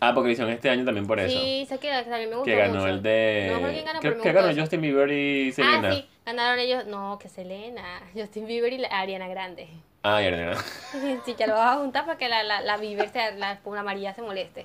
Ah, 0.00 0.14
porque 0.14 0.30
hicieron 0.32 0.52
este 0.52 0.70
año 0.70 0.84
también 0.84 1.06
por 1.06 1.18
eso. 1.18 1.36
Sí, 1.40 1.66
sé 1.68 1.78
que 1.78 1.88
también 1.90 2.30
me 2.30 2.36
gustó 2.36 2.44
que 2.44 2.54
ganó 2.56 2.74
mucho. 2.74 2.86
el 2.86 3.02
de. 3.02 3.50
No 3.60 3.68
quién 3.68 3.84
ganó, 3.84 3.98
creo 4.00 4.12
pero 4.12 4.22
que 4.22 4.32
ganó 4.32 4.48
eso. 4.48 4.60
Justin 4.60 4.80
Bieber 4.80 5.10
y 5.10 5.50
Selena. 5.52 5.88
Ah, 5.88 5.92
sí, 5.94 6.06
ganaron 6.24 6.58
ellos. 6.60 6.86
No, 6.86 7.18
que 7.18 7.28
Selena. 7.28 7.82
Justin 8.14 8.46
Bieber 8.46 8.72
y 8.72 8.78
la 8.78 8.88
Ariana 8.88 9.26
Grande. 9.26 9.66
Ah, 10.04 10.22
ya, 10.22 10.30
ya, 10.30 10.52
ya. 10.52 11.18
Sí, 11.24 11.34
ya 11.36 11.46
lo 11.48 11.54
vas 11.54 11.76
a 11.76 11.80
juntar 11.80 12.06
para 12.06 12.16
que 12.16 12.28
la, 12.28 12.44
la, 12.44 12.60
la 12.60 12.76
Bieber, 12.76 13.08
se, 13.08 13.32
la, 13.36 13.58
la 13.64 13.82
María 13.82 14.14
se 14.14 14.22
moleste. 14.22 14.64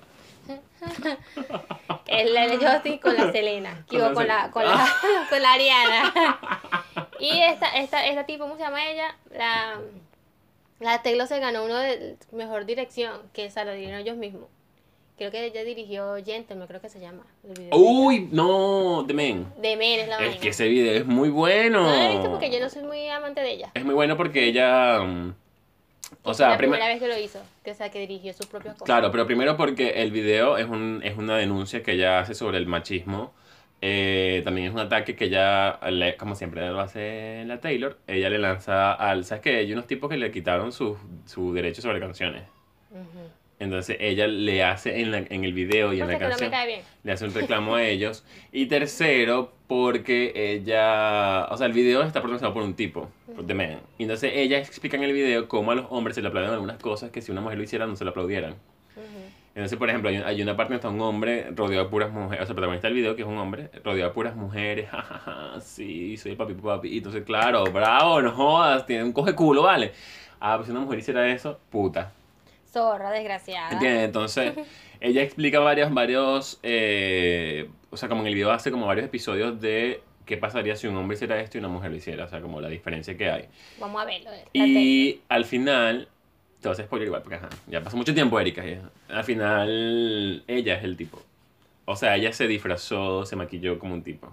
El, 2.08 2.36
el 2.36 2.60
Justin 2.60 2.98
con 3.00 3.16
la 3.16 3.32
Selena. 3.32 3.86
Con 3.88 3.98
Digo, 3.98 4.08
la 4.10 4.14
con 4.14 4.28
la, 4.28 4.44
Sel- 4.46 4.52
con 4.52 4.64
la, 4.66 4.88
con 5.30 5.42
la 5.42 5.54
Ariana. 5.54 6.14
Y 7.20 7.40
esta, 7.40 7.68
esta, 7.78 8.06
esta 8.06 8.26
tipo, 8.26 8.44
¿cómo 8.44 8.58
se 8.58 8.64
llama 8.64 8.86
ella? 8.86 9.16
La, 9.34 9.80
La 10.80 11.02
Taylor 11.04 11.26
se 11.26 11.40
ganó 11.40 11.64
uno 11.64 11.78
de 11.78 12.18
mejor 12.34 12.66
dirección, 12.66 13.22
que 13.32 13.46
esa 13.46 13.64
lo 13.64 13.74
dieron 13.74 14.00
ellos 14.02 14.18
mismos. 14.18 14.50
Creo 15.18 15.32
que 15.32 15.46
ella 15.46 15.64
dirigió 15.64 16.16
Gentleman, 16.26 16.68
creo 16.68 16.82
que 16.82 16.90
se 16.90 17.00
llama. 17.00 17.24
Uy, 17.72 18.28
no, 18.32 19.06
The 19.08 19.14
Men. 19.14 19.54
De 19.58 19.78
Men 19.78 20.02
es 20.02 20.08
la 20.10 20.18
Es 20.20 20.36
que 20.38 20.50
ese 20.50 20.68
video 20.68 20.94
es 20.96 21.06
muy 21.06 21.30
bueno. 21.30 21.84
No 21.84 21.96
la 21.96 22.10
he 22.10 22.14
visto 22.16 22.30
porque 22.32 22.52
yo 22.52 22.60
no 22.60 22.70
soy 22.70 22.84
muy 22.84 23.08
amante 23.08 23.40
de 23.42 23.52
ella. 23.52 23.72
Es 23.74 23.86
muy 23.86 23.94
bueno 23.94 24.18
porque 24.18 24.46
ella. 24.46 25.00
O 26.24 26.34
sea, 26.34 26.50
la 26.50 26.58
primera 26.58 26.88
vez 26.88 27.00
que 27.00 27.08
lo 27.08 27.18
hizo, 27.18 27.40
que, 27.64 27.72
o 27.72 27.76
sea, 27.76 27.90
que 27.90 28.00
dirigió 28.00 28.34
sus 28.34 28.46
propias 28.46 28.74
cosas. 28.76 28.86
Claro, 28.86 29.12
pero 29.12 29.26
primero 29.26 29.58
porque 29.58 30.02
el 30.02 30.12
video 30.12 30.58
es, 30.58 30.68
un, 30.68 31.02
es 31.04 31.18
una 31.18 31.38
denuncia 31.38 31.82
que 31.84 31.94
ella 31.94 32.20
hace 32.20 32.34
sobre 32.36 32.58
el 32.58 32.68
machismo. 32.68 33.34
Eh, 33.82 34.42
también 34.46 34.68
es 34.68 34.74
un 34.74 34.80
ataque 34.80 35.16
que 35.16 35.26
ella, 35.26 35.78
le- 35.90 36.16
como 36.16 36.36
siempre 36.36 36.66
lo 36.70 36.80
hace 36.80 37.44
la 37.46 37.60
Taylor, 37.60 37.98
ella 38.08 38.30
le 38.30 38.40
lanza 38.40 38.94
al... 38.94 39.26
¿Sabes 39.26 39.42
qué? 39.42 39.58
Hay 39.58 39.74
unos 39.74 39.88
tipos 39.88 40.10
que 40.10 40.16
le 40.16 40.32
quitaron 40.32 40.72
su, 40.72 40.98
su 41.26 41.54
derecho 41.54 41.82
sobre 41.82 42.00
canciones. 42.00 42.44
Ujú. 42.92 43.30
Entonces 43.64 43.98
ella 44.00 44.28
le 44.28 44.64
hace 44.64 45.02
en, 45.02 45.12
la- 45.12 45.18
en 45.20 45.44
el 45.44 45.54
video 45.54 45.94
y 45.94 46.02
en 46.02 46.08
la 46.08 46.14
que 46.18 46.24
no 46.24 46.26
me 46.26 46.30
canción, 46.32 46.52
cae 46.52 46.68
bien. 46.68 46.82
le 47.04 47.12
hace 47.12 47.26
un 47.26 47.34
reclamo 47.34 47.76
a 47.76 47.84
ellos. 47.84 48.24
Y 48.52 48.66
tercero, 48.68 49.54
porque 49.68 50.34
ella, 50.36 51.46
o 51.50 51.58
sea, 51.58 51.68
el 51.68 51.74
video 51.74 52.02
está 52.02 52.20
protagonizado 52.22 52.54
por 52.54 52.64
un 52.64 52.76
tipo, 52.76 53.10
por 53.36 53.46
The 53.48 53.54
Man. 53.54 53.80
Y 53.98 54.04
entonces 54.04 54.32
ella 54.36 54.58
explica 54.60 54.98
en 54.98 55.04
el 55.04 55.14
video 55.14 55.48
cómo 55.48 55.72
a 55.72 55.76
los 55.76 55.86
hombres 55.90 56.16
se 56.16 56.22
le 56.22 56.28
aplauden 56.28 56.52
algunas 56.52 56.78
cosas 56.78 57.10
que 57.12 57.22
si 57.22 57.32
una 57.32 57.42
mujer 57.42 57.58
lo 57.58 57.64
hiciera 57.64 57.86
no 57.88 57.96
se 57.96 58.04
le 58.04 58.10
aplaudieran. 58.12 58.56
Entonces, 59.56 59.78
por 59.78 59.88
ejemplo, 59.88 60.10
hay, 60.10 60.16
hay 60.18 60.42
una 60.42 60.58
parte 60.58 60.74
donde 60.74 60.88
está 60.88 60.90
un 60.90 61.00
hombre 61.02 61.52
rodeado 61.52 61.84
de 61.86 61.90
puras 61.92 62.12
mujeres, 62.12 62.42
o 62.44 62.46
sea, 62.48 62.56
protagonista 62.56 62.88
del 62.88 62.96
video, 62.96 63.16
que 63.16 63.22
es 63.22 63.28
un 63.28 63.38
hombre, 63.38 63.70
rodeado 63.84 64.10
de 64.10 64.14
puras 64.16 64.36
mujeres, 64.36 64.90
jajaja, 64.92 65.62
sí, 65.62 66.18
soy 66.18 66.32
el 66.32 66.38
papi 66.38 66.56
papi. 66.56 66.88
Y 66.90 66.98
entonces, 66.98 67.24
claro, 67.24 67.64
bravo, 67.66 68.20
no 68.22 68.32
jodas, 68.32 68.88
tiene 68.88 69.04
un 69.04 69.14
coge 69.14 69.36
culo, 69.36 69.62
vale. 69.62 69.92
Ah, 70.40 70.56
pues 70.58 70.66
si 70.66 70.72
una 70.72 70.82
mujer 70.82 70.98
hiciera 71.00 71.32
eso, 71.32 71.60
puta. 71.70 72.12
Zorra, 72.74 73.12
desgraciada. 73.12 73.72
¿Entiendes? 73.72 74.06
Entonces, 74.06 74.54
ella 75.00 75.22
explica 75.22 75.60
varios, 75.60 75.94
varios, 75.94 76.60
eh, 76.64 77.70
o 77.92 77.98
sea, 77.98 78.10
como 78.10 78.22
en 78.22 78.28
el 78.28 78.36
video 78.36 78.52
hace 78.52 78.72
como 78.72 78.88
varios 78.88 79.06
episodios 79.06 79.62
de 79.62 80.02
qué 80.26 80.38
pasaría 80.38 80.76
si 80.76 80.88
un 80.88 80.96
hombre 80.98 81.16
hiciera 81.16 81.40
esto 81.40 81.58
y 81.58 81.60
una 81.60 81.68
mujer 81.68 81.92
lo 81.92 81.98
hiciera, 81.98 82.26
o 82.26 82.28
sea, 82.28 82.42
como 82.42 82.60
la 82.60 82.70
diferencia 82.70 83.16
que 83.16 83.30
hay. 83.30 83.48
Vamos 83.80 84.02
a 84.02 84.06
verlo. 84.06 84.32
la 84.32 84.66
Y 84.66 85.22
al 85.30 85.46
final, 85.46 86.08
te 86.62 86.68
vas 86.68 86.80
a 86.80 86.84
spoiler 86.84 87.08
igual, 87.08 87.22
porque 87.22 87.36
ajá, 87.36 87.50
ya 87.68 87.82
pasó 87.82 87.96
mucho 87.96 88.14
tiempo, 88.14 88.40
Erika. 88.40 88.66
y 88.66 88.80
al 89.10 89.24
final, 89.24 90.44
ella 90.48 90.76
es 90.76 90.84
el 90.84 90.98
tipo. 90.98 91.22
O 91.86 91.96
sea, 91.96 92.16
ella 92.16 92.34
se 92.34 92.48
disfrazó, 92.48 93.26
se 93.26 93.36
maquilló 93.36 93.78
como 93.78 93.94
un 93.94 94.02
tipo. 94.02 94.32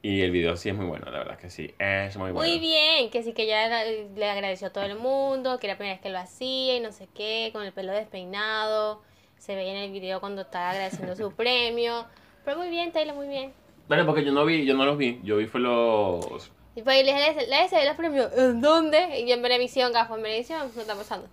Y 0.00 0.20
el 0.22 0.30
video 0.30 0.56
sí 0.56 0.68
es 0.68 0.76
muy 0.76 0.86
bueno, 0.86 1.10
la 1.10 1.18
verdad 1.18 1.38
que 1.38 1.50
sí. 1.50 1.74
Es 1.78 2.16
muy 2.16 2.30
bueno. 2.30 2.48
Muy 2.48 2.58
bien, 2.60 3.10
que 3.10 3.22
sí 3.22 3.32
que 3.32 3.42
ella 3.42 3.84
le- 3.84 4.30
agradeció 4.30 4.68
a 4.68 4.70
todo 4.70 4.84
el 4.84 4.94
mundo, 4.96 5.58
que 5.58 5.66
era 5.66 5.74
la 5.74 5.78
primera 5.78 5.94
vez 5.96 6.02
que 6.02 6.08
lo 6.10 6.18
hacía 6.18 6.76
y 6.76 6.80
no 6.80 6.92
sé 6.92 7.08
qué, 7.14 7.50
con 7.52 7.64
el 7.64 7.72
pelo 7.72 7.92
despeinado. 7.92 9.02
Se 9.38 9.54
veía 9.56 9.72
en 9.72 9.78
el 9.78 9.90
video 9.92 10.20
cuando 10.20 10.42
estaba 10.42 10.70
agradeciendo 10.70 11.16
su 11.16 11.32
premio. 11.32 12.06
Pero 12.44 12.58
muy 12.58 12.68
bien, 12.70 12.92
Taylor, 12.92 13.14
muy 13.16 13.28
bien. 13.28 13.52
Bueno, 13.88 14.06
porque 14.06 14.24
yo 14.24 14.32
no 14.32 14.44
vi, 14.44 14.64
yo 14.64 14.74
no 14.74 14.84
los 14.84 14.96
vi. 14.98 15.20
Yo 15.24 15.36
vi 15.38 15.46
fue 15.46 15.60
los. 15.60 16.50
Y 16.76 16.82
pues 16.82 17.04
le 17.04 17.12
dije, 17.12 17.46
le 17.48 17.62
dije 17.62 17.84
los 17.84 17.96
premios, 17.96 18.30
¿en 18.36 18.60
dónde? 18.60 19.20
Y 19.20 19.32
en 19.32 19.42
Benevisión, 19.42 19.92
gafo, 19.92 20.16
en 20.16 20.22
Benevisión, 20.22 20.70
no 20.76 20.80
está 20.80 20.94
pasando. 20.94 21.28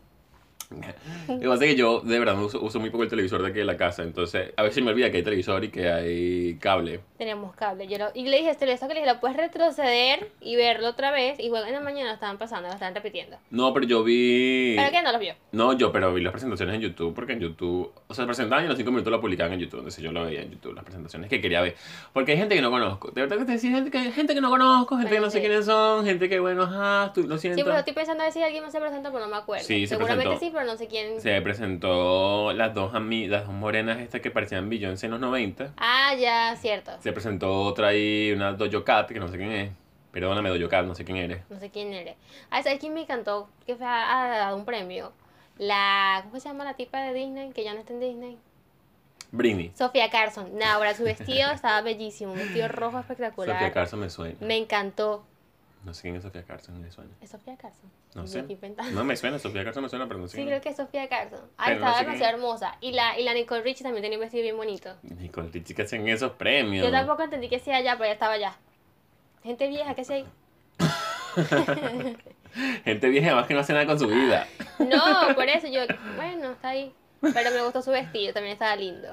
Lo 1.27 1.39
que 1.39 1.47
pasa 1.47 1.65
es 1.65 1.71
que 1.71 1.75
yo 1.75 2.01
de 2.01 2.19
verdad 2.19 2.41
uso, 2.41 2.61
uso 2.61 2.79
muy 2.79 2.89
poco 2.89 3.03
el 3.03 3.09
televisor 3.09 3.41
de 3.41 3.49
aquí 3.49 3.59
de 3.59 3.65
la 3.65 3.77
casa. 3.77 4.03
Entonces, 4.03 4.51
a 4.57 4.63
veces 4.63 4.83
me 4.83 4.91
olvida 4.91 5.11
que 5.11 5.17
hay 5.17 5.23
televisor 5.23 5.63
y 5.63 5.69
que 5.69 5.89
hay 5.89 6.55
cable. 6.59 7.01
Teníamos 7.17 7.55
cable. 7.55 7.87
Yo 7.87 7.97
lo- 7.97 8.11
y 8.13 8.23
le 8.27 8.37
dije, 8.37 8.49
este, 8.51 8.71
esto 8.71 8.87
que 8.87 8.93
le 8.95 9.01
dije, 9.01 9.13
lo 9.13 9.19
puedes 9.19 9.37
retroceder 9.37 10.31
y 10.41 10.55
verlo 10.55 10.89
otra 10.89 11.11
vez. 11.11 11.39
Y 11.39 11.49
luego 11.49 11.65
en 11.65 11.73
la 11.73 11.81
mañana 11.81 12.09
lo 12.09 12.13
estaban 12.15 12.37
pasando, 12.37 12.67
lo 12.67 12.73
estaban 12.73 12.95
repitiendo. 12.95 13.37
No, 13.49 13.73
pero 13.73 13.85
yo 13.85 14.03
vi. 14.03 14.73
Pero 14.77 14.91
que 14.91 15.01
no 15.01 15.11
los 15.11 15.21
vio. 15.21 15.33
No, 15.51 15.73
yo, 15.73 15.91
pero 15.91 16.13
vi 16.13 16.21
las 16.21 16.31
presentaciones 16.31 16.75
en 16.75 16.81
YouTube, 16.81 17.13
porque 17.13 17.33
en 17.33 17.39
YouTube, 17.39 17.91
o 18.07 18.13
sea, 18.13 18.25
presentaban 18.25 18.63
y 18.63 18.65
en 18.65 18.69
los 18.69 18.77
5 18.77 18.91
minutos 18.91 19.11
lo 19.11 19.21
publicaban 19.21 19.53
en 19.53 19.59
YouTube, 19.59 19.79
entonces 19.79 20.03
yo 20.03 20.11
lo 20.11 20.25
veía 20.25 20.41
en 20.41 20.51
YouTube, 20.51 20.73
las 20.75 20.83
presentaciones 20.83 21.29
que 21.29 21.41
quería 21.41 21.61
ver. 21.61 21.75
Porque 22.13 22.33
hay 22.33 22.37
gente 22.37 22.55
que 22.55 22.61
no 22.61 22.71
conozco, 22.71 23.11
de 23.11 23.21
verdad 23.21 23.37
que 23.37 23.45
te 23.45 23.51
decía, 23.53 23.71
gente 23.71 23.91
que, 23.91 24.11
gente 24.11 24.33
que 24.33 24.41
no 24.41 24.49
conozco, 24.49 24.97
gente 24.97 25.13
que 25.13 25.19
no 25.19 25.29
sé 25.29 25.37
sí. 25.39 25.45
quiénes 25.45 25.65
son, 25.65 26.05
gente 26.05 26.27
que, 26.29 26.39
bueno, 26.39 26.63
ajá, 26.63 27.11
tú, 27.13 27.23
lo 27.23 27.37
siento. 27.37 27.57
Sí, 27.59 27.63
pero 27.63 27.77
estoy 27.77 27.93
pensando 27.93 28.23
a 28.23 28.25
ver 28.25 28.33
si 28.33 28.41
alguien 28.43 28.63
más 28.63 28.71
se 28.71 28.79
presentó, 28.79 29.11
pero 29.11 29.25
no 29.25 29.31
me 29.31 29.37
acuerdo. 29.37 29.63
Sí, 29.65 29.87
se 29.87 29.95
Seguramente 29.95 30.23
presentó. 30.29 30.45
sí, 30.45 30.51
pero 30.55 30.65
no 30.65 30.77
sé 30.77 30.87
quién. 30.87 31.21
Se 31.21 31.39
presentó 31.41 32.51
las 32.53 32.73
dos, 32.73 32.93
las 32.93 33.45
dos 33.45 33.53
morenas 33.53 33.99
estas 33.99 34.21
que 34.21 34.31
parecían 34.31 34.69
Beyoncé 34.69 35.05
en 35.05 35.11
los 35.11 35.19
90. 35.19 35.73
Ah, 35.77 36.15
ya, 36.15 36.55
cierto. 36.55 36.91
Se 37.01 37.11
presentó 37.13 37.61
otra 37.61 37.89
ahí, 37.89 38.31
una 38.31 38.53
Dojo 38.53 38.83
Cat, 38.83 39.11
que 39.11 39.19
no 39.19 39.27
sé 39.27 39.37
quién 39.37 39.51
es. 39.51 39.71
Perdóname, 40.11 40.49
Dojo 40.49 40.69
Cat, 40.69 40.85
no 40.85 40.95
sé 40.95 41.05
quién 41.05 41.17
eres. 41.17 41.41
No 41.49 41.59
sé 41.59 41.69
quién 41.69 41.93
eres. 41.93 42.15
Ah, 42.49 42.63
¿sabes 42.63 42.79
quién 42.79 42.93
me 42.93 43.01
encantó? 43.01 43.49
Que 43.67 43.75
fue 43.75 43.85
a, 43.85 44.47
a 44.49 44.55
un 44.55 44.65
premio. 44.65 45.11
La. 45.57 46.21
¿Cómo 46.25 46.39
se 46.39 46.47
llama 46.49 46.63
la 46.63 46.73
tipa 46.73 47.01
de 47.01 47.13
Disney? 47.13 47.51
Que 47.51 47.63
ya 47.63 47.73
no 47.73 47.81
está 47.81 47.93
en 47.93 47.99
Disney. 47.99 48.37
Britney. 49.31 49.71
Sofía 49.75 50.09
Carson. 50.09 50.57
Nah, 50.57 50.73
ahora 50.73 50.93
su 50.93 51.03
vestido 51.03 51.51
estaba 51.53 51.81
bellísimo. 51.81 52.31
Un 52.31 52.37
vestido 52.39 52.67
rojo 52.67 52.99
espectacular. 52.99 53.55
Sofía 53.57 53.73
Carson 53.73 53.99
me 53.99 54.09
suena. 54.09 54.35
Me 54.39 54.57
encantó. 54.57 55.25
No 55.85 55.93
sé 55.93 56.01
quién 56.01 56.15
es 56.15 56.23
Sofía 56.23 56.43
Carson, 56.43 56.81
me 56.81 56.91
suena. 56.91 57.11
¿Es 57.21 57.29
Sofía 57.29 57.55
Carson? 57.55 57.91
No 58.15 58.25
sé. 58.25 58.43
No 58.91 59.03
me 59.03 59.15
suena, 59.15 59.37
Sofía 59.37 59.63
Carson 59.63 59.83
me 59.83 59.89
suena, 59.89 60.07
pero 60.07 60.19
no 60.19 60.27
sé 60.27 60.35
Sí, 60.35 60.43
creo 60.43 60.59
que 60.59 60.69
es 60.69 60.75
Sofía 60.75 61.07
Carson. 61.07 61.41
Ay, 61.57 61.75
Pero 61.75 61.79
no 61.81 61.85
estaba 61.85 61.93
sé 61.93 62.05
quién 62.05 62.13
demasiado 62.13 62.37
hermosa. 62.37 62.77
Y 62.81 62.91
la, 62.93 63.19
y 63.19 63.23
la 63.23 63.33
Nicole 63.35 63.61
Richie 63.61 63.83
también 63.83 64.01
tenía 64.01 64.17
un 64.17 64.23
vestido 64.23 64.41
bien 64.41 64.57
bonito. 64.57 64.95
Nicole 65.03 65.49
Richie 65.51 65.75
que 65.75 65.83
hacen 65.83 66.07
esos 66.07 66.31
premios. 66.31 66.83
Yo 66.83 66.91
tampoco 66.91 67.21
entendí 67.21 67.49
que 67.49 67.59
sea 67.59 67.77
allá, 67.77 67.93
pero 67.97 68.05
ya 68.05 68.13
estaba 68.13 68.33
allá. 68.33 68.57
Gente 69.43 69.67
vieja, 69.67 69.93
¿qué 69.93 70.03
sé 70.03 70.13
ahí? 70.15 70.25
Gente 72.83 73.09
vieja 73.09 73.27
además 73.27 73.45
que 73.47 73.53
no 73.53 73.59
hace 73.59 73.73
nada 73.73 73.85
con 73.85 73.99
su 73.99 74.07
vida. 74.07 74.47
No, 74.79 75.35
por 75.35 75.47
eso 75.47 75.67
yo, 75.67 75.81
bueno, 76.15 76.53
está 76.53 76.69
ahí. 76.69 76.91
Pero 77.21 77.51
me 77.51 77.61
gustó 77.63 77.83
su 77.83 77.91
vestido, 77.91 78.33
también 78.33 78.53
estaba 78.53 78.75
lindo. 78.75 79.09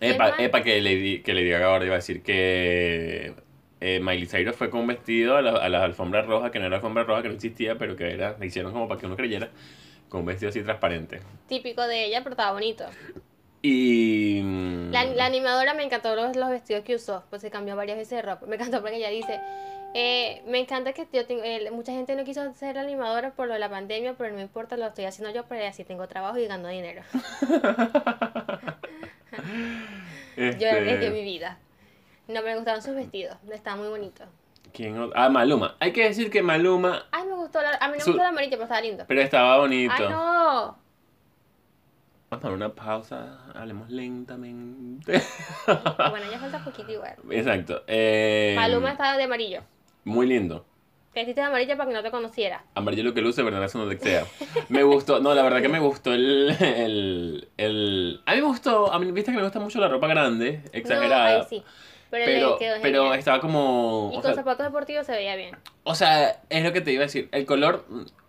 Epa, 0.00 0.34
epa 0.38 0.62
que 0.62 0.80
Lady, 0.80 1.22
que 1.22 1.34
Lady 1.34 1.50
Gaga 1.50 1.66
ahora 1.66 1.84
iba 1.84 1.94
a 1.94 1.98
decir 1.98 2.22
que 2.24 3.34
eh, 3.86 4.00
Miley 4.00 4.26
Cyrus 4.26 4.56
fue 4.56 4.70
con 4.70 4.80
un 4.80 4.86
vestido 4.86 5.36
a 5.36 5.42
la, 5.42 5.50
a 5.50 5.68
la 5.68 5.84
alfombra 5.84 6.22
roja, 6.22 6.50
que 6.50 6.58
no 6.58 6.64
era 6.64 6.76
alfombra 6.76 7.04
roja, 7.04 7.20
que 7.20 7.28
no 7.28 7.34
existía, 7.34 7.76
pero 7.76 7.96
que 7.96 8.10
era, 8.12 8.34
le 8.38 8.46
hicieron 8.46 8.72
como 8.72 8.88
para 8.88 8.98
que 8.98 9.04
uno 9.06 9.14
creyera, 9.14 9.50
con 10.08 10.20
un 10.20 10.26
vestido 10.26 10.48
así 10.48 10.62
transparente. 10.62 11.20
Típico 11.48 11.86
de 11.86 12.06
ella, 12.06 12.20
pero 12.22 12.32
estaba 12.32 12.52
bonito. 12.52 12.86
Y... 13.60 14.40
mm, 14.42 14.90
La, 14.90 15.04
la 15.04 15.26
animadora 15.26 15.74
me 15.74 15.82
encantó 15.84 16.16
los, 16.16 16.34
los 16.34 16.48
vestidos 16.48 16.82
que 16.82 16.94
usó, 16.94 17.24
pues 17.28 17.42
se 17.42 17.50
cambió 17.50 17.76
varias 17.76 17.98
veces 17.98 18.16
de 18.16 18.22
ropa. 18.22 18.46
Me 18.46 18.56
encantó 18.56 18.80
porque 18.80 18.96
ella 18.96 19.10
dice, 19.10 19.38
eh, 19.92 20.42
me 20.46 20.60
encanta 20.60 20.94
que 20.94 21.06
yo 21.12 21.26
tengo, 21.26 21.42
eh, 21.44 21.70
mucha 21.70 21.92
gente 21.92 22.16
no 22.16 22.24
quiso 22.24 22.52
ser 22.54 22.78
animadora 22.78 23.32
por 23.32 23.48
lo 23.48 23.52
de 23.52 23.60
la 23.60 23.68
pandemia, 23.68 24.14
pero 24.14 24.34
no 24.34 24.40
importa, 24.40 24.78
lo 24.78 24.86
estoy 24.86 25.04
haciendo 25.04 25.34
yo, 25.34 25.44
pero 25.46 25.66
así 25.66 25.84
tengo 25.84 26.08
trabajo 26.08 26.38
y 26.38 26.46
gano 26.46 26.68
dinero. 26.68 27.02
Yo 30.36 30.42
este, 30.42 30.68
arriesgué 30.68 31.10
mi 31.10 31.22
vida. 31.22 31.58
No, 32.28 32.42
me 32.42 32.54
gustaron 32.54 32.82
sus 32.82 32.94
vestidos, 32.94 33.36
estaban 33.52 33.80
muy 33.80 33.88
bonitos. 33.88 34.26
¿quién? 34.72 35.10
Ah, 35.14 35.28
Maluma. 35.28 35.76
Hay 35.78 35.92
que 35.92 36.04
decir 36.04 36.30
que 36.30 36.42
Maluma, 36.42 37.04
Ay, 37.12 37.24
me 37.28 37.34
gustó, 37.34 37.60
la, 37.62 37.70
a 37.80 37.86
mí 37.88 37.92
no 37.92 37.98
me 37.98 38.00
Su- 38.00 38.10
gustó 38.12 38.22
la 38.22 38.28
amarilla, 38.30 38.52
pero 38.56 38.62
estaba 38.64 38.80
lindo. 38.80 39.04
pero 39.06 39.20
estaba 39.20 39.58
bonito. 39.58 39.94
Ay, 39.96 40.08
no. 40.08 40.78
Vamos 42.30 42.44
a 42.44 42.48
poner 42.48 42.56
una 42.56 42.74
pausa, 42.74 43.38
hablemos 43.54 43.88
lentamente. 43.90 45.22
Bueno, 45.66 46.30
ya 46.30 46.38
falta 46.38 46.64
poquito 46.64 46.90
igual. 46.92 47.14
Exacto. 47.30 47.82
eh, 47.86 48.54
Maluma 48.56 48.90
estaba 48.92 49.16
de 49.16 49.24
amarillo. 49.24 49.62
Muy 50.04 50.26
lindo. 50.26 50.64
Te 51.12 51.20
vestiste 51.20 51.40
de 51.42 51.46
amarillo 51.46 51.76
para 51.76 51.88
que 51.88 51.94
no 51.94 52.02
te 52.02 52.10
conociera. 52.10 52.64
Amarillo 52.74 53.14
que 53.14 53.20
luce, 53.20 53.42
verdad, 53.44 53.62
eso 53.64 53.78
no 53.78 53.88
te 53.88 53.98
sea. 53.98 54.24
Me 54.68 54.82
gustó, 54.82 55.20
no, 55.20 55.32
la 55.34 55.42
verdad 55.44 55.62
que 55.62 55.68
me 55.68 55.78
gustó 55.78 56.12
el, 56.12 56.50
el, 56.60 57.48
el... 57.56 58.20
A 58.26 58.32
mí 58.34 58.40
me 58.40 58.46
gustó, 58.48 58.92
a 58.92 58.98
mí, 58.98 59.12
viste 59.12 59.30
que 59.30 59.36
me 59.36 59.44
gusta 59.44 59.60
mucho 59.60 59.78
la 59.78 59.86
ropa 59.88 60.08
grande, 60.08 60.62
exagerada. 60.72 61.34
No, 61.38 61.40
ay, 61.42 61.46
sí. 61.48 61.62
Pero, 62.14 62.26
Pero, 62.26 62.58
quedó 62.58 62.74
pero 62.82 63.14
estaba 63.14 63.40
como... 63.40 64.10
Y 64.12 64.16
O 64.16 64.20
con 64.20 64.22
sea, 64.22 64.34
zapatos 64.34 64.64
deportivos 64.66 65.04
se 65.06 65.12
veía 65.12 65.34
bien. 65.36 65.56
o 65.82 65.94
sea, 65.94 66.42
es 66.48 66.62
lo 66.64 66.72
que 66.72 66.80
te 66.80 66.92
iba 66.92 67.00
a 67.02 67.06
decir. 67.06 67.28
El 67.32 67.44
color, 67.44 67.84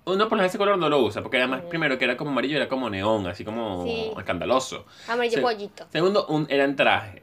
uno 0.05 0.27
por 0.27 0.41
ese 0.43 0.57
color 0.57 0.77
no 0.77 0.89
lo 0.89 0.99
usa, 0.99 1.21
porque 1.21 1.37
además, 1.37 1.61
primero 1.69 1.97
que 1.97 2.05
era 2.05 2.17
como 2.17 2.31
amarillo, 2.31 2.57
era 2.57 2.67
como 2.67 2.89
neón, 2.89 3.27
así 3.27 3.45
como 3.45 3.83
Sí. 3.83 4.11
escandaloso. 4.17 4.85
Amarillo 5.07 5.35
Se- 5.35 5.41
pollito. 5.41 5.85
Segundo, 5.91 6.25
un, 6.27 6.47
era 6.49 6.63
en 6.63 6.75
traje. 6.75 7.21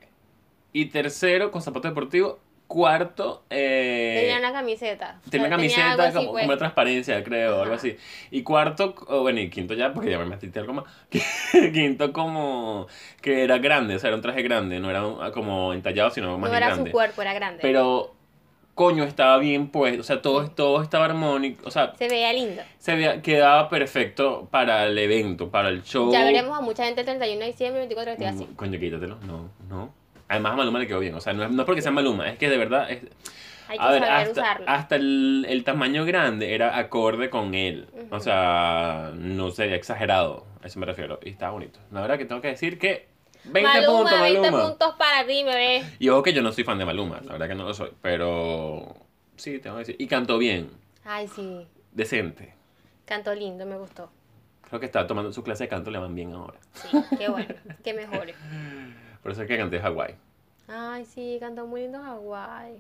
Y 0.72 0.86
tercero, 0.86 1.50
con 1.50 1.60
zapatos 1.62 1.90
deportivos. 1.90 2.36
Cuarto, 2.72 3.42
eh, 3.50 4.16
Tenía 4.22 4.38
una 4.38 4.50
camiseta. 4.58 5.20
Tenía 5.28 5.46
una 5.48 5.56
algo 5.56 5.68
camiseta 5.68 6.04
así, 6.04 6.16
como, 6.16 6.30
pues. 6.32 6.42
como 6.44 6.52
una 6.52 6.58
transparencia, 6.58 7.22
creo, 7.22 7.52
algo 7.60 7.74
Ajá. 7.74 7.74
así. 7.74 7.96
Y 8.30 8.42
cuarto, 8.42 8.94
o 9.08 9.20
bueno, 9.20 9.40
y 9.40 9.50
quinto 9.50 9.74
ya, 9.74 9.92
porque 9.92 10.10
ya 10.10 10.18
me 10.18 10.24
metiste 10.24 10.58
algo 10.58 10.72
más. 10.72 10.84
quinto 11.74 12.14
como 12.14 12.86
que 13.20 13.44
era 13.44 13.58
grande, 13.58 13.96
o 13.96 13.98
sea, 13.98 14.08
era 14.08 14.16
un 14.16 14.22
traje 14.22 14.40
grande, 14.42 14.80
no 14.80 14.88
era 14.88 15.06
un- 15.06 15.30
como 15.32 15.74
entallado, 15.74 16.08
sino 16.12 16.38
más 16.38 16.50
No 16.50 16.56
era 16.56 16.68
grande. 16.68 16.88
su 16.88 16.92
cuerpo, 16.92 17.20
era 17.20 17.34
grande. 17.34 17.58
Pero, 17.60 18.14
coño, 18.74 19.04
estaba 19.04 19.36
bien 19.36 19.68
puesto, 19.68 20.00
o 20.00 20.04
sea, 20.04 20.22
todo, 20.22 20.48
todo 20.50 20.80
estaba 20.82 21.04
armónico, 21.04 21.68
o 21.68 21.70
sea, 21.70 21.92
Se 21.98 22.08
veía 22.08 22.32
lindo. 22.32 22.62
se 22.78 22.94
veía, 22.94 23.20
quedaba 23.20 23.68
perfecto 23.68 24.48
para 24.50 24.86
el 24.86 24.96
evento, 24.96 25.50
para 25.50 25.68
el 25.68 25.82
show. 25.82 26.10
Ya 26.10 26.24
veremos 26.24 26.56
a 26.56 26.62
mucha 26.62 26.86
gente 26.86 27.02
el 27.02 27.04
31 27.06 27.40
de 27.40 27.46
diciembre, 27.48 27.80
24 27.80 28.16
de 28.16 28.24
Mm, 28.32 28.34
así. 28.34 28.46
Coño, 28.56 28.80
quítatelo, 28.80 29.18
no, 29.26 29.50
no. 29.68 30.01
Además 30.32 30.52
a 30.52 30.56
Maluma 30.56 30.78
le 30.78 30.86
quedó 30.86 30.98
bien, 31.00 31.14
o 31.14 31.20
sea, 31.20 31.32
no 31.32 31.44
es, 31.44 31.50
no 31.50 31.62
es 31.62 31.66
porque 31.66 31.82
sea 31.82 31.92
Maluma, 31.92 32.28
es 32.30 32.38
que 32.38 32.48
de 32.48 32.56
verdad 32.56 32.90
es... 32.90 33.02
Hay 33.68 33.78
que 33.78 33.84
A 33.84 33.90
ver, 33.90 34.00
saber 34.02 34.14
hasta, 34.28 34.40
usarlo. 34.40 34.64
hasta 34.68 34.96
el, 34.96 35.46
el 35.48 35.64
tamaño 35.64 36.04
grande 36.04 36.54
era 36.54 36.76
acorde 36.76 37.30
con 37.30 37.54
él. 37.54 37.86
O 38.10 38.20
sea, 38.20 39.12
no 39.14 39.50
sería 39.50 39.76
exagerado. 39.76 40.44
A 40.62 40.66
eso 40.66 40.78
me 40.78 40.84
refiero. 40.84 41.18
Y 41.24 41.30
está 41.30 41.48
bonito. 41.50 41.78
La 41.90 42.02
verdad 42.02 42.18
que 42.18 42.26
tengo 42.26 42.42
que 42.42 42.48
decir 42.48 42.78
que 42.78 43.06
20 43.44 43.62
Maluma, 43.62 43.98
puntos, 44.00 44.20
20 44.20 44.40
Maluma. 44.50 44.68
puntos 44.68 44.94
para 44.98 45.26
ti, 45.26 45.44
bebé. 45.44 45.84
Y 45.98 46.08
ojo 46.10 46.22
que 46.22 46.34
yo 46.34 46.42
no 46.42 46.52
soy 46.52 46.64
fan 46.64 46.76
de 46.76 46.84
Maluma. 46.84 47.20
La 47.24 47.32
verdad 47.32 47.48
que 47.48 47.54
no 47.54 47.64
lo 47.64 47.72
soy. 47.72 47.90
Pero 48.02 48.94
sí, 49.36 49.58
tengo 49.58 49.76
que 49.76 49.80
decir. 49.80 49.96
Y 49.98 50.06
cantó 50.06 50.36
bien. 50.38 50.68
Ay, 51.04 51.28
sí. 51.28 51.66
Decente. 51.92 52.54
Cantó 53.06 53.34
lindo, 53.34 53.64
me 53.64 53.76
gustó. 53.78 54.10
Creo 54.68 54.80
que 54.80 54.86
está 54.86 55.06
tomando 55.06 55.32
su 55.32 55.42
clase 55.42 55.64
de 55.64 55.68
canto, 55.68 55.90
le 55.90 55.98
van 55.98 56.14
bien 56.14 56.32
ahora. 56.32 56.58
Sí, 56.74 56.88
qué 57.18 57.28
bueno, 57.28 57.54
que 57.84 57.94
mejore. 57.94 58.34
Por 59.22 59.32
eso 59.32 59.42
es 59.42 59.48
que 59.48 59.56
canté 59.58 59.80
Hawái. 59.80 60.14
Ay, 60.68 61.04
sí, 61.04 61.36
cantó 61.40 61.66
muy 61.66 61.82
lindo 61.82 62.02
Hawái. 62.02 62.76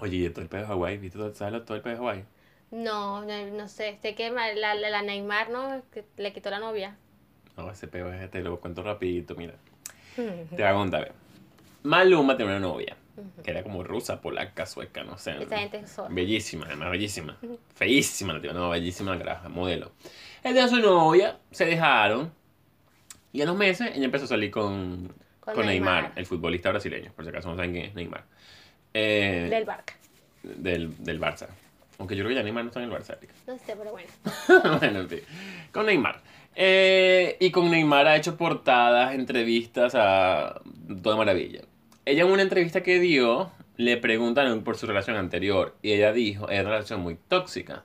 Oye, 0.00 0.16
¿y 0.16 0.30
todo 0.30 0.42
el 0.42 0.48
pedo 0.48 0.62
de 0.62 0.66
Hawái? 0.68 0.98
¿Viste 0.98 1.18
todo, 1.18 1.34
¿sabes 1.34 1.64
todo 1.64 1.76
el 1.76 1.82
pedo 1.82 1.94
de 1.94 1.98
Hawái? 1.98 2.24
No, 2.70 3.24
no, 3.24 3.46
no 3.52 3.68
sé, 3.68 3.98
sé 4.02 4.14
que 4.14 4.30
ma- 4.30 4.52
la, 4.52 4.74
la, 4.74 4.90
la 4.90 5.02
Neymar, 5.02 5.50
¿no? 5.50 5.82
Que 5.92 6.04
le 6.16 6.32
quitó 6.32 6.50
la 6.50 6.58
novia. 6.58 6.96
No, 7.56 7.70
ese 7.70 7.86
pedo 7.86 8.12
es, 8.12 8.30
te 8.30 8.42
lo 8.42 8.58
cuento 8.60 8.82
rapidito, 8.82 9.34
mira. 9.36 9.54
Te 10.16 10.32
voy 10.56 10.62
a 10.62 10.74
contar. 10.74 11.12
Maluma 11.84 12.36
tenía 12.36 12.52
una 12.56 12.60
novia, 12.60 12.96
que 13.44 13.50
era 13.50 13.62
como 13.62 13.84
rusa, 13.84 14.20
polaca, 14.20 14.64
sueca, 14.66 15.04
no 15.04 15.18
sé. 15.18 15.42
Esa 15.42 15.58
gente 15.58 15.78
es 15.78 15.90
zorra. 15.90 16.08
Bellísima, 16.14 16.66
además, 16.66 16.90
bellísima. 16.90 17.36
Feísima 17.74 18.32
la 18.32 18.40
tía, 18.40 18.52
no, 18.52 18.70
bellísima 18.70 19.14
la 19.16 19.48
modelo. 19.50 19.92
Él 20.42 20.54
tenía 20.54 20.68
su 20.68 20.78
novia, 20.78 21.38
se 21.50 21.66
dejaron. 21.66 22.32
Y 23.32 23.42
a 23.42 23.46
los 23.46 23.56
meses 23.56 23.90
ella 23.94 24.04
empezó 24.04 24.24
a 24.24 24.28
salir 24.28 24.50
con, 24.50 25.12
Con 25.44 25.54
con, 25.54 25.66
Neymar, 25.66 26.02
Neymar. 26.02 26.18
el 26.18 26.26
futbolista 26.26 26.70
brasileño, 26.70 27.12
por 27.14 27.24
si 27.24 27.28
acaso 27.30 27.48
no 27.50 27.56
saben 27.56 27.72
quién 27.72 27.84
es 27.86 27.94
Neymar. 27.94 28.24
Eh, 28.94 29.48
Del 29.50 29.64
Barca. 29.64 29.94
del, 30.42 31.04
del 31.04 31.20
Barça. 31.20 31.48
Aunque 31.98 32.16
yo 32.16 32.22
creo 32.24 32.30
que 32.30 32.34
ya 32.36 32.42
Neymar 32.42 32.64
no 32.64 32.68
está 32.70 32.82
en 32.82 32.90
el 32.90 32.96
Barça, 32.98 33.16
Erika. 33.18 33.34
No 33.46 33.56
sé, 33.58 33.76
pero 33.76 33.92
bueno. 33.92 34.08
bueno, 34.80 35.00
en 35.00 35.08
fin. 35.08 35.20
Con 35.72 35.86
Neymar. 35.86 36.22
Eh, 36.56 37.36
y 37.40 37.50
con 37.50 37.70
Neymar 37.70 38.06
ha 38.06 38.16
hecho 38.16 38.36
portadas, 38.36 39.14
entrevistas 39.14 39.94
a 39.94 40.60
toda 41.02 41.16
maravilla. 41.16 41.62
Ella 42.04 42.24
en 42.24 42.30
una 42.30 42.42
entrevista 42.42 42.82
que 42.82 42.98
dio 43.00 43.50
le 43.76 43.96
preguntaron 43.96 44.62
por 44.62 44.76
su 44.76 44.86
relación 44.86 45.16
anterior 45.16 45.74
y 45.82 45.92
ella 45.92 46.12
dijo, 46.12 46.48
era 46.48 46.62
una 46.62 46.70
relación 46.72 47.00
muy 47.00 47.16
tóxica. 47.28 47.84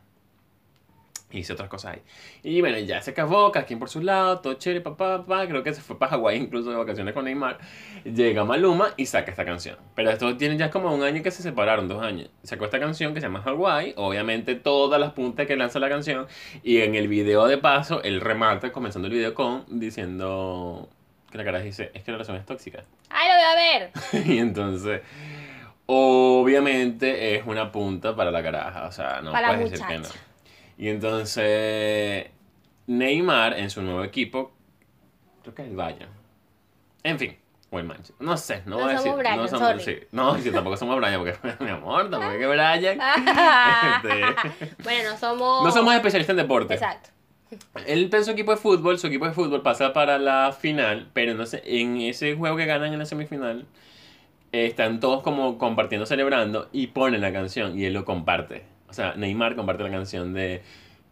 Hice 1.32 1.54
otras 1.54 1.70
cosas 1.70 1.94
ahí. 1.94 2.02
Y 2.42 2.60
bueno, 2.62 2.80
ya 2.80 3.02
se 3.02 3.12
acabó, 3.12 3.52
cada 3.52 3.66
quien 3.66 3.78
por 3.78 3.88
su 3.88 4.02
lado, 4.02 4.40
todo 4.40 4.56
chévere, 4.56 4.82
papá, 4.82 5.20
papá. 5.20 5.48
Creo 5.48 5.62
que 5.62 5.74
se 5.74 5.82
fue 5.82 6.00
para 6.00 6.12
Hawái 6.12 6.38
incluso 6.38 6.72
de 6.72 6.78
vacaciones 6.78 7.14
con 7.14 7.26
Neymar. 7.26 7.60
Llega 8.04 8.44
Maluma 8.46 8.94
y 8.98 9.06
saca 9.06 9.30
esta 9.30 9.46
canción. 9.46 9.78
Pero 9.94 10.10
esto 10.10 10.36
tiene 10.38 10.58
ya 10.58 10.72
como 10.72 10.94
un 10.94 11.04
año 11.04 11.22
que 11.22 11.30
se 11.30 11.44
separaron, 11.44 11.88
dos 11.88 12.02
años. 12.02 12.30
Sacó 12.42 12.66
esta 12.66 12.80
canción 12.80 13.14
que 13.14 13.22
se 13.22 13.28
llama 13.28 13.44
Hawái. 13.44 13.94
Obviamente 13.98 14.56
todas 14.56 15.00
las 15.00 15.12
puntas 15.12 15.46
que 15.46 15.56
lanza 15.56 15.78
la 15.80 15.90
canción. 15.90 16.26
Y 16.64 16.78
en 16.82 16.96
el 16.96 17.08
video 17.08 17.46
de 17.46 17.60
paso, 17.60 18.02
él 18.02 18.22
remata, 18.22 18.72
comenzando 18.72 19.08
el 19.08 19.14
video 19.14 19.36
con, 19.36 19.66
diciendo 19.68 20.90
que 21.32 21.38
la 21.38 21.44
cara 21.44 21.60
dice, 21.60 21.92
es 21.94 22.04
que 22.04 22.12
la 22.12 22.18
relación 22.18 22.38
es 22.38 22.46
tóxica. 22.48 22.84
¡Ay, 23.10 23.28
lo 23.30 23.36
voy 23.36 23.44
a 23.44 23.56
ver! 23.56 24.26
y 24.34 24.40
entonces, 24.40 25.02
obviamente 25.86 27.36
es 27.36 27.46
una 27.46 27.72
punta 27.72 28.16
para 28.16 28.32
la 28.32 28.42
caraja. 28.42 28.88
O 28.88 28.92
sea, 28.92 29.22
no 29.22 29.32
Para 29.32 29.50
puedes 29.50 29.70
decir 29.70 29.86
que 29.86 30.00
no. 30.00 30.10
Y 30.80 30.88
entonces, 30.88 32.28
Neymar 32.88 33.60
en 33.60 33.70
su 33.70 33.82
nuevo 33.82 34.02
equipo, 34.02 34.54
creo 35.42 35.54
que 35.54 35.64
es 35.64 35.68
el 35.68 35.76
Bayern. 35.76 36.10
En 37.04 37.20
fin, 37.20 37.36
o 37.70 37.80
el 37.80 37.86
Manchester. 37.86 38.16
No 38.26 38.38
sé, 38.38 38.64
no, 38.66 38.78
No 38.78 38.84
voy 38.84 38.94
a 38.94 38.98
decir. 38.98 39.12
Brian, 39.12 39.38
no 39.38 39.48
somos, 39.50 39.68
sorry. 39.68 39.84
sí. 39.84 40.08
No, 40.14 40.38
sí, 40.38 40.52
tampoco 40.52 40.78
somos 40.78 40.96
Brian, 40.96 41.20
porque 41.20 41.38
mi 41.64 41.70
amor, 41.70 42.10
tampoco 42.10 42.32
es 42.32 42.40
que 42.40 42.48
Brian. 42.48 43.00
Este, 43.96 44.76
bueno, 44.84 45.12
no 45.12 45.18
somos. 45.18 45.66
no 45.66 45.72
somos 45.72 45.94
especialistas 45.94 46.32
en 46.34 46.38
deporte. 46.38 46.76
Exacto. 46.76 47.10
Él 47.86 48.10
en 48.14 48.24
su 48.24 48.32
equipo 48.32 48.52
de 48.52 48.58
fútbol, 48.58 49.00
su 49.00 49.08
equipo 49.08 49.26
de 49.26 49.34
fútbol 49.34 49.62
pasa 49.62 49.92
para 49.92 50.18
la 50.18 50.56
final, 50.58 51.10
pero 51.12 51.34
no 51.34 51.46
sé, 51.46 51.62
en 51.66 51.98
ese 51.98 52.36
juego 52.36 52.56
que 52.56 52.66
ganan 52.66 52.94
en 52.94 53.00
la 53.00 53.06
semifinal, 53.06 53.66
están 54.54 55.02
todos 55.02 55.24
como 55.24 55.58
compartiendo, 55.58 56.06
celebrando 56.06 56.70
y 56.72 56.88
ponen 56.88 57.20
la 57.20 57.34
canción 57.34 57.78
y 57.78 57.84
él 57.84 57.94
lo 57.94 58.06
comparte. 58.06 58.64
O 58.90 58.94
sea, 58.94 59.14
Neymar 59.16 59.56
comparte 59.56 59.84
la 59.84 59.92
canción 59.92 60.34
de 60.34 60.62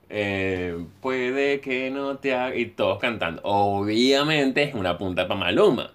eh, 0.09 0.85
Puede 1.01 1.59
que 1.59 1.91
no 1.91 2.17
te 2.17 2.33
haga... 2.33 2.55
y 2.55 2.67
todos 2.67 2.99
cantando. 2.99 3.41
Obviamente 3.43 4.63
es 4.63 4.73
una 4.73 4.97
punta 4.97 5.27
para 5.27 5.39
Maluma. 5.39 5.91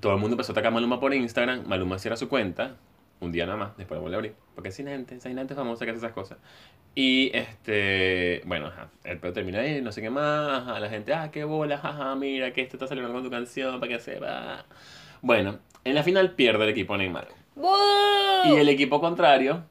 Todo 0.00 0.14
el 0.14 0.18
mundo 0.18 0.34
empezó 0.34 0.52
a 0.52 0.54
atacar 0.54 0.68
a 0.68 0.74
Maluma 0.74 1.00
por 1.00 1.14
Instagram. 1.14 1.66
Maluma 1.66 1.98
cierra 1.98 2.16
su 2.16 2.28
cuenta. 2.28 2.76
Un 3.20 3.32
día 3.32 3.46
nada 3.46 3.58
más. 3.58 3.76
Después 3.76 3.96
la 3.96 4.02
vuelve 4.02 4.16
a 4.16 4.18
abrir. 4.18 4.34
Porque 4.54 4.68
es 4.70 4.76
gente, 4.76 5.16
esa 5.16 5.28
gente 5.28 5.54
famosa 5.54 5.84
que 5.84 5.90
hace 5.90 5.98
esas 5.98 6.12
cosas. 6.12 6.38
Y 6.94 7.30
este, 7.34 8.40
bueno, 8.46 8.68
ajá, 8.68 8.88
el 9.04 9.18
pedo 9.18 9.34
termina 9.34 9.60
ahí, 9.60 9.82
no 9.82 9.92
sé 9.92 10.00
qué 10.00 10.08
más. 10.08 10.62
Ajá, 10.62 10.80
la 10.80 10.88
gente, 10.88 11.12
ah, 11.12 11.30
qué 11.30 11.44
bola, 11.44 11.76
jaja, 11.76 12.14
mira 12.14 12.52
que 12.54 12.62
esto 12.62 12.76
está 12.76 12.86
saliendo 12.86 13.12
con 13.12 13.22
tu 13.22 13.30
canción 13.30 13.78
para 13.80 13.92
que 13.92 14.00
sepa. 14.00 14.64
Bueno, 15.20 15.58
en 15.84 15.94
la 15.94 16.02
final 16.02 16.32
pierde 16.32 16.64
el 16.64 16.70
equipo 16.70 16.96
Neymar. 16.96 17.28
Y 18.46 18.54
el 18.54 18.68
equipo 18.70 18.98
contrario, 19.00 19.64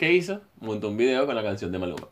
¿qué 0.00 0.14
hizo? 0.14 0.40
Montó 0.60 0.88
un 0.88 0.96
video 0.96 1.26
con 1.26 1.36
la 1.36 1.42
canción 1.42 1.70
de 1.70 1.78
Maluma. 1.78 2.08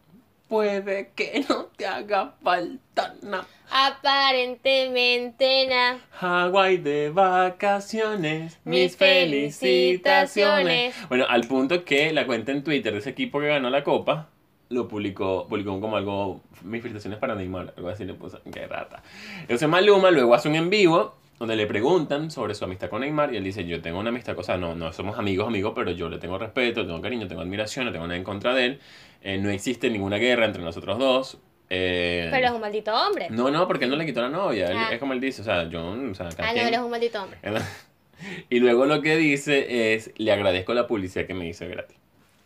Puede 0.46 1.10
que 1.16 1.42
no 1.48 1.68
te 1.74 1.86
haga 1.86 2.34
falta 2.42 3.14
nada. 3.22 3.46
Aparentemente 3.70 5.66
nada. 5.66 5.98
Hawái 6.12 6.76
de 6.76 7.08
vacaciones, 7.08 8.58
mis 8.64 8.82
Mis 8.82 8.96
felicitaciones. 8.96 9.56
felicitaciones. 9.58 11.08
Bueno, 11.08 11.24
al 11.30 11.46
punto 11.48 11.82
que 11.82 12.12
la 12.12 12.26
cuenta 12.26 12.52
en 12.52 12.62
Twitter 12.62 12.92
de 12.92 12.98
ese 12.98 13.08
equipo 13.10 13.40
que 13.40 13.46
ganó 13.48 13.70
la 13.70 13.82
copa 13.82 14.28
lo 14.68 14.86
publicó, 14.86 15.46
publicó 15.48 15.80
como 15.80 15.96
algo, 15.96 16.42
mis 16.62 16.82
felicitaciones 16.82 17.18
para 17.18 17.34
Neymar, 17.34 17.72
algo 17.74 17.88
así 17.88 18.04
le 18.04 18.12
puso, 18.12 18.38
qué 18.52 18.66
rata. 18.66 19.02
Entonces 19.40 19.66
Maluma 19.66 20.10
luego 20.10 20.34
hace 20.34 20.50
un 20.50 20.56
en 20.56 20.68
vivo 20.68 21.14
donde 21.38 21.56
le 21.56 21.66
preguntan 21.66 22.30
sobre 22.30 22.54
su 22.54 22.64
amistad 22.64 22.88
con 22.90 23.00
Neymar 23.02 23.32
y 23.32 23.36
él 23.36 23.44
dice, 23.44 23.64
yo 23.64 23.80
tengo 23.80 23.98
una 24.00 24.08
amistad, 24.10 24.36
o 24.38 24.42
sea, 24.42 24.56
no, 24.56 24.74
no 24.74 24.92
somos 24.92 25.18
amigos, 25.18 25.46
amigos, 25.46 25.72
pero 25.74 25.90
yo 25.92 26.08
le 26.08 26.18
tengo 26.18 26.36
respeto, 26.38 26.80
le 26.80 26.86
tengo 26.86 27.00
cariño, 27.00 27.28
tengo 27.28 27.42
admiración, 27.42 27.86
no 27.86 27.92
tengo 27.92 28.06
nada 28.06 28.16
en 28.16 28.24
contra 28.24 28.54
de 28.54 28.64
él, 28.66 28.80
Eh, 29.20 29.36
no 29.38 29.50
existe 29.50 29.90
ninguna 29.90 30.16
guerra 30.16 30.44
entre 30.44 30.62
nosotros 30.62 30.96
dos. 30.98 31.38
Eh, 31.70 32.28
Pero 32.30 32.46
es 32.46 32.52
un 32.52 32.60
maldito 32.60 32.92
hombre. 32.94 33.26
no, 33.30 33.50
no, 33.50 33.66
porque 33.66 33.84
él 33.84 33.90
no 33.90 33.96
le 33.96 34.06
quitó 34.06 34.22
la 34.22 34.28
novia. 34.28 34.70
él- 34.70 34.76
Ah. 34.78 34.88
es 34.92 34.98
como 35.00 35.12
él 35.12 35.20
dice, 35.20 35.42
o 35.42 35.44
sea, 35.44 35.68
yo, 35.68 35.84
o 35.90 36.14
sea, 36.14 36.28
Ah, 36.38 36.46
no, 36.46 36.52
quien- 36.54 36.66
eres 36.68 36.78
un 36.80 36.90
maldito 36.90 37.20
hombre. 37.22 37.38
Y 38.50 38.58
luego 38.60 38.86
lo 38.86 39.00
que 39.02 39.16
dice 39.16 39.94
es, 39.94 40.12
le 40.16 40.32
agradezco 40.32 40.72
la 40.74 40.86
publicidad 40.88 41.26
que 41.26 41.34
me 41.34 41.46
hizo 41.48 41.66
gratis. 41.68 41.96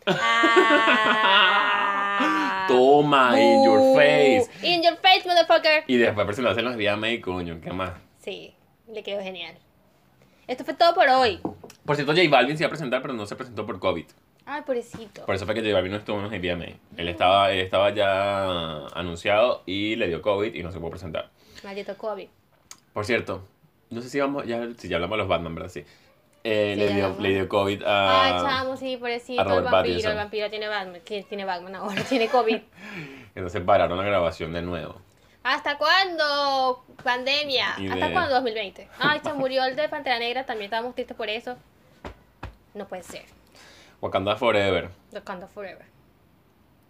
Ah. 0.05 2.65
Toma, 2.67 3.39
in 3.39 3.63
your 3.65 3.95
face. 3.95 4.49
In 4.63 4.81
your 4.83 4.95
face, 4.97 5.27
motherfucker. 5.27 5.83
Y 5.87 5.97
después 5.97 6.35
se 6.35 6.41
lo 6.41 6.49
hacen 6.49 6.65
los 6.65 6.75
VMA, 6.75 7.21
coño, 7.21 7.59
¿qué 7.61 7.71
más? 7.71 7.91
Sí, 8.19 8.53
le 8.93 9.03
quedó 9.03 9.21
genial. 9.21 9.55
Esto 10.47 10.63
fue 10.63 10.73
todo 10.73 10.93
por 10.93 11.07
hoy. 11.07 11.39
Por 11.85 11.95
cierto, 11.95 12.13
J 12.13 12.29
Balvin 12.29 12.57
se 12.57 12.63
iba 12.63 12.67
a 12.67 12.69
presentar, 12.69 13.01
pero 13.01 13.13
no 13.13 13.25
se 13.25 13.35
presentó 13.35 13.65
por 13.65 13.79
COVID. 13.79 14.05
Ay, 14.45 14.61
pobrecito. 14.65 15.25
Por 15.25 15.35
eso 15.35 15.45
fue 15.45 15.55
que 15.55 15.61
J 15.61 15.73
Balvin 15.73 15.91
no 15.91 15.97
estuvo 15.97 16.17
en 16.17 16.23
los 16.23 16.31
VMA. 16.31 16.77
Él 16.97 17.07
estaba, 17.07 17.51
él 17.51 17.59
estaba 17.59 17.91
ya 17.91 18.87
anunciado 18.87 19.63
y 19.65 19.95
le 19.95 20.07
dio 20.07 20.21
COVID 20.21 20.53
y 20.53 20.63
no 20.63 20.71
se 20.71 20.79
pudo 20.79 20.91
presentar. 20.91 21.29
Maldito 21.63 21.97
COVID. 21.97 22.27
Por 22.93 23.05
cierto, 23.05 23.47
no 23.89 24.01
sé 24.01 24.09
si 24.09 24.19
vamos, 24.19 24.45
ya, 24.45 24.67
si 24.77 24.87
ya 24.87 24.97
hablamos 24.97 25.15
de 25.15 25.19
los 25.19 25.27
Batman, 25.27 25.55
¿verdad? 25.55 25.69
Sí. 25.69 25.85
Eh, 26.43 26.73
Sí, 26.75 26.79
le, 26.79 26.93
dio, 26.93 27.15
le 27.19 27.29
dio 27.29 27.47
COVID 27.47 27.83
a... 27.83 28.23
Ay, 28.25 28.31
chamo, 28.43 28.75
sí, 28.75 28.97
pobrecito. 28.97 29.41
El 29.41 29.47
vampiro, 29.47 29.71
Pattinson. 29.71 30.11
el 30.11 30.17
vampiro 30.17 30.49
tiene 30.49 30.67
Batman. 30.67 31.01
que 31.05 31.23
Tiene 31.23 31.45
Batman 31.45 31.75
ahora, 31.75 32.03
tiene 32.09 32.27
COVID. 32.27 32.57
Entonces 33.35 33.61
pararon 33.61 33.97
la 33.97 34.03
grabación 34.03 34.51
de 34.51 34.61
nuevo. 34.61 34.95
¿Hasta 35.43 35.77
cuándo? 35.77 36.83
Pandemia. 37.03 37.71
¿Hasta 37.71 38.11
cuándo? 38.11 38.35
2020. 38.35 38.87
Ay, 38.99 39.19
se 39.23 39.33
murió 39.33 39.65
el 39.65 39.75
de 39.75 39.89
Pantera 39.89 40.17
Negra. 40.19 40.45
También 40.45 40.65
estábamos 40.65 40.95
tristes 40.95 41.15
por 41.15 41.29
eso. 41.29 41.57
No 42.73 42.87
puede 42.87 43.03
ser. 43.03 43.25
Wakanda 44.01 44.35
Forever. 44.35 44.89
Wakanda 45.11 45.47
Forever. 45.47 45.85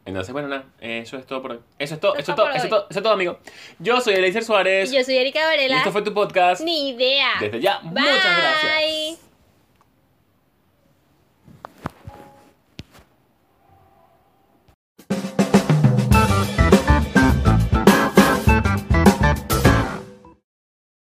Entonces, 0.06 0.34
bueno, 0.34 0.50
nada, 0.50 0.66
eso 0.82 1.18
es 1.18 1.26
todo 1.26 1.42
por 1.42 1.52
hoy. 1.52 1.60
Eso 1.80 1.96
es 1.96 2.00
todo, 2.02 2.14
Eso 2.16 2.22
eso 2.22 2.32
es 2.32 2.36
todo, 2.36 2.50
eso 2.50 2.64
es 2.64 2.70
todo, 2.70 2.88
eso 2.90 3.00
es 3.00 3.04
todo, 3.04 3.14
amigo. 3.14 3.40
Yo 3.80 4.02
soy 4.02 4.16
Eliezer 4.16 4.44
Suárez. 4.44 4.92
Y 4.92 4.98
yo 4.98 5.04
soy 5.04 5.16
Erika 5.16 5.40
y 5.40 5.44
Varela. 5.44 5.78
esto 5.78 5.92
fue 5.94 6.02
tu 6.02 6.14
podcast. 6.14 6.62
Ni 6.62 6.90
idea. 6.90 7.30
Desde 7.40 7.62
ya, 7.62 7.80
muchas 7.82 8.06
gracias. 8.06 8.82
Bye. 8.82 9.23